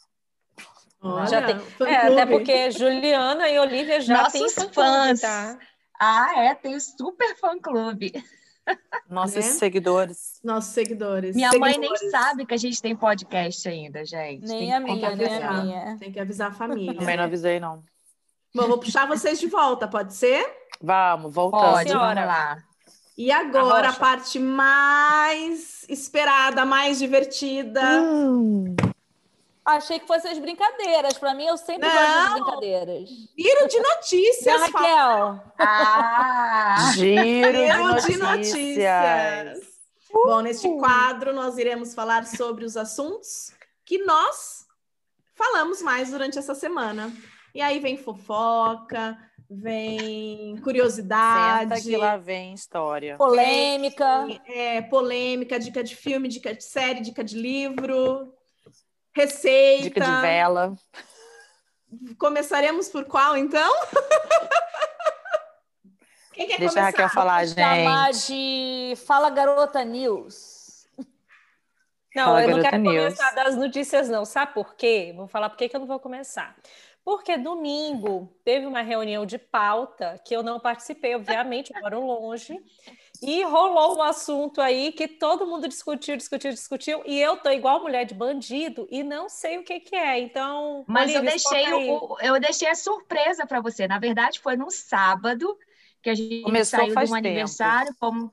Olha, 1.03 1.27
já 1.27 1.43
tem, 1.43 1.57
é, 1.87 1.97
até 1.97 2.27
porque 2.27 2.71
Juliana 2.71 3.49
e 3.49 3.59
Olivia 3.59 4.01
já 4.01 4.31
têm 4.31 4.49
fãs. 4.49 5.21
Tá? 5.21 5.59
Ah, 6.01 6.45
é, 6.45 6.55
tem 6.55 6.77
o 6.77 6.81
super 6.81 7.37
fã 7.37 7.59
clube. 7.59 8.13
Nossos 9.11 9.35
né? 9.35 9.43
seguidores. 9.43 10.41
Nossos 10.43 10.73
seguidores. 10.73 11.35
Minha 11.35 11.51
seguidores. 11.51 11.79
mãe 11.79 11.89
nem 11.89 12.11
sabe 12.11 12.47
que 12.47 12.55
a 12.55 12.57
gente 12.57 12.81
tem 12.81 12.95
podcast 12.95 13.69
ainda, 13.69 14.05
gente. 14.05 14.47
Nem 14.47 14.73
a 14.73 14.79
minha, 14.79 15.17
nem 15.17 15.43
a 15.43 15.53
minha. 15.53 15.97
Tem 15.99 16.13
que 16.13 16.21
avisar 16.21 16.51
a 16.51 16.55
família. 16.55 16.95
Também 16.95 17.17
não 17.17 17.25
avisei, 17.25 17.59
não. 17.59 17.83
Bom, 18.55 18.69
vou 18.69 18.79
puxar 18.79 19.07
vocês 19.07 19.41
de 19.41 19.47
volta, 19.47 19.89
pode 19.89 20.15
ser? 20.15 20.45
Vamos, 20.81 21.33
voltando. 21.33 21.73
Pode, 21.73 21.93
vamos 21.93 22.15
lá. 22.17 22.63
E 23.17 23.31
agora 23.31 23.89
a, 23.89 23.91
a, 23.91 23.95
parte 23.95 24.39
mais 24.39 25.85
esperada, 25.89 26.65
mais 26.65 26.99
divertida. 26.99 27.81
Hum. 28.01 28.75
Achei 29.65 30.01
que 30.01 30.07
fossem 30.07 30.33
as 30.33 30.39
brincadeiras. 30.39 31.17
Para 31.19 31.35
mim, 31.35 31.47
eu 31.47 31.57
sempre 31.57 31.89
Não. 31.89 31.95
gosto 31.95 32.27
de 32.27 32.41
brincadeiras. 32.41 33.09
Giro 33.39 33.69
de 33.69 33.81
notícias, 33.81 34.61
Raquel. 34.61 35.41
Ah, 35.59 36.93
giro, 36.95 37.59
Giro 37.59 37.95
de, 37.95 38.07
de 38.07 38.19
notícias. 38.19 39.59
Uh. 40.11 40.27
Bom, 40.27 40.41
neste 40.41 40.69
quadro 40.77 41.33
nós 41.33 41.57
iremos 41.57 41.95
falar 41.95 42.27
sobre 42.27 42.65
os 42.65 42.77
assuntos 42.77 43.53
que 43.85 43.99
nós 44.05 44.67
falamos 45.35 45.81
mais 45.81 46.11
durante 46.11 46.39
essa 46.39 46.55
semana. 46.55 47.13
E 47.55 47.61
aí 47.61 47.79
vem 47.79 47.97
fofoca, 47.97 49.19
vem 49.49 50.57
curiosidade. 50.63 51.69
Senta 51.75 51.81
que 51.83 51.97
lá 51.97 52.17
vem 52.17 52.55
história. 52.55 53.17
Polêmica. 53.17 54.27
É, 54.47 54.81
polêmica, 54.83 55.59
dica 55.59 55.85
de 55.85 55.95
filme, 55.95 56.29
dica 56.29 56.55
de 56.55 56.65
série, 56.65 57.01
dica 57.01 57.23
de 57.23 57.37
livro, 57.37 58.33
receita. 59.15 59.83
Dica 59.85 60.01
de 60.01 60.21
vela. 60.21 60.75
Começaremos 62.19 62.89
por 62.89 63.05
qual, 63.05 63.37
então? 63.37 63.71
Quem 66.33 66.47
quer 66.47 66.59
Deixa 66.59 66.75
começar? 66.75 66.81
a 66.81 66.85
Raquel 66.85 67.09
falar, 67.11 67.45
gente. 67.45 67.59
Chamar 67.59 68.13
de 68.13 68.95
Fala 69.07 69.29
Garota 69.29 69.85
News. 69.85 70.87
Não, 72.15 72.25
Fala, 72.25 72.45
eu 72.45 72.51
não 72.57 72.63
quero 72.63 72.79
News. 72.79 72.95
começar 72.95 73.31
das 73.33 73.57
notícias, 73.57 74.09
não. 74.09 74.25
Sabe 74.25 74.55
por 74.55 74.75
quê? 74.75 75.13
Vou 75.15 75.29
falar 75.29 75.51
por 75.51 75.57
que 75.57 75.71
eu 75.75 75.81
não 75.81 75.87
vou 75.87 76.01
começar. 76.01 76.57
Porque 77.05 77.37
domingo 77.37 78.33
teve 78.45 78.65
uma 78.67 78.81
reunião 78.83 79.27
de 79.27 79.37
pauta 79.39 80.21
que 80.25 80.35
eu 80.35 80.43
não 80.43 80.61
participei, 80.61 81.15
obviamente, 81.17 81.73
moro 81.81 82.05
longe, 82.07 82.61
e 83.21 83.43
rolou 83.45 83.99
um 83.99 84.03
assunto 84.03 84.61
aí 84.61 84.93
que 84.93 85.09
todo 85.09 85.47
mundo 85.47 85.69
discutiu, 85.69 86.17
discutiu, 86.17 86.51
discutiu, 86.51 87.03
e 87.07 87.19
eu 87.21 87.37
tô 87.37 87.51
igual 87.51 87.83
mulher 87.83 88.05
de 88.05 88.15
bandido 88.15 88.87
e 88.91 89.03
não 89.03 89.29
sei 89.29 89.59
o 89.59 89.65
que, 89.65 89.81
que 89.81 89.97
é. 89.97 90.19
Então, 90.21 90.85
mas 90.87 91.15
eu 91.15 91.23
deixei 91.23 91.73
o, 91.73 92.19
eu 92.21 92.41
deixei 92.41 92.69
a 92.69 92.75
surpresa 92.75 93.47
para 93.47 93.61
você. 93.61 93.87
Na 93.89 93.99
verdade, 93.99 94.41
foi 94.41 94.57
no 94.57 94.71
sábado 94.71 95.57
que 96.03 96.11
a 96.11 96.15
gente 96.15 96.43
Começou 96.43 96.65
saiu 96.65 96.97
de 96.97 97.05
um 97.07 97.17
tempo. 97.17 97.17
aniversário, 97.17 97.95
fomos 97.95 98.31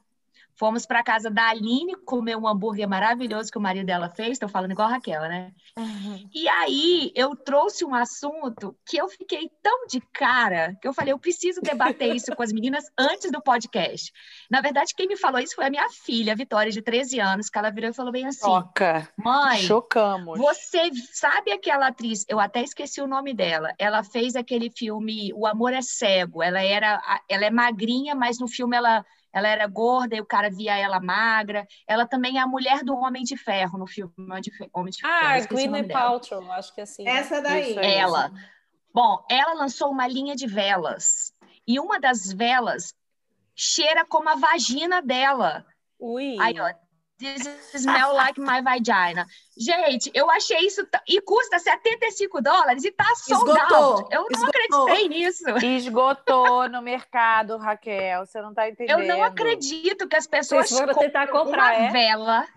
Fomos 0.60 0.86
para 0.86 1.02
casa 1.02 1.32
da 1.32 1.48
Aline 1.48 1.96
comer 2.06 2.36
um 2.36 2.46
hambúrguer 2.46 2.86
maravilhoso 2.86 3.50
que 3.50 3.58
o 3.58 3.62
marido 3.62 3.86
dela 3.86 4.10
fez. 4.10 4.32
Estou 4.32 4.50
falando 4.50 4.72
igual 4.72 4.90
a 4.90 4.92
Raquel, 4.92 5.22
né? 5.22 5.54
Uhum. 5.78 6.30
E 6.36 6.50
aí 6.50 7.14
eu 7.16 7.34
trouxe 7.34 7.86
um 7.86 7.96
assunto 7.96 8.76
que 8.86 8.98
eu 8.98 9.08
fiquei 9.08 9.50
tão 9.64 9.88
de 9.88 10.02
cara 10.14 10.76
que 10.82 10.86
eu 10.86 10.92
falei, 10.92 11.14
eu 11.14 11.18
preciso 11.18 11.62
debater 11.62 12.14
isso 12.14 12.36
com 12.36 12.44
as 12.44 12.52
meninas 12.52 12.84
antes 12.98 13.32
do 13.32 13.42
podcast. 13.42 14.12
Na 14.52 14.60
verdade, 14.60 14.94
quem 14.94 15.08
me 15.08 15.16
falou 15.16 15.40
isso 15.40 15.56
foi 15.56 15.66
a 15.66 15.70
minha 15.70 15.88
filha, 15.90 16.34
a 16.34 16.36
Vitória, 16.36 16.74
de 16.74 16.82
13 16.82 17.22
anos, 17.22 17.50
que 17.50 17.58
ela 17.58 17.70
virou 17.70 17.92
e 17.92 17.94
falou 17.94 18.12
bem 18.12 18.26
assim: 18.26 18.42
Toca. 18.42 19.08
Mãe, 19.18 19.60
chocamos. 19.60 20.38
Você 20.38 20.90
sabe 21.14 21.54
aquela 21.54 21.88
atriz? 21.88 22.26
Eu 22.28 22.38
até 22.38 22.62
esqueci 22.62 23.00
o 23.00 23.08
nome 23.08 23.34
dela. 23.34 23.74
Ela 23.80 24.04
fez 24.04 24.36
aquele 24.36 24.70
filme 24.70 25.32
O 25.34 25.48
Amor 25.48 25.72
é 25.72 25.82
Cego. 25.82 26.44
Ela 26.44 26.62
era, 26.62 27.02
ela 27.30 27.46
é 27.46 27.50
magrinha, 27.50 28.14
mas 28.14 28.40
no 28.40 28.48
filme 28.50 28.76
ela 28.76 29.06
ela 29.32 29.48
era 29.48 29.68
gorda 29.68 30.16
e 30.16 30.22
o 30.22 30.26
cara 30.26 30.50
via 30.50 30.78
ela 30.78 31.00
magra. 31.00 31.68
Ela 31.88 32.06
também 32.06 32.38
é 32.38 32.42
a 32.42 32.48
mulher 32.48 32.84
do 32.84 32.96
Homem 32.96 33.24
de 33.24 33.38
Ferro 33.38 33.78
no 33.78 33.88
filme 33.88 34.14
Homem 34.18 34.42
de 34.42 34.52
Ferro. 34.52 34.72
Ah, 35.04 35.40
Gwyneth 35.48 35.88
Paltrow, 35.88 36.52
acho 36.52 36.74
que 36.74 36.82
é 36.82 36.84
assim. 36.84 37.08
Essa 37.08 37.42
daí. 37.42 37.72
Isso, 37.72 37.80
ela. 37.80 38.32
Bom, 38.94 39.24
ela 39.30 39.54
lançou 39.54 39.92
uma 39.92 40.08
linha 40.08 40.36
de 40.36 40.48
velas. 40.48 41.32
E 41.68 41.80
uma 41.80 42.00
das 42.00 42.32
velas 42.32 42.96
cheira 43.56 44.06
como 44.06 44.30
a 44.30 44.36
vagina 44.36 45.02
dela. 45.02 45.66
Ui. 46.00 46.38
Aí, 46.40 46.60
ó, 46.60 46.74
This 47.20 47.44
smell 47.76 48.14
like 48.14 48.40
my 48.40 48.62
vagina. 48.62 49.28
Gente, 49.58 50.10
eu 50.14 50.32
achei 50.32 50.60
isso. 50.60 50.88
E 51.06 51.20
custa 51.20 51.60
75 51.60 52.42
dólares 52.42 52.86
e 52.86 52.92
tá 52.92 53.14
sold 53.16 53.50
out. 53.60 54.08
Eu 54.10 54.22
não 54.22 54.28
Esgotou. 54.32 54.88
acreditei 54.88 55.10
nisso. 55.10 55.50
Esgotou 55.62 56.70
no 56.70 56.82
mercado, 56.82 57.58
Raquel. 57.58 58.26
Você 58.26 58.42
não 58.42 58.54
tá 58.54 58.70
entendendo. 58.70 59.02
Eu 59.02 59.06
não 59.06 59.22
acredito 59.22 60.08
que 60.08 60.16
as 60.16 60.26
pessoas 60.26 60.70
foram 60.70 60.94
tentar 60.94 61.28
comprar 61.28 61.76
uma 61.76 61.88
é? 61.88 61.92
vela. 61.92 62.48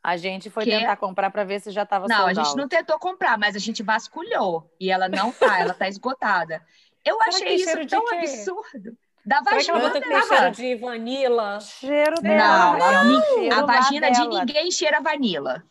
A 0.00 0.16
gente 0.16 0.48
foi 0.48 0.64
que... 0.64 0.70
tentar 0.70 0.96
comprar 0.96 1.30
para 1.30 1.42
ver 1.42 1.60
se 1.60 1.72
já 1.72 1.82
estava 1.82 2.06
Não, 2.06 2.26
a 2.26 2.34
gente 2.34 2.54
não 2.54 2.68
tentou 2.68 2.98
comprar, 3.00 3.36
mas 3.36 3.56
a 3.56 3.58
gente 3.58 3.82
vasculhou. 3.82 4.70
E 4.78 4.92
ela 4.92 5.08
não 5.08 5.32
tá, 5.32 5.58
ela 5.58 5.74
tá 5.74 5.88
esgotada. 5.88 6.62
Eu 7.04 7.16
Será 7.16 7.28
achei 7.28 7.54
isso 7.56 7.86
tão 7.88 8.06
absurdo. 8.12 8.96
Da 9.26 9.40
vagina 9.40 9.80
Será 9.80 10.00
que 10.00 10.12
ela 10.12 10.22
cheiro 10.22 10.50
de 10.52 10.76
vanila? 10.76 11.60
Cheiro 11.60 12.20
dela. 12.20 12.76
Não, 12.76 13.04
não. 13.04 13.22
Cheiro 13.22 13.54
a 13.54 13.62
vagina 13.66 14.10
de 14.10 14.28
ninguém 14.28 14.70
cheira 14.70 15.00
vanila. 15.00 15.62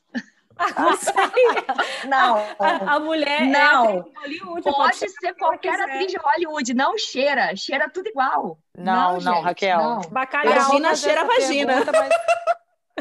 não. 2.07 2.37
A, 2.59 2.95
a, 2.95 2.99
mulher 2.99 3.41
é 3.41 3.45
não. 3.45 3.85
É 3.85 4.19
Hollywood, 4.19 4.63
pode, 4.63 4.75
pode 4.75 5.09
ser 5.09 5.33
qualquer 5.35 5.79
atriz 5.81 6.11
de 6.11 6.17
Hollywood, 6.17 6.73
não 6.73 6.97
cheira, 6.97 7.55
cheira 7.55 7.89
tudo 7.89 8.07
igual. 8.07 8.57
Não, 8.77 9.13
não, 9.13 9.19
não 9.19 9.41
Raquel. 9.41 9.77
Não. 9.77 10.01
Bacalhau, 10.09 10.53
vagina 10.53 10.95
cheira 10.95 11.25
vagina. 11.25 11.73
Pergunta, 11.85 11.91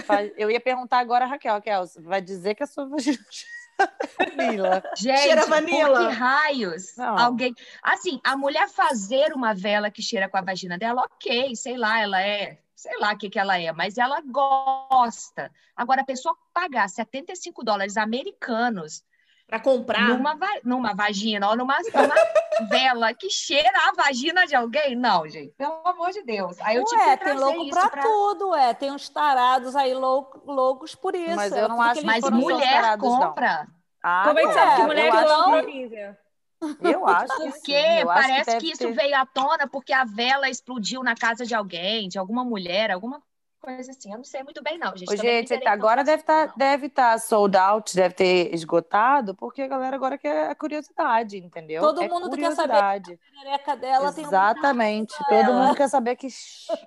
mas... 0.08 0.32
Eu 0.36 0.50
ia 0.50 0.60
perguntar 0.60 0.98
agora, 0.98 1.26
Raquel, 1.26 1.54
Raquel, 1.54 1.84
vai 2.00 2.20
dizer 2.20 2.54
que 2.54 2.62
a 2.62 2.66
sua 2.66 2.86
vagina 2.88 3.18
Gente, 4.96 5.20
cheira 5.20 5.46
vanila. 5.46 6.00
Por 6.00 6.08
que 6.08 6.14
raios? 6.14 6.96
Não. 6.96 7.18
Alguém. 7.18 7.54
Assim, 7.82 8.20
a 8.24 8.36
mulher 8.36 8.68
fazer 8.68 9.32
uma 9.32 9.54
vela 9.54 9.90
que 9.90 10.02
cheira 10.02 10.28
com 10.28 10.36
a 10.36 10.42
vagina 10.42 10.78
dela, 10.78 11.02
ok, 11.02 11.54
sei 11.56 11.76
lá, 11.76 12.00
ela 12.00 12.20
é. 12.20 12.58
Sei 12.74 12.98
lá 12.98 13.12
o 13.12 13.16
que, 13.16 13.30
que 13.30 13.38
ela 13.38 13.58
é, 13.60 13.70
mas 13.72 13.96
ela 13.96 14.20
gosta. 14.22 15.52
Agora, 15.76 16.02
a 16.02 16.04
pessoa 16.04 16.36
pagar 16.52 16.88
75 16.88 17.62
dólares 17.62 17.96
americanos 17.96 19.04
para 19.52 19.60
comprar 19.60 20.08
numa, 20.08 20.34
numa 20.64 20.94
vagina 20.94 21.50
ou 21.50 21.54
numa, 21.54 21.76
numa 21.76 22.14
vela 22.70 23.12
que 23.12 23.28
cheira 23.28 23.70
a 23.86 23.92
vagina 23.92 24.46
de 24.46 24.54
alguém? 24.54 24.96
Não, 24.96 25.28
gente, 25.28 25.52
pelo 25.58 25.74
amor 25.84 26.10
de 26.10 26.22
Deus. 26.22 26.58
Aí 26.62 26.76
eu 26.76 26.84
ué, 26.84 27.16
tem 27.18 27.34
louco 27.34 27.68
pra, 27.68 27.90
pra, 27.90 28.02
tudo, 28.02 28.54
é. 28.54 28.72
Tem 28.72 28.90
uns 28.90 29.10
tarados 29.10 29.76
aí 29.76 29.92
louco, 29.92 30.40
loucos 30.50 30.94
por 30.94 31.14
isso. 31.14 31.36
Mas 31.36 31.52
eu 31.52 31.68
não 31.68 31.82
acho 31.82 32.06
Mas 32.06 32.24
mulher 32.30 32.80
tarados, 32.80 33.06
compra. 33.06 33.66
Ah, 34.02 34.24
Como 34.26 34.38
é 34.38 34.46
que 34.46 34.54
sabe 34.54 34.76
que 34.76 34.86
mulher 34.86 35.10
que 35.10 35.20
não? 35.20 36.22
Eu 36.80 37.06
acho 37.08 37.36
que 37.36 37.50
Porque 37.50 37.98
sim, 37.98 38.06
parece 38.06 38.52
que, 38.52 38.58
que 38.58 38.72
isso 38.72 38.84
ter... 38.84 38.92
veio 38.92 39.16
à 39.16 39.26
tona 39.26 39.66
porque 39.66 39.92
a 39.92 40.04
vela 40.04 40.48
explodiu 40.48 41.02
na 41.02 41.16
casa 41.16 41.44
de 41.44 41.56
alguém, 41.56 42.08
de 42.08 42.18
alguma 42.18 42.44
mulher, 42.44 42.92
alguma 42.92 43.20
coisa 43.62 43.92
assim. 43.92 44.10
Eu 44.10 44.18
não 44.18 44.24
sei 44.24 44.42
muito 44.42 44.62
bem, 44.62 44.76
não, 44.76 44.94
gente. 44.96 45.10
Ô, 45.10 45.16
gente, 45.16 45.54
agora 45.66 46.02
deve 46.02 46.22
estar 46.22 46.48
tá, 46.48 46.54
deve 46.56 46.88
tá 46.88 47.18
sold 47.18 47.56
out, 47.56 47.94
deve 47.94 48.14
ter 48.14 48.54
esgotado, 48.54 49.34
porque 49.34 49.62
a 49.62 49.68
galera 49.68 49.94
agora 49.94 50.18
quer 50.18 50.50
a 50.50 50.54
curiosidade, 50.54 51.38
entendeu? 51.38 51.80
Todo 51.80 52.02
é 52.02 52.08
mundo 52.08 52.36
quer 52.36 52.52
saber 52.52 52.72
a 52.72 53.00
careca 53.00 53.76
dela 53.76 54.08
Exatamente. 54.08 55.14
tem 55.28 55.44
Todo 55.44 55.54
mundo 55.54 55.76
quer 55.76 55.88
saber 55.88 56.16
que, 56.16 56.26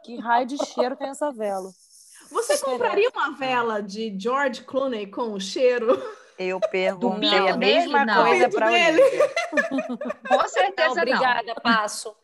que 0.03 0.17
raio 0.19 0.45
de 0.45 0.57
cheiro 0.65 0.95
tem 0.95 1.09
essa 1.09 1.31
vela. 1.31 1.69
Você 2.29 2.57
compraria 2.57 3.09
uma 3.09 3.31
vela 3.31 3.81
de 3.81 4.13
George 4.19 4.63
Clooney 4.63 5.07
com 5.07 5.31
o 5.31 5.39
cheiro? 5.39 5.97
Eu 6.37 6.59
perguntei 6.59 7.47
a 7.47 7.55
mesma 7.55 8.05
dele, 8.05 8.17
coisa 8.17 8.49
para 8.49 8.73
ele. 8.77 9.01
Com 10.27 10.47
certeza 10.47 10.87
não. 10.87 11.01
Obrigada, 11.01 11.47
não. 11.47 11.55
passo. 11.55 12.15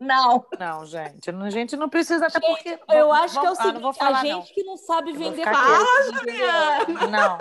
Não. 0.00 0.46
Não, 0.58 0.86
gente. 0.86 1.30
A 1.30 1.50
gente 1.50 1.76
não 1.76 1.88
precisa, 1.88 2.26
até 2.26 2.40
porque... 2.40 2.78
Eu 2.88 3.12
acho 3.12 3.38
que 3.38 3.46
é 3.46 3.50
o 3.50 3.54
seguinte, 3.54 3.98
ah, 4.00 4.08
a 4.08 4.14
gente 4.22 4.32
não. 4.32 4.42
que 4.42 4.62
não 4.64 4.76
sabe 4.76 5.12
vender... 5.12 5.44
Fala, 5.44 6.02
Juliana! 6.12 7.06
Não. 7.08 7.38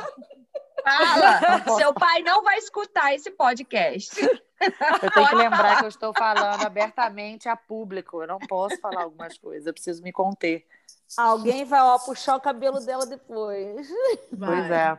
Fala! 0.83 1.77
Seu 1.77 1.93
pai 1.93 2.21
não 2.21 2.43
vai 2.43 2.57
escutar 2.57 3.13
esse 3.13 3.31
podcast. 3.31 4.19
Eu 4.21 5.11
tenho 5.11 5.29
que 5.29 5.35
lembrar 5.35 5.77
que 5.77 5.85
eu 5.85 5.89
estou 5.89 6.13
falando 6.13 6.65
abertamente 6.65 7.47
a 7.47 7.55
público. 7.55 8.21
Eu 8.21 8.27
não 8.27 8.39
posso 8.39 8.77
falar 8.79 9.03
algumas 9.03 9.37
coisas, 9.37 9.67
eu 9.67 9.73
preciso 9.73 10.03
me 10.03 10.11
conter. 10.11 10.65
Alguém 11.17 11.63
vai 11.63 11.81
ó, 11.81 11.97
puxar 11.99 12.35
o 12.35 12.41
cabelo 12.41 12.79
dela 12.79 13.05
depois. 13.05 13.87
Vai. 14.31 14.49
Pois 14.49 14.71
é. 14.71 14.97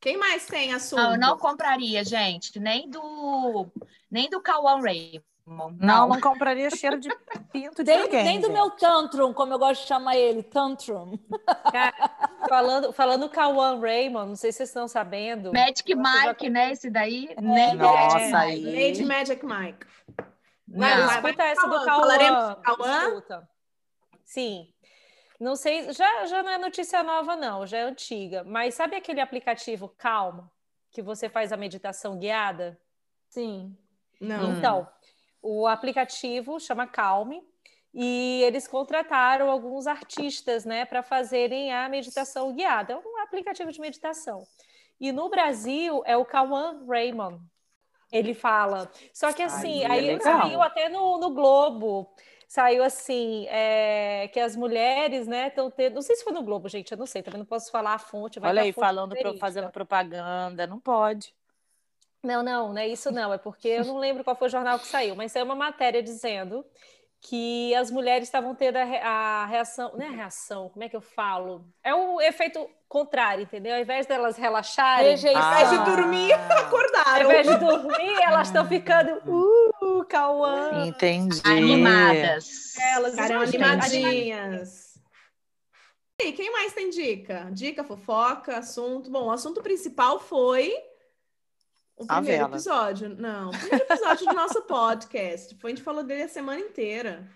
Quem 0.00 0.16
mais 0.16 0.46
tem 0.46 0.72
assunto? 0.72 1.02
Não, 1.02 1.12
eu 1.12 1.18
não 1.18 1.38
compraria, 1.38 2.04
gente, 2.04 2.58
nem 2.60 2.88
do 2.88 3.66
nem 4.10 4.28
do 4.28 4.40
Kawan 4.40 4.80
Raymond. 4.80 5.22
Não, 5.46 5.70
não, 5.78 6.08
não 6.08 6.20
compraria 6.20 6.68
cheiro 6.70 6.98
de 6.98 7.08
pinto 7.52 7.84
de 7.84 7.90
nem, 7.90 8.02
ninguém. 8.02 8.24
Nem 8.24 8.40
do 8.40 8.50
meu 8.50 8.70
tantrum, 8.70 9.32
como 9.32 9.52
eu 9.52 9.58
gosto 9.58 9.82
de 9.82 9.86
chamar 9.86 10.16
ele, 10.16 10.42
tantrum. 10.42 11.18
falando, 12.48 12.92
falando 12.92 13.28
Kawan 13.28 13.80
Raymond, 13.80 14.28
não 14.28 14.36
sei 14.36 14.50
se 14.50 14.58
vocês 14.58 14.70
estão 14.70 14.88
sabendo. 14.88 15.52
Magic 15.52 15.94
Mike, 15.94 16.46
já... 16.46 16.50
né? 16.50 16.72
Esse 16.72 16.90
daí. 16.90 17.28
É, 17.30 17.74
Nossa, 17.74 18.18
é, 18.18 18.34
aí. 18.34 18.64
Lady 18.64 19.04
Magic 19.04 19.44
Mike. 19.44 19.86
Não, 20.66 20.88
não 20.88 21.12
escuta 21.12 21.42
essa 21.44 21.66
do 21.66 21.84
Kawan. 21.84 23.22
Sim. 24.24 24.68
Não 25.38 25.54
sei, 25.54 25.92
já, 25.92 26.26
já 26.26 26.42
não 26.42 26.50
é 26.50 26.58
notícia 26.58 27.02
nova, 27.02 27.36
não, 27.36 27.66
já 27.66 27.78
é 27.78 27.82
antiga. 27.82 28.42
Mas 28.44 28.74
sabe 28.74 28.96
aquele 28.96 29.20
aplicativo 29.20 29.88
Calma, 29.98 30.50
que 30.90 31.02
você 31.02 31.28
faz 31.28 31.52
a 31.52 31.56
meditação 31.56 32.18
guiada? 32.18 32.78
Sim. 33.28 33.76
Não. 34.20 34.52
Então, 34.52 34.88
o 35.42 35.66
aplicativo 35.66 36.58
chama 36.58 36.86
Calme 36.86 37.42
e 37.92 38.42
eles 38.44 38.66
contrataram 38.66 39.50
alguns 39.50 39.86
artistas, 39.86 40.64
né, 40.64 40.84
para 40.84 41.02
fazerem 41.02 41.72
a 41.72 41.88
meditação 41.88 42.52
guiada. 42.54 42.94
É 42.94 42.96
um 42.96 43.22
aplicativo 43.22 43.70
de 43.70 43.80
meditação. 43.80 44.46
E 44.98 45.12
no 45.12 45.28
Brasil 45.28 46.02
é 46.06 46.16
o 46.16 46.24
Kawan 46.24 46.84
Raymond. 46.86 47.40
Ele 48.10 48.34
fala. 48.34 48.90
Só 49.12 49.32
que 49.32 49.42
assim, 49.42 49.84
aí, 49.84 50.08
é 50.08 50.14
aí 50.14 50.20
saiu 50.20 50.62
até 50.62 50.88
no, 50.88 51.18
no 51.18 51.30
Globo 51.30 52.14
saiu 52.46 52.82
assim, 52.82 53.46
é, 53.48 54.28
que 54.32 54.38
as 54.38 54.54
mulheres, 54.54 55.26
né, 55.26 55.48
estão 55.48 55.70
tendo. 55.70 55.94
Não 55.94 56.02
sei 56.02 56.16
se 56.16 56.24
foi 56.24 56.32
no 56.32 56.42
Globo, 56.42 56.68
gente, 56.68 56.92
eu 56.92 56.98
não 56.98 57.06
sei, 57.06 57.22
também 57.22 57.38
não 57.38 57.46
posso 57.46 57.70
falar 57.70 57.94
a 57.94 57.98
fonte. 57.98 58.38
Olha 58.40 58.62
aí, 58.62 58.72
fonte 58.72 58.84
falando, 58.84 59.16
pro, 59.16 59.38
fazendo 59.38 59.70
propaganda, 59.70 60.66
não 60.66 60.78
pode. 60.78 61.34
Não, 62.22 62.42
não, 62.42 62.72
não 62.72 62.78
é 62.78 62.88
isso 62.88 63.12
não, 63.12 63.32
é 63.32 63.38
porque 63.38 63.68
eu 63.68 63.84
não 63.84 63.98
lembro 63.98 64.24
qual 64.24 64.34
foi 64.34 64.48
o 64.48 64.50
jornal 64.50 64.78
que 64.78 64.86
saiu, 64.86 65.14
mas 65.14 65.30
saiu 65.30 65.44
uma 65.44 65.54
matéria 65.54 66.02
dizendo 66.02 66.64
que 67.20 67.74
as 67.74 67.90
mulheres 67.90 68.28
estavam 68.28 68.54
tendo 68.54 68.76
a, 68.76 68.82
a, 68.82 69.46
reação, 69.46 69.92
não 69.94 70.04
é 70.04 70.08
a 70.08 70.12
reação, 70.12 70.68
como 70.68 70.84
é 70.84 70.88
que 70.88 70.96
eu 70.96 71.00
falo? 71.00 71.64
É 71.82 71.94
o 71.94 72.20
efeito 72.20 72.68
contrário, 72.88 73.42
entendeu? 73.42 73.74
Ao 73.74 73.80
invés 73.80 74.06
delas 74.06 74.36
relaxarem, 74.36 75.10
Rejeição. 75.10 75.42
ao 75.42 75.52
invés 75.52 75.70
de 75.70 75.84
dormir, 75.84 76.32
acordaram. 76.50 77.12
Ao 77.12 77.22
invés 77.22 77.48
de 77.48 77.56
dormir, 77.56 78.22
elas 78.22 78.48
estão 78.48 78.66
ficando, 78.66 79.10
uh, 79.26 79.55
Cauã. 80.16 80.86
Entendi. 80.86 81.42
Animadas. 81.44 82.74
Elas 82.78 83.18
estão 83.18 83.40
animadinhas. 83.42 84.98
E 86.18 86.32
quem 86.32 86.50
mais 86.50 86.72
tem 86.72 86.88
dica? 86.88 87.50
Dica, 87.52 87.84
fofoca, 87.84 88.56
assunto. 88.56 89.10
Bom, 89.10 89.26
o 89.26 89.30
assunto 89.30 89.62
principal 89.62 90.18
foi 90.18 90.72
o 91.94 92.06
primeiro 92.06 92.46
episódio. 92.46 93.10
Não, 93.10 93.50
o 93.50 93.50
primeiro 93.50 93.84
episódio 93.84 94.26
do 94.26 94.32
nosso 94.32 94.62
podcast. 94.62 95.54
Foi, 95.56 95.72
a 95.72 95.74
gente 95.74 95.84
falou 95.84 96.02
dele 96.02 96.22
a 96.22 96.28
semana 96.28 96.60
inteira. 96.60 97.30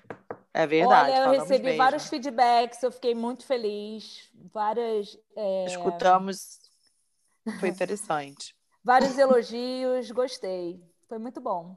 É 0.54 0.66
verdade. 0.66 1.10
Olha, 1.10 1.24
eu 1.24 1.30
recebi 1.32 1.64
mesmo. 1.64 1.78
vários 1.78 2.08
feedbacks, 2.08 2.82
eu 2.82 2.90
fiquei 2.90 3.14
muito 3.14 3.44
feliz. 3.44 4.30
Várias. 4.54 5.18
É... 5.36 5.66
Escutamos. 5.66 6.58
Foi 7.60 7.68
interessante. 7.68 8.56
vários 8.82 9.18
elogios, 9.18 10.10
gostei. 10.10 10.82
Foi 11.06 11.18
muito 11.18 11.42
bom. 11.42 11.76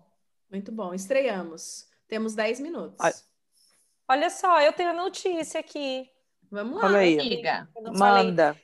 Muito 0.54 0.72
bom. 0.72 0.94
Estreamos. 0.94 1.88
Temos 2.08 2.36
10 2.36 2.60
minutos. 2.60 3.24
Olha 4.08 4.30
só, 4.30 4.62
eu 4.62 4.72
tenho 4.72 4.94
notícia 4.94 5.60
aqui. 5.60 6.08
Vamos 6.52 6.80
lá. 6.80 6.96
Aí. 6.96 7.20
Amiga. 7.20 7.68
Manda. 7.98 8.56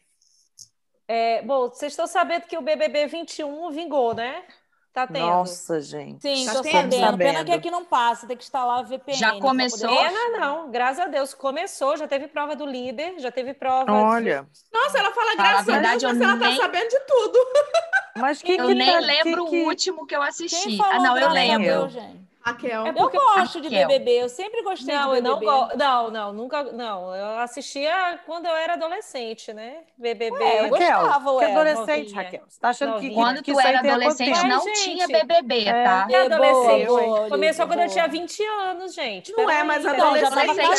É, 1.07 1.41
bom, 1.41 1.67
vocês 1.69 1.91
estão 1.93 2.05
sabendo 2.05 2.43
que 2.43 2.55
o 2.55 2.61
BBB 2.61 3.07
21 3.07 3.71
vingou, 3.71 4.13
né? 4.13 4.45
Tá 4.93 5.07
tendo. 5.07 5.25
Nossa, 5.25 5.81
gente. 5.81 6.21
Sim, 6.21 6.45
Tá 6.45 6.53
tô 6.53 6.61
tendo, 6.61 6.73
sabendo. 6.93 7.17
Pena 7.17 7.31
sabendo. 7.39 7.45
que 7.45 7.51
aqui 7.53 7.71
não 7.71 7.83
passa, 7.85 8.27
tem 8.27 8.37
que 8.37 8.43
instalar 8.43 8.79
a 8.79 8.83
VPN. 8.83 9.17
Já 9.17 9.31
pra 9.31 9.39
começou? 9.41 9.89
poder- 9.89 9.97
Pena 10.11 10.37
não, 10.39 10.69
graças 10.69 10.99
a 10.99 11.07
Deus. 11.07 11.33
Começou, 11.33 11.97
já 11.97 12.07
teve 12.07 12.27
prova 12.27 12.55
do 12.55 12.65
líder, 12.67 13.17
já 13.19 13.31
teve 13.31 13.55
prova. 13.55 13.85
de- 13.85 13.91
Olha, 13.91 14.47
Nossa, 14.71 14.99
ela 14.99 15.11
fala 15.11 15.31
a 15.31 15.35
graças 15.35 15.59
a 15.59 15.63
Deus, 15.63 15.75
verdade, 15.75 16.05
mas 16.05 16.21
ela 16.21 16.37
tá 16.39 16.47
nem- 16.49 16.57
sabendo 16.57 16.89
de 16.89 16.99
tudo. 17.07 17.39
mas 18.17 18.41
que 18.41 18.53
Eu 18.53 18.67
que 18.67 18.75
nem 18.75 18.91
tá- 18.91 18.99
lembro 18.99 19.45
que, 19.45 19.55
o 19.63 19.65
último 19.65 20.05
que 20.05 20.15
eu 20.15 20.21
assisti. 20.21 20.55
Quem 20.69 20.77
falou 20.77 20.93
Ah, 20.95 20.99
não, 20.99 21.17
eu 21.17 21.29
lembro. 21.29 21.65
Deus, 21.65 21.93
gente? 21.93 22.28
Raquel. 22.51 22.85
É 22.85 22.89
Eu 22.89 22.93
porque- 22.93 23.17
gosto 23.17 23.61
de 23.61 23.67
Raquel. 23.69 23.87
BBB, 23.87 24.11
eu 24.23 24.29
sempre 24.29 24.61
gostei 24.63 24.93
Não, 24.95 25.11
de 25.11 25.17
eu 25.17 25.23
BBB. 25.23 25.45
não 25.45 25.59
gosto. 25.59 25.77
Não, 25.77 26.11
não, 26.11 26.33
nunca. 26.33 26.63
Não, 26.63 27.15
eu 27.15 27.39
assistia 27.39 28.19
quando 28.25 28.45
eu 28.45 28.55
era 28.55 28.73
adolescente, 28.73 29.53
né? 29.53 29.77
BBB. 29.97 30.35
Ué, 30.37 30.59
eu 30.65 30.71
Raquel, 30.71 30.99
gostava, 30.99 31.29
que 31.31 31.35
ué, 31.37 31.51
adolescente, 31.51 32.03
novinha. 32.09 32.23
Raquel. 32.23 32.43
Você 32.47 32.59
tá 32.59 32.69
achando 32.69 32.89
que, 32.89 32.95
Novinha. 32.95 33.13
Quando 33.15 33.43
que 33.43 33.53
tu 33.53 33.59
era 33.59 33.79
adolescente, 33.79 34.33
tempo? 34.35 34.47
não 34.47 34.63
Gente. 34.63 34.83
tinha 34.83 35.07
BBB, 35.07 35.65
É. 35.67 35.83
tá? 35.83 36.07
E 36.09 36.15
adolescente. 36.15 36.85
Boa, 36.87 37.01
boa, 37.01 37.29
Começou 37.29 37.67
quando 37.67 37.79
eu 37.81 37.89
tinha 37.89 38.07
20 38.07 38.43
anos, 38.43 38.93
gente. 38.93 39.31
Não 39.33 39.49
é 39.49 39.63
mais 39.63 39.83
Não, 39.83 39.95
já 39.95 40.03
adolescente, 40.05 40.35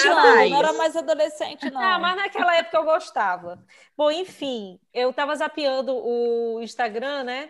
mais. 0.08 0.50
não 0.50 0.58
era 0.58 0.72
mais 0.72 0.96
adolescente, 0.96 1.70
não. 1.70 1.80
Ah, 1.80 1.98
mas 1.98 2.16
naquela 2.16 2.56
época 2.56 2.76
eu 2.76 2.84
gostava. 2.84 3.58
Bom, 3.96 4.10
enfim, 4.10 4.78
eu 4.92 5.12
tava 5.12 5.34
zapeando 5.36 5.94
o 5.94 6.60
Instagram, 6.62 7.24
né? 7.24 7.48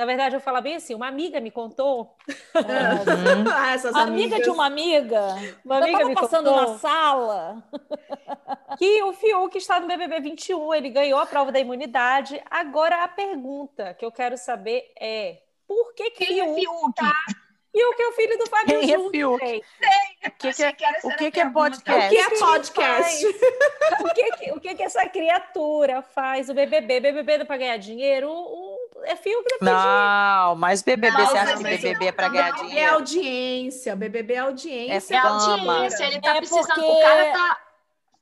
Na 0.00 0.06
verdade, 0.06 0.34
eu 0.34 0.40
falo 0.40 0.62
bem 0.62 0.76
assim, 0.76 0.94
uma 0.94 1.08
amiga 1.08 1.38
me 1.40 1.50
contou, 1.50 2.16
É. 2.54 2.62
Ah, 3.54 3.74
essas 3.74 3.94
Amiga 3.94 4.36
amigas. 4.36 4.42
de 4.44 4.48
uma 4.48 4.64
amiga, 4.64 5.26
uma 5.62 5.76
eu 5.76 5.82
amiga 5.82 5.98
tava 5.98 6.08
me 6.08 6.14
passando 6.14 6.50
contou 6.50 6.72
na 6.72 6.78
sala. 6.78 7.62
que 8.78 9.02
o 9.02 9.12
Fiuk 9.12 9.58
está 9.58 9.78
no 9.78 9.86
BBB 9.86 10.20
21, 10.20 10.72
ele 10.74 10.88
ganhou 10.88 11.20
a 11.20 11.26
prova 11.26 11.52
da 11.52 11.60
imunidade. 11.60 12.42
Agora 12.50 13.04
a 13.04 13.08
pergunta 13.08 13.92
que 13.92 14.02
eu 14.02 14.10
quero 14.10 14.38
saber 14.38 14.90
é, 14.98 15.42
por 15.68 15.92
que 15.92 16.10
que 16.12 16.24
Quem 16.24 16.40
é 16.40 16.44
Fiuk, 16.44 16.60
Fiuk? 16.62 16.94
Fiuk 17.70 18.02
é 18.02 18.08
o 18.08 18.12
filho 18.12 18.38
do 18.38 18.46
Fábio 18.48 18.80
Quem 18.80 18.90
é 18.90 18.96
Júnior, 18.96 19.38
Fiuk? 19.38 19.46
gente? 19.46 19.66
O 20.26 20.30
que, 20.38 20.52
que 20.52 20.62
é, 20.62 20.72
que 20.72 20.84
o 21.06 21.16
que, 21.16 21.30
que 21.30 21.40
é 21.40 21.44
pergunta. 21.44 21.50
O 21.50 21.82
podcast? 21.82 22.10
que 22.10 22.18
é 22.18 22.38
podcast? 22.38 23.26
O 24.00 24.14
que, 24.14 24.30
que- 24.32 24.52
o 24.52 24.60
que, 24.60 24.74
que 24.74 24.82
essa 24.82 25.06
criatura 25.08 26.02
faz? 26.02 26.48
O 26.50 26.54
BBB, 26.54 27.00
BBB 27.00 27.38
dá 27.38 27.44
pra 27.46 27.56
ganhar 27.56 27.76
dinheiro? 27.78 28.28
O, 28.28 28.74
o- 28.74 29.04
é 29.04 29.16
Fiuk 29.16 29.42
da 29.48 29.56
dinheiro. 29.56 29.80
Não, 29.80 30.54
mas 30.56 30.82
BBB, 30.82 31.16
Não, 31.16 31.26
você 31.26 31.38
acha 31.38 31.56
que 31.56 31.62
BBB 31.62 32.06
é 32.06 32.12
pra 32.12 32.28
ganhar 32.28 32.48
É 32.48 32.52
dinheiro? 32.52 32.94
audiência. 32.94 33.96
BBB 33.96 34.34
é 34.34 34.38
audiência. 34.40 35.14
É 35.14 35.16
É 35.16 35.20
audiência, 35.20 36.04
ele 36.04 36.20
tá 36.20 36.36
É 36.36 36.38
precisando. 36.38 36.66
porque- 36.66 36.80
O 36.80 37.00
cara 37.00 37.32
tá. 37.32 37.58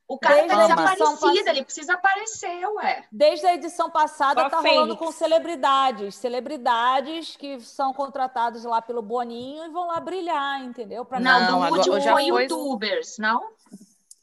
O 0.09 0.17
cara 0.17 0.35
Desde 0.37 0.49
tá 0.49 0.57
a 0.59 0.63
edição 0.65 0.75
desaparecido, 0.75 1.19
passada- 1.21 1.49
ele 1.51 1.63
precisa 1.63 1.93
aparecer, 1.93 2.65
ué. 2.67 3.05
Desde 3.11 3.45
a 3.45 3.53
edição 3.53 3.91
passada 3.91 4.41
Só 4.41 4.49
tá 4.49 4.57
rolando 4.57 4.81
Fênix. 4.95 4.99
com 4.99 5.11
celebridades, 5.11 6.15
celebridades 6.15 7.35
que 7.35 7.59
são 7.61 7.93
contratados 7.93 8.63
lá 8.63 8.81
pelo 8.81 9.03
Boninho 9.03 9.65
e 9.65 9.69
vão 9.69 9.85
lá 9.87 9.99
brilhar, 9.99 10.63
entendeu? 10.63 11.05
Pra 11.05 11.19
Não, 11.19 11.39
Não, 11.41 11.47
do 11.59 11.63
agora- 11.65 11.73
último 11.77 11.99
já 11.99 12.13
foi 12.13 12.27
foi- 12.27 12.41
youtubers, 12.43 13.19
não? 13.19 13.51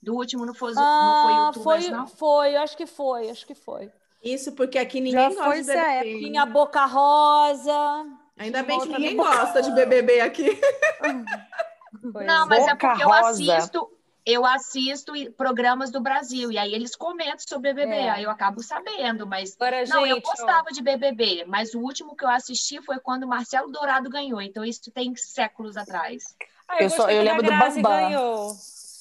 Do 0.03 0.15
último 0.17 0.45
não 0.45 0.55
foi, 0.55 0.75
não 0.75 0.83
Ah, 0.83 1.23
foi 1.23 1.33
youtubers, 1.61 1.85
foi, 1.87 1.95
não? 1.97 2.07
foi, 2.09 2.57
acho 2.57 2.77
que 2.77 2.87
foi, 2.87 3.31
acho 3.31 3.47
que 3.47 3.55
foi. 3.55 3.91
Isso 4.25 4.53
porque 4.53 4.79
aqui 4.81 5.01
ninguém 5.01 5.21
Já 5.21 5.29
gosta 5.29 5.45
foi 5.45 5.61
de 5.61 5.67
BBB. 5.69 6.19
Tinha 6.19 6.47
Boca 6.47 6.85
Rosa. 6.85 8.07
Ainda 8.37 8.63
bem 8.65 8.81
que 8.81 8.89
ninguém 8.89 9.17
gosta 9.17 9.63
de 9.63 9.71
BBB 9.71 10.21
aqui. 10.21 10.61
Pois 12.13 12.27
Não, 12.27 12.47
mas 12.49 12.67
é 12.67 12.71
Boca 12.75 12.89
porque 12.89 13.05
eu 13.05 13.09
Rosa. 13.09 13.29
assisto, 13.55 13.89
eu 14.27 14.45
assisto 14.45 15.13
programas 15.37 15.91
do 15.93 16.01
Brasil 16.01 16.51
e 16.51 16.59
aí 16.59 16.75
eles 16.75 16.97
comentam 16.97 17.39
sobre 17.47 17.73
BBB, 17.73 17.95
É. 17.95 18.11
aí 18.11 18.25
eu 18.25 18.31
acabo 18.31 18.61
sabendo, 18.63 19.27
mas 19.27 19.55
Agora, 19.55 19.85
não, 19.87 20.05
eu 20.05 20.17
gente, 20.17 20.27
ó, 20.27 20.31
gostava 20.31 20.71
de 20.73 20.83
BBB, 20.83 21.45
mas 21.47 21.73
o 21.75 21.79
último 21.81 22.17
que 22.17 22.25
eu 22.25 22.29
assisti 22.29 22.83
foi 22.83 22.99
quando 22.99 23.23
o 23.23 23.29
Marcelo 23.29 23.71
Dourado 23.71 24.11
ganhou, 24.11 24.43
então 24.43 24.65
isso 24.65 24.91
tem 24.93 25.15
séculos 25.15 25.77
atrás. 25.77 26.25
Ah, 26.69 26.77
eu, 26.79 26.83
Eu 26.87 26.91
só- 26.91 27.09
eu 27.09 27.23
que 27.23 27.29
a 27.29 27.33
lembro 27.33 27.43
do 27.45 27.49
Grazi 27.57 27.81
Bambam. 27.81 28.01
ganhou. 28.01 28.53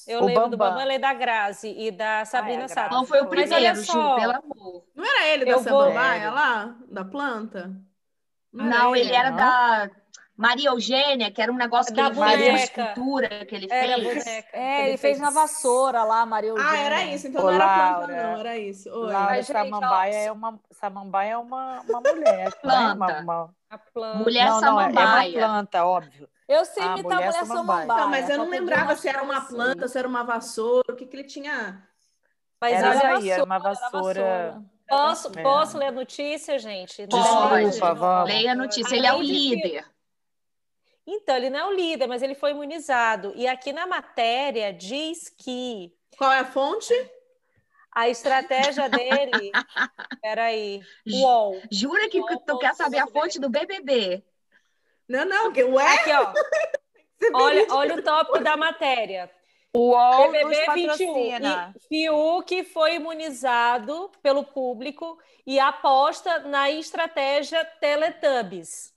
Eu 0.06 0.20
O 0.22 0.26
lembro 0.26 0.48
do 0.50 0.56
Bambam. 0.56 0.68
Bambam, 0.68 0.80
ela 0.82 0.92
é 0.92 0.98
da 1.00 1.12
Grazi 1.12 1.74
e 1.76 1.90
da 1.90 2.24
Sabrina 2.24 2.66
a 2.66 2.68
Sato. 2.68 2.90
Grazi. 2.90 2.94
Não 2.94 3.04
foi 3.04 3.20
o 3.22 3.26
primeiro, 3.26 3.74
Ju, 3.82 3.92
pelo 3.92 4.32
amor. 4.36 4.84
Não 4.94 5.04
era 5.04 5.26
ele 5.26 5.44
da 5.44 5.50
Eu 5.50 5.60
vou- 5.60 5.82
Samambaia 5.82 6.30
lá? 6.30 6.76
Da 6.88 7.04
planta? 7.04 7.74
Não, 8.52 8.94
ele 8.94 9.12
era 9.12 9.30
não? 9.30 9.36
da 9.36 9.90
Maria 10.36 10.68
Eugênia, 10.68 11.30
que 11.30 11.40
era 11.40 11.50
um 11.50 11.56
negócio 11.56 11.94
que 11.94 12.00
Da 12.00 12.08
ele 12.08 12.14
fez, 12.14 12.26
uma 12.26 12.36
boneca. 12.36 12.82
escultura 12.82 13.28
que 13.46 13.54
ele 13.54 13.66
Era 13.70 13.92
a 13.94 13.98
fez. 13.98 14.24
boneca. 14.24 14.48
É, 14.56 14.88
ele 14.88 14.96
fez 14.98 15.18
na 15.18 15.30
vassoura 15.30 16.04
lá, 16.04 16.26
Maria 16.26 16.52
Ah, 16.52 16.56
Eugênia. 16.56 16.80
era 16.86 17.04
isso. 17.04 17.26
Então 17.28 17.42
Ô, 17.42 17.44
não 17.46 17.54
era 17.54 17.64
planta, 17.66 17.98
Laura. 18.12 18.22
não. 18.32 18.40
Era 18.40 18.58
isso. 18.58 18.88
Oi. 18.90 18.96
Laura 19.12 19.18
Mas, 19.30 19.46
gente, 19.46 19.56
Samambaia 19.56 20.14
é 20.14 20.32
uma, 20.32 20.60
Samambaia 20.72 21.30
é 21.30 21.36
uma, 21.38 21.80
uma 21.88 22.00
mulher. 22.00 22.52
Planta. 22.60 22.78
Né? 22.82 22.92
Uma, 22.94 23.20
uma... 23.20 23.54
A 23.70 23.78
planta. 23.78 24.18
Mulher 24.18 24.46
Não, 24.46 24.60
não, 24.60 24.80
é, 24.80 24.84
é 24.84 24.86
uma 24.88 24.94
samambaia. 25.00 25.32
planta, 25.38 25.84
óbvio. 25.86 26.28
Eu 26.46 26.64
sei 26.64 26.82
Ah, 26.82 26.86
imitar 26.88 27.02
mulher 27.02 27.16
mulher 27.26 27.32
samambaia. 27.32 27.86
samambaia. 27.86 28.00
Não, 28.02 28.08
mas 28.10 28.30
eu 28.30 28.38
não 28.38 28.48
lembrava 28.50 28.94
se 28.94 29.08
era 29.08 29.22
uma 29.22 29.38
assim. 29.38 29.54
planta, 29.54 29.88
se 29.88 29.98
era 29.98 30.06
uma 30.06 30.22
vassoura, 30.22 30.92
o 30.92 30.96
que, 30.96 31.06
que 31.06 31.16
ele 31.16 31.24
tinha. 31.24 31.82
Mas 32.60 32.74
Era 32.74 32.94
isso 32.94 33.06
aí, 33.06 33.30
era 33.30 33.42
uma 33.44 33.58
vassoura. 33.58 34.62
posso, 34.88 35.32
É. 35.36 35.42
posso 35.42 35.76
ler 35.78 35.86
a 35.86 35.92
notícia, 35.92 36.58
gente? 36.58 37.06
Pode. 37.08 37.64
Desculpa, 37.66 37.94
vamos. 37.94 38.28
Leia 38.28 38.52
a 38.52 38.54
notícia, 38.54 38.94
ele 38.94 39.06
é 39.06 39.12
o 39.14 39.20
líder. 39.20 39.84
Então, 41.06 41.36
ele 41.36 41.50
não 41.50 41.58
é 41.58 41.66
o 41.66 41.72
líder, 41.72 42.06
mas 42.06 42.22
ele 42.22 42.34
foi 42.34 42.50
imunizado. 42.50 43.32
E 43.36 43.46
aqui 43.46 43.72
na 43.72 43.86
matéria 43.86 44.72
diz 44.72 45.28
que 45.28 45.92
Qual 46.18 46.32
é 46.32 46.40
a 46.40 46.44
fonte? 46.44 46.92
a 47.96 48.10
estratégia 48.10 48.90
dele. 48.90 49.50
Peraí. 50.20 50.82
UOL. 51.10 51.62
Jura 51.70 52.10
que 52.10 52.20
Não, 52.20 52.38
tu 52.40 52.58
quer 52.58 52.74
saber 52.74 52.98
a 52.98 53.06
fonte 53.06 53.40
do 53.40 53.48
BBB? 53.48 54.22
Não, 55.08 55.24
não, 55.24 55.50
que 55.50 55.64
ué? 55.64 55.94
Aqui, 55.94 56.12
ó. 56.12 56.32
Olha, 57.32 57.66
olha 57.70 57.94
o 57.94 58.02
tópico 58.02 58.40
da 58.40 58.58
matéria. 58.58 59.30
O 59.72 59.92
UOL 59.92 60.30
nos 60.30 60.32
BBB 60.32 60.74
21. 60.74 60.86
patrocina. 61.06 61.74
E 61.90 62.04
Fiuk 62.04 62.64
foi 62.64 62.96
imunizado 62.96 64.10
pelo 64.22 64.44
público 64.44 65.18
e 65.46 65.58
aposta 65.58 66.40
na 66.40 66.70
estratégia 66.70 67.64
Teletubbies. 67.64 68.94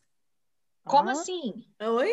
Como 0.90 1.10
Ah. 1.10 1.12
assim? 1.14 1.64
Oi? 1.80 2.12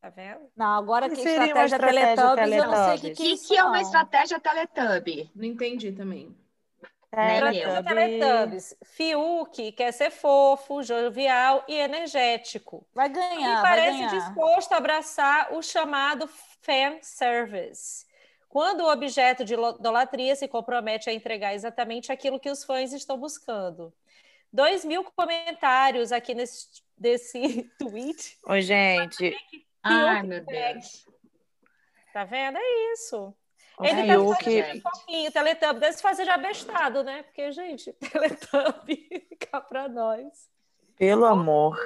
Tá 0.00 0.10
vendo? 0.10 0.40
Não, 0.56 0.66
agora 0.76 1.08
Que 1.08 1.14
que 1.16 1.22
estratégia, 1.22 1.76
estratégia 1.76 2.16
Teletubbies, 2.16 2.56
eu 2.56 2.66
não 2.66 2.74
sei 2.74 2.94
o 2.94 3.00
que, 3.00 3.00
Teletubbies? 3.14 3.18
que 3.18 3.32
O 3.32 3.34
é 3.34 3.48
que, 3.48 3.56
é 3.56 3.64
uma 3.64 3.80
estratégia 3.80 4.40
Teletubby? 4.40 5.30
Não 5.34 5.44
entendi 5.44 5.92
também. 5.92 6.36
Eu. 7.14 7.50
Estratégia 7.50 7.82
Teletubbies. 7.84 8.76
Fiuk 8.84 9.72
quer 9.72 9.92
ser 9.92 10.10
fofo, 10.10 10.82
jovial 10.82 11.64
e 11.68 11.74
energético. 11.74 12.86
Vai 12.94 13.06
E 13.08 13.12
ganhar, 13.12 13.62
vai 13.62 13.70
parece 13.70 13.98
ganhar. 13.98 14.10
disposto 14.10 14.72
a 14.72 14.76
abraçar 14.78 15.52
o 15.54 15.62
chamado 15.62 16.26
fan 16.62 16.98
service. 17.00 18.04
Quando 18.48 18.82
o 18.82 18.90
objeto 18.90 19.44
de 19.44 19.54
idolatria 19.54 20.34
se 20.36 20.46
compromete 20.48 21.08
a 21.08 21.12
entregar 21.12 21.54
exatamente 21.54 22.10
aquilo 22.12 22.40
que 22.40 22.50
os 22.50 22.64
fãs 22.64 22.92
estão 22.92 23.16
buscando. 23.16 23.92
Dois 24.52 24.84
mil 24.84 25.02
comentários 25.04 26.12
aqui 26.12 26.34
nesse, 26.34 26.68
desse 26.96 27.70
tweet. 27.78 28.38
Oi, 28.46 28.60
gente. 28.62 29.34
Ai, 29.82 30.22
meu 30.22 30.44
Deus. 30.44 31.06
Tá 32.12 32.24
vendo? 32.24 32.58
É 32.58 32.92
isso. 32.92 33.34
O 33.78 33.84
Ele 33.84 34.06
tá 34.06 34.12
Fiuk- 34.12 34.44
fazendo 34.44 34.72
de 34.74 34.80
fofinho, 34.82 35.32
Teletubby. 35.32 35.80
Deve 35.80 35.92
se 35.94 36.02
fazer 36.02 36.24
de 36.24 36.30
abestado, 36.30 37.02
né? 37.02 37.22
Porque, 37.22 37.50
gente, 37.52 37.92
Teletubby 37.96 39.26
fica 39.30 39.60
pra 39.62 39.88
nós. 39.88 40.50
Pelo 40.96 41.24
amor. 41.24 41.76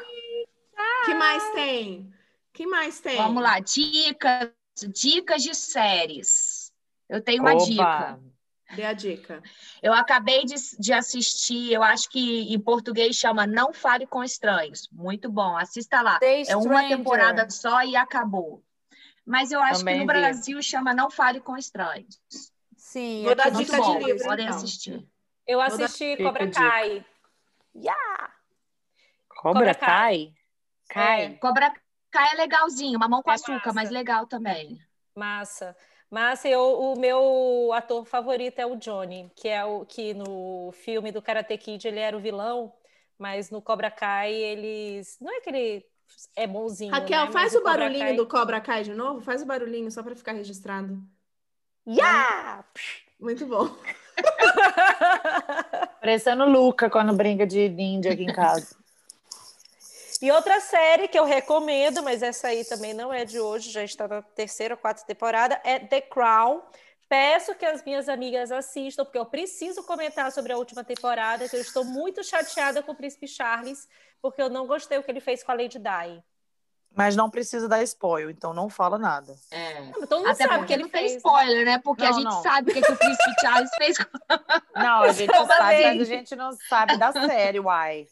que 1.05 1.15
mais 1.15 1.53
tem? 1.53 2.13
que 2.53 2.67
mais 2.67 3.01
tem? 3.01 3.17
Vamos 3.17 3.43
lá, 3.43 3.61
dicas, 3.61 4.51
dicas 4.89 5.43
de 5.43 5.55
séries. 5.55 6.73
Eu 7.09 7.23
tenho 7.23 7.43
uma 7.43 7.53
Opa. 7.55 7.65
dica. 7.65 8.21
Dê 8.75 8.85
a 8.85 8.93
dica. 8.93 9.43
Eu 9.81 9.93
acabei 9.93 10.45
de, 10.45 10.55
de 10.79 10.93
assistir, 10.93 11.73
eu 11.73 11.83
acho 11.83 12.09
que 12.11 12.53
em 12.53 12.59
português 12.59 13.15
chama 13.15 13.47
Não 13.47 13.73
Fale 13.73 14.07
com 14.07 14.25
Estranhos. 14.25 14.89
Muito 14.91 15.31
bom, 15.31 15.57
assista 15.57 16.01
lá. 16.03 16.19
The 16.19 16.43
É 16.49 16.57
uma 16.57 16.63
Stranger. 16.65 16.89
temporada 16.97 17.49
só 17.51 17.83
e 17.83 17.95
acabou. 17.95 18.63
Mas 19.25 19.53
eu 19.53 19.61
acho 19.61 19.81
Também 19.81 19.95
que 20.01 20.05
no 20.07 20.13
vi. 20.13 20.19
Brasil 20.21 20.63
chama 20.63 20.93
Não 20.93 21.11
Fale 21.11 21.41
com 21.41 21.57
Estranhos. 21.57 22.21
Sim, 22.77 23.23
Vou 23.25 23.35
dar 23.35 23.51
dica 23.51 23.73
de 23.77 23.83
bom, 23.83 23.99
livro, 23.99 24.25
podem 24.25 24.47
então. 24.47 24.57
assistir. 24.57 25.07
Eu 25.47 25.61
assisti 25.61 26.17
Cobra. 26.17 26.51
Kai. 26.51 27.05
Cobra 29.29 29.53
Cobra 29.53 29.75
cai? 29.75 30.33
Cai. 30.89 31.37
Cobra 31.37 31.73
Kai 32.11 32.33
é 32.33 32.37
legalzinho, 32.37 32.99
mamão 32.99 33.23
com 33.23 33.31
É 33.31 33.35
açúcar, 33.35 33.67
massa. 33.67 33.75
mas 33.75 33.91
legal 33.91 34.27
também. 34.27 34.81
Massa. 35.15 35.77
Massa, 36.11 36.49
eu, 36.49 36.61
o 36.63 36.99
meu 36.99 37.73
ator 37.73 38.05
favorito 38.05 38.59
é 38.61 38.67
o 38.67 38.77
Johnny, 38.77 39.31
que 39.35 39.49
é 39.49 39.65
o 39.65 39.85
que 39.85 40.15
no 40.15 40.71
filme 40.73 41.11
do 41.11 41.21
Karate 41.21 41.59
Kid 41.59 41.87
ele 41.87 41.99
era 41.99 42.17
o 42.17 42.21
vilão, 42.21 42.73
mas 43.19 43.51
no 43.51 43.61
Cobra 43.61 43.91
Kai 43.91 44.33
eles. 44.33 45.19
Não 45.21 45.33
é 45.33 45.41
que 45.41 45.51
ele 45.51 45.85
é 46.37 46.47
bonzinho. 46.47 46.93
Raquel, 46.93 47.27
né? 47.27 47.33
faz 47.33 47.53
Mas 47.53 47.55
o 47.55 47.59
Cobra 47.63 47.79
barulhinho 47.79 48.07
Kai- 48.07 48.17
do 48.17 48.27
Cobra 48.27 48.61
Kai 48.61 48.83
de 48.85 48.95
novo? 48.95 49.21
Faz 49.21 49.43
o 49.43 49.47
barulhinho 49.47 49.91
só 49.91 50.03
para 50.03 50.15
ficar 50.15 50.33
registrado. 50.33 51.03
Yeah! 51.87 52.65
Muito 53.19 53.47
bom. 53.47 53.69
Parecendo 56.01 56.45
Luca 56.45 56.89
quando 56.89 57.15
brinca 57.15 57.47
de 57.47 57.69
ninja 57.69 58.13
aqui 58.13 58.23
em 58.23 58.33
casa. 58.33 58.77
E 60.23 60.31
outra 60.33 60.61
série 60.61 61.09
que 61.09 61.19
eu 61.19 61.25
recomendo, 61.25 62.03
mas 62.03 62.23
essa 62.23 62.49
aí 62.49 62.65
também 62.65 62.95
não 62.95 63.13
é 63.13 63.25
de 63.25 63.39
hoje, 63.39 63.71
já 63.71 63.85
está 63.85 64.09
na 64.09 64.23
terceira 64.23 64.75
ou 64.75 64.79
quarta 64.79 65.05
temporada, 65.05 65.61
é 65.65 65.79
The 65.79 66.01
Crown. 66.03 66.63
Peço 67.09 67.55
que 67.55 67.65
as 67.65 67.85
minhas 67.85 68.09
amigas 68.09 68.51
assistam, 68.51 69.05
porque 69.05 69.19
eu 69.19 69.27
preciso 69.27 69.83
comentar 69.85 70.33
sobre 70.33 70.53
a 70.53 70.57
última 70.57 70.83
temporada, 70.83 71.49
que 71.49 71.55
eu 71.55 71.61
estou 71.61 71.85
muito 71.85 72.25
chateada 72.25 72.83
com 72.83 72.93
o 72.93 72.97
Príncipe 72.97 73.29
Charles, 73.29 73.87
porque 74.21 74.43
eu 74.43 74.49
não 74.51 74.67
gostei 74.67 74.99
o 74.99 75.03
que 75.05 75.11
ele 75.11 75.21
fez 75.21 75.45
com 75.45 75.53
a 75.53 75.55
Lady 75.55 75.79
Di. 75.79 76.23
Mas 76.93 77.15
não 77.15 77.29
precisa 77.31 77.69
dar 77.69 77.83
spoiler, 77.83 78.35
então 78.35 78.55
não 78.55 78.69
fala 78.71 78.99
nada. 78.99 79.37
É. 79.51 79.81
Não, 79.83 80.07
todo 80.07 80.19
mundo 80.21 80.31
Até 80.31 80.45
sabe 80.49 80.59
porque 80.61 80.67
que 80.67 80.73
ele 80.73 80.83
não 80.85 80.89
tem 80.91 81.03
fez. 81.03 81.17
spoiler, 81.17 81.65
né? 81.67 81.79
Porque 81.79 82.03
a 82.05 82.11
Não, 82.11 82.15
gente 82.15 82.25
não. 82.25 82.43
sabe 82.43 82.71
o 82.71 82.75
que, 82.75 82.81
que 82.81 82.91
o 82.93 82.97
Príncipe 82.97 83.35
Charles 83.41 83.71
fez. 83.77 83.99
com- 83.99 84.19
Não, 84.75 85.03
a 85.03 85.13
gente 85.13 85.33
sabe, 85.33 85.49
mas 85.61 86.01
a 86.01 86.05
gente 86.05 86.35
não 86.35 86.53
sabe 86.69 86.97
da 86.97 87.13
série, 87.13 87.61
uai. 87.61 88.09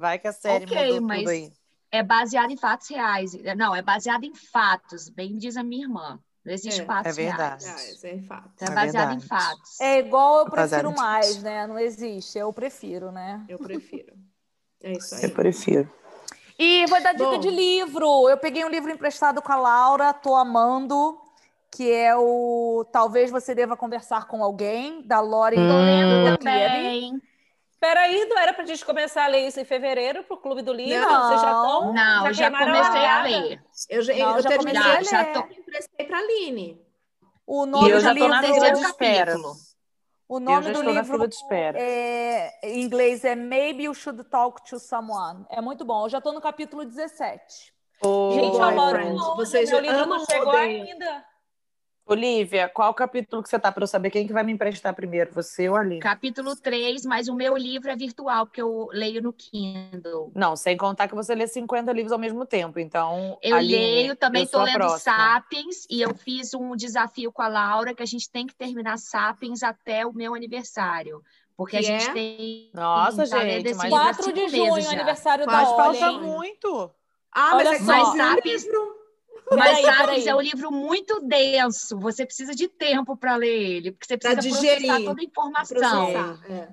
Vai 0.00 0.18
que 0.18 0.26
a 0.26 0.32
série 0.32 0.64
Ok, 0.64 0.92
mudou 0.94 1.02
mas- 1.08 1.18
tudo 1.20 1.28
aí. 1.30 1.52
É 1.92 2.02
baseado 2.02 2.50
em 2.50 2.56
fatos 2.56 2.88
reais. 2.88 3.32
Não, 3.56 3.74
é 3.74 3.82
baseado 3.82 4.24
em 4.24 4.34
fatos, 4.34 5.08
bem 5.08 5.36
diz 5.36 5.56
a 5.56 5.62
minha 5.62 5.84
irmã. 5.84 6.18
Não 6.44 6.52
existe 6.52 6.80
É, 6.80 6.84
fatos 6.84 7.18
é 7.18 7.22
verdade. 7.22 7.64
Reais. 7.64 7.90
isso 7.90 8.06
é 8.06 8.18
fato. 8.22 8.50
É 8.60 8.64
É 8.64 8.70
baseado 8.70 9.12
em 9.14 9.20
fatos. 9.20 9.80
É 9.80 9.98
igual 9.98 10.38
eu 10.38 10.44
Rapaziada, 10.44 10.84
prefiro 10.84 11.02
mais, 11.04 11.42
né? 11.42 11.66
Não 11.66 11.78
existe, 11.78 12.38
eu 12.38 12.50
prefiro, 12.52 13.12
né? 13.12 13.44
Eu 13.48 13.58
prefiro. 13.58 14.14
É 14.82 14.92
isso 14.92 15.14
aí. 15.16 15.24
Eu 15.24 15.30
prefiro. 15.30 15.92
E 16.58 16.86
vou 16.86 17.02
dar 17.02 17.12
dica 17.12 17.24
Bom. 17.32 17.38
de 17.38 17.50
livro. 17.50 18.28
Eu 18.28 18.38
peguei 18.38 18.64
um 18.64 18.68
livro 18.70 18.90
emprestado 18.90 19.42
com 19.42 19.52
a 19.52 19.56
Laura, 19.56 20.12
tô 20.14 20.34
amando, 20.36 21.18
que 21.70 21.90
é 21.90 22.14
o 22.16 22.86
Talvez 22.92 23.30
Você 23.30 23.54
Deva 23.54 23.76
Conversar 23.76 24.26
com 24.26 24.42
Alguém, 24.44 25.02
da 25.02 25.20
Lori 25.20 25.56
Hum. 25.58 26.36
Também. 26.38 27.20
Peraí, 27.80 28.26
não 28.28 28.38
era 28.38 28.52
pra 28.52 28.64
gente 28.66 28.84
começar 28.84 29.24
a 29.24 29.26
ler 29.28 29.48
isso 29.48 29.58
em 29.58 29.64
fevereiro 29.64 30.22
pro 30.24 30.36
Clube 30.36 30.60
do 30.60 30.72
Livro? 30.72 31.00
Não. 31.08 31.28
Vocês 31.28 31.40
já 31.40 31.46
estão? 31.50 31.92
Não, 31.94 32.26
eu 32.26 32.34
já 32.34 32.50
queimaram 32.50 32.72
comecei 32.72 33.00
a 33.06 33.14
largada? 33.16 33.28
ler. 33.28 33.62
Eu 33.88 34.02
já, 34.02 34.14
Não, 34.14 34.36
eu 34.36 34.42
já 34.42 34.48
terminei 34.50 34.82
comecei 34.82 34.96
a 34.98 35.00
de 35.02 35.08
já 35.10 35.18
ler, 35.22 35.32
tô- 35.32 35.40
eu 35.40 35.58
emprestei 35.60 36.06
pra 36.06 36.18
Aline. 36.18 36.80
O 37.46 37.64
E 37.64 37.70
nome 37.70 37.90
eu 37.90 37.96
do 37.96 38.00
já 38.02 38.14
tô 38.14 38.28
na 38.28 38.40
livro, 38.42 38.54
fila 38.54 38.70
de 38.72 38.80
espera. 38.82 39.32
capítulo. 39.32 39.54
o 40.28 40.36
Eu 40.36 40.40
nome 40.40 40.62
já 40.62 40.72
do 40.72 40.78
estou 40.78 40.82
na 40.94 41.00
livro 41.00 41.14
fila 41.16 41.26
de 41.28 41.34
espera. 41.34 41.78
é, 41.80 42.60
em 42.62 42.82
inglês 42.82 43.24
é 43.24 43.34
Maybe 43.34 43.84
You 43.84 43.94
Should 43.94 44.24
Talk 44.24 44.62
to 44.68 44.78
Someone. 44.78 45.46
É 45.48 45.60
muito 45.62 45.82
bom. 45.84 46.04
Eu 46.04 46.10
já 46.10 46.20
tô 46.20 46.32
no 46.32 46.40
capítulo 46.40 46.84
17. 46.84 47.72
Ô, 48.04 48.30
Gente, 48.32 48.58
eu 48.58 48.70
moro 48.72 49.08
longe, 49.14 49.36
Vocês 49.36 49.70
meu 49.70 49.80
livro 49.80 50.06
não 50.06 50.24
chegou 50.26 50.52
ainda. 50.52 51.24
Olivia, 52.12 52.68
qual 52.68 52.92
capítulo 52.92 53.42
que 53.42 53.48
você 53.48 53.58
tá 53.58 53.70
para 53.70 53.82
eu 53.84 53.86
saber 53.86 54.10
quem 54.10 54.26
que 54.26 54.32
vai 54.32 54.42
me 54.42 54.52
emprestar 54.52 54.92
primeiro, 54.94 55.32
você 55.32 55.68
ou 55.68 55.76
a 55.76 55.80
Aline? 55.80 56.00
Capítulo 56.00 56.56
3, 56.56 57.04
mas 57.06 57.28
o 57.28 57.34
meu 57.34 57.56
livro 57.56 57.88
é 57.90 57.94
virtual, 57.96 58.46
porque 58.46 58.60
eu 58.60 58.88
leio 58.92 59.22
no 59.22 59.32
Kindle. 59.32 60.32
Não, 60.34 60.56
sem 60.56 60.76
contar 60.76 61.06
que 61.08 61.14
você 61.14 61.34
lê 61.34 61.46
50 61.46 61.92
livros 61.92 62.12
ao 62.12 62.18
mesmo 62.18 62.44
tempo, 62.44 62.78
então 62.80 63.38
Eu 63.42 63.56
Aline, 63.56 63.72
leio, 63.76 64.16
também 64.16 64.42
estou 64.42 64.60
a 64.60 64.64
lendo 64.64 64.74
próxima. 64.74 64.98
Sapiens 65.16 65.86
e 65.88 66.02
eu 66.02 66.14
fiz 66.14 66.52
um 66.54 66.74
desafio 66.74 67.30
com 67.30 67.42
a 67.42 67.48
Laura 67.48 67.94
que 67.94 68.02
a 68.02 68.06
gente 68.06 68.28
tem 68.30 68.46
que 68.46 68.54
terminar 68.54 68.98
Sapiens 68.98 69.62
até 69.62 70.04
o 70.04 70.12
meu 70.12 70.34
aniversário. 70.34 71.22
Porque 71.56 71.76
a 71.76 71.80
Que 71.80 71.86
gente 71.86 72.08
é? 72.08 72.12
tem. 72.12 72.70
Nossa, 72.72 73.28
tá 73.28 73.36
lendo 73.36 73.68
gente, 73.68 73.74
mas- 73.74 73.84
livro 73.84 73.96
há 73.98 74.00
4 74.14 74.32
de 74.32 74.48
junho, 74.48 74.74
meses 74.74 74.84
já. 74.86 74.92
aniversário 74.96 75.44
Quase 75.44 75.70
da 75.70 75.76
falta 75.76 75.82
Olha. 75.90 75.98
falta 76.00 76.18
muito. 76.20 76.90
Ah, 77.32 77.50
mas 77.54 77.66
Olha 77.68 77.74
é 77.74 77.78
que 77.78 77.84
só. 77.84 77.92
Mas 77.92 78.16
Sapiens- 78.16 78.64
livro. 78.64 78.99
Mas 79.50 79.78
Peraí, 79.78 79.82
Sapiens 79.84 80.06
peraí. 80.24 80.28
é 80.28 80.34
um 80.36 80.40
livro 80.40 80.70
muito 80.72 81.20
denso. 81.20 81.98
Você 81.98 82.24
precisa 82.24 82.54
de 82.54 82.68
tempo 82.68 83.16
para 83.16 83.34
ler 83.36 83.48
ele, 83.48 83.92
porque 83.92 84.06
você 84.06 84.16
precisa 84.16 84.40
processar 84.40 84.76
digerir, 84.76 85.04
toda 85.04 85.20
a 85.20 85.24
informação. 85.24 86.38
É. 86.48 86.68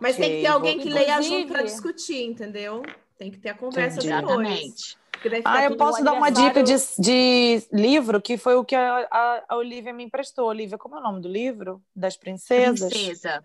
Mas 0.00 0.16
tem 0.16 0.30
que 0.36 0.40
ter 0.42 0.46
alguém 0.48 0.74
vou- 0.76 0.82
que 0.86 0.90
leia 0.92 1.14
junto 1.22 1.26
Inclusive- 1.34 1.52
pra 1.52 1.62
discutir, 1.62 2.24
entendeu? 2.24 2.82
Tem 3.18 3.30
que 3.30 3.38
ter 3.38 3.50
a 3.50 3.54
conversa 3.54 3.98
Entendi. 3.98 4.14
depois. 4.14 4.48
Exatamente. 4.48 5.02
Ah, 5.44 5.64
eu 5.64 5.76
posso 5.76 6.02
dar 6.02 6.14
uma 6.14 6.30
dica 6.30 6.64
de, 6.64 6.74
de 6.98 7.62
livro, 7.72 8.20
que 8.20 8.36
foi 8.36 8.56
o 8.56 8.64
que 8.64 8.74
a, 8.74 9.06
a, 9.08 9.44
a 9.50 9.56
Olivia 9.56 9.92
me 9.92 10.02
emprestou. 10.02 10.48
Olivia, 10.48 10.76
como 10.76 10.96
é 10.96 10.98
o 10.98 11.02
nome 11.02 11.20
do 11.20 11.28
livro? 11.28 11.80
Das 11.94 12.16
princesas? 12.16 12.92
Princesa. 12.92 13.44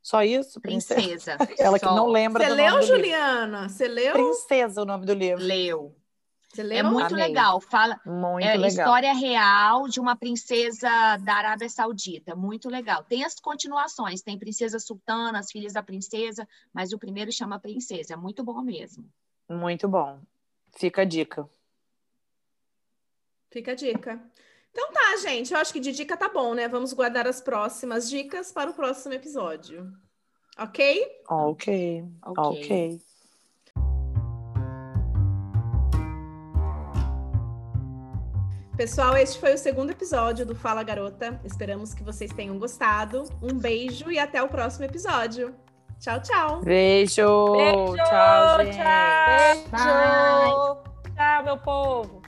Só 0.00 0.22
isso? 0.22 0.60
Princesa. 0.60 1.00
Princesa. 1.36 1.36
Ela 1.58 1.78
que 1.80 1.84
Só. 1.84 1.96
não 1.96 2.06
lembra 2.06 2.44
Você 2.44 2.50
do 2.50 2.54
leu, 2.56 2.70
nome 2.70 2.76
do 2.78 2.86
livro. 2.86 2.96
Juliana? 2.96 3.68
Você 3.68 3.88
leu? 3.88 4.12
Princesa, 4.12 4.82
o 4.82 4.84
nome 4.84 5.04
do 5.04 5.12
livro. 5.12 5.42
Leu. 5.44 5.92
Você 6.52 6.64
leu? 6.64 6.78
É 6.78 6.82
muito 6.82 7.14
Amei. 7.14 7.28
legal. 7.28 7.60
Fala, 7.60 8.00
Muito 8.04 8.44
é 8.44 8.56
legal. 8.56 8.68
história 8.68 9.12
real 9.12 9.86
de 9.86 10.00
uma 10.00 10.16
princesa 10.16 11.16
da 11.18 11.34
Arábia 11.34 11.68
Saudita. 11.68 12.34
Muito 12.34 12.68
legal. 12.68 13.04
Tem 13.04 13.24
as 13.24 13.38
continuações, 13.38 14.20
tem 14.20 14.36
Princesa 14.36 14.80
Sultana, 14.80 15.38
as 15.38 15.50
Filhas 15.52 15.72
da 15.72 15.82
Princesa, 15.82 16.46
mas 16.72 16.92
o 16.92 16.98
primeiro 16.98 17.30
chama 17.30 17.60
Princesa. 17.60 18.14
É 18.14 18.16
muito 18.16 18.42
bom 18.42 18.60
mesmo. 18.62 19.08
Muito 19.48 19.88
bom. 19.88 20.20
Fica 20.76 21.02
a 21.02 21.04
dica. 21.04 21.48
Fica 23.50 23.72
a 23.72 23.74
dica. 23.74 24.20
Então 24.72 24.92
tá, 24.92 25.16
gente. 25.18 25.52
Eu 25.52 25.60
acho 25.60 25.72
que 25.72 25.80
de 25.80 25.92
dica 25.92 26.16
tá 26.16 26.28
bom, 26.28 26.54
né? 26.54 26.66
Vamos 26.66 26.92
guardar 26.92 27.28
as 27.28 27.40
próximas 27.40 28.08
dicas 28.08 28.50
para 28.50 28.70
o 28.70 28.74
próximo 28.74 29.14
episódio. 29.14 29.92
Ok? 30.58 31.06
Ok. 31.28 32.04
Ok. 32.24 32.44
Ok. 32.44 33.09
Pessoal, 38.80 39.14
este 39.18 39.38
foi 39.38 39.52
o 39.52 39.58
segundo 39.58 39.90
episódio 39.90 40.46
do 40.46 40.54
Fala 40.54 40.82
Garota. 40.82 41.38
Esperamos 41.44 41.92
que 41.92 42.02
vocês 42.02 42.32
tenham 42.32 42.58
gostado. 42.58 43.24
Um 43.42 43.52
beijo 43.52 44.10
e 44.10 44.18
até 44.18 44.42
o 44.42 44.48
próximo 44.48 44.86
episódio. 44.86 45.54
Tchau, 45.98 46.18
tchau. 46.22 46.62
Beijo. 46.62 47.52
Beijo, 47.52 47.96
Tchau, 47.96 48.64
gente. 48.64 48.78
tchau. 48.78 49.64
Bye. 49.70 51.12
Tchau, 51.14 51.44
meu 51.44 51.58
povo. 51.58 52.22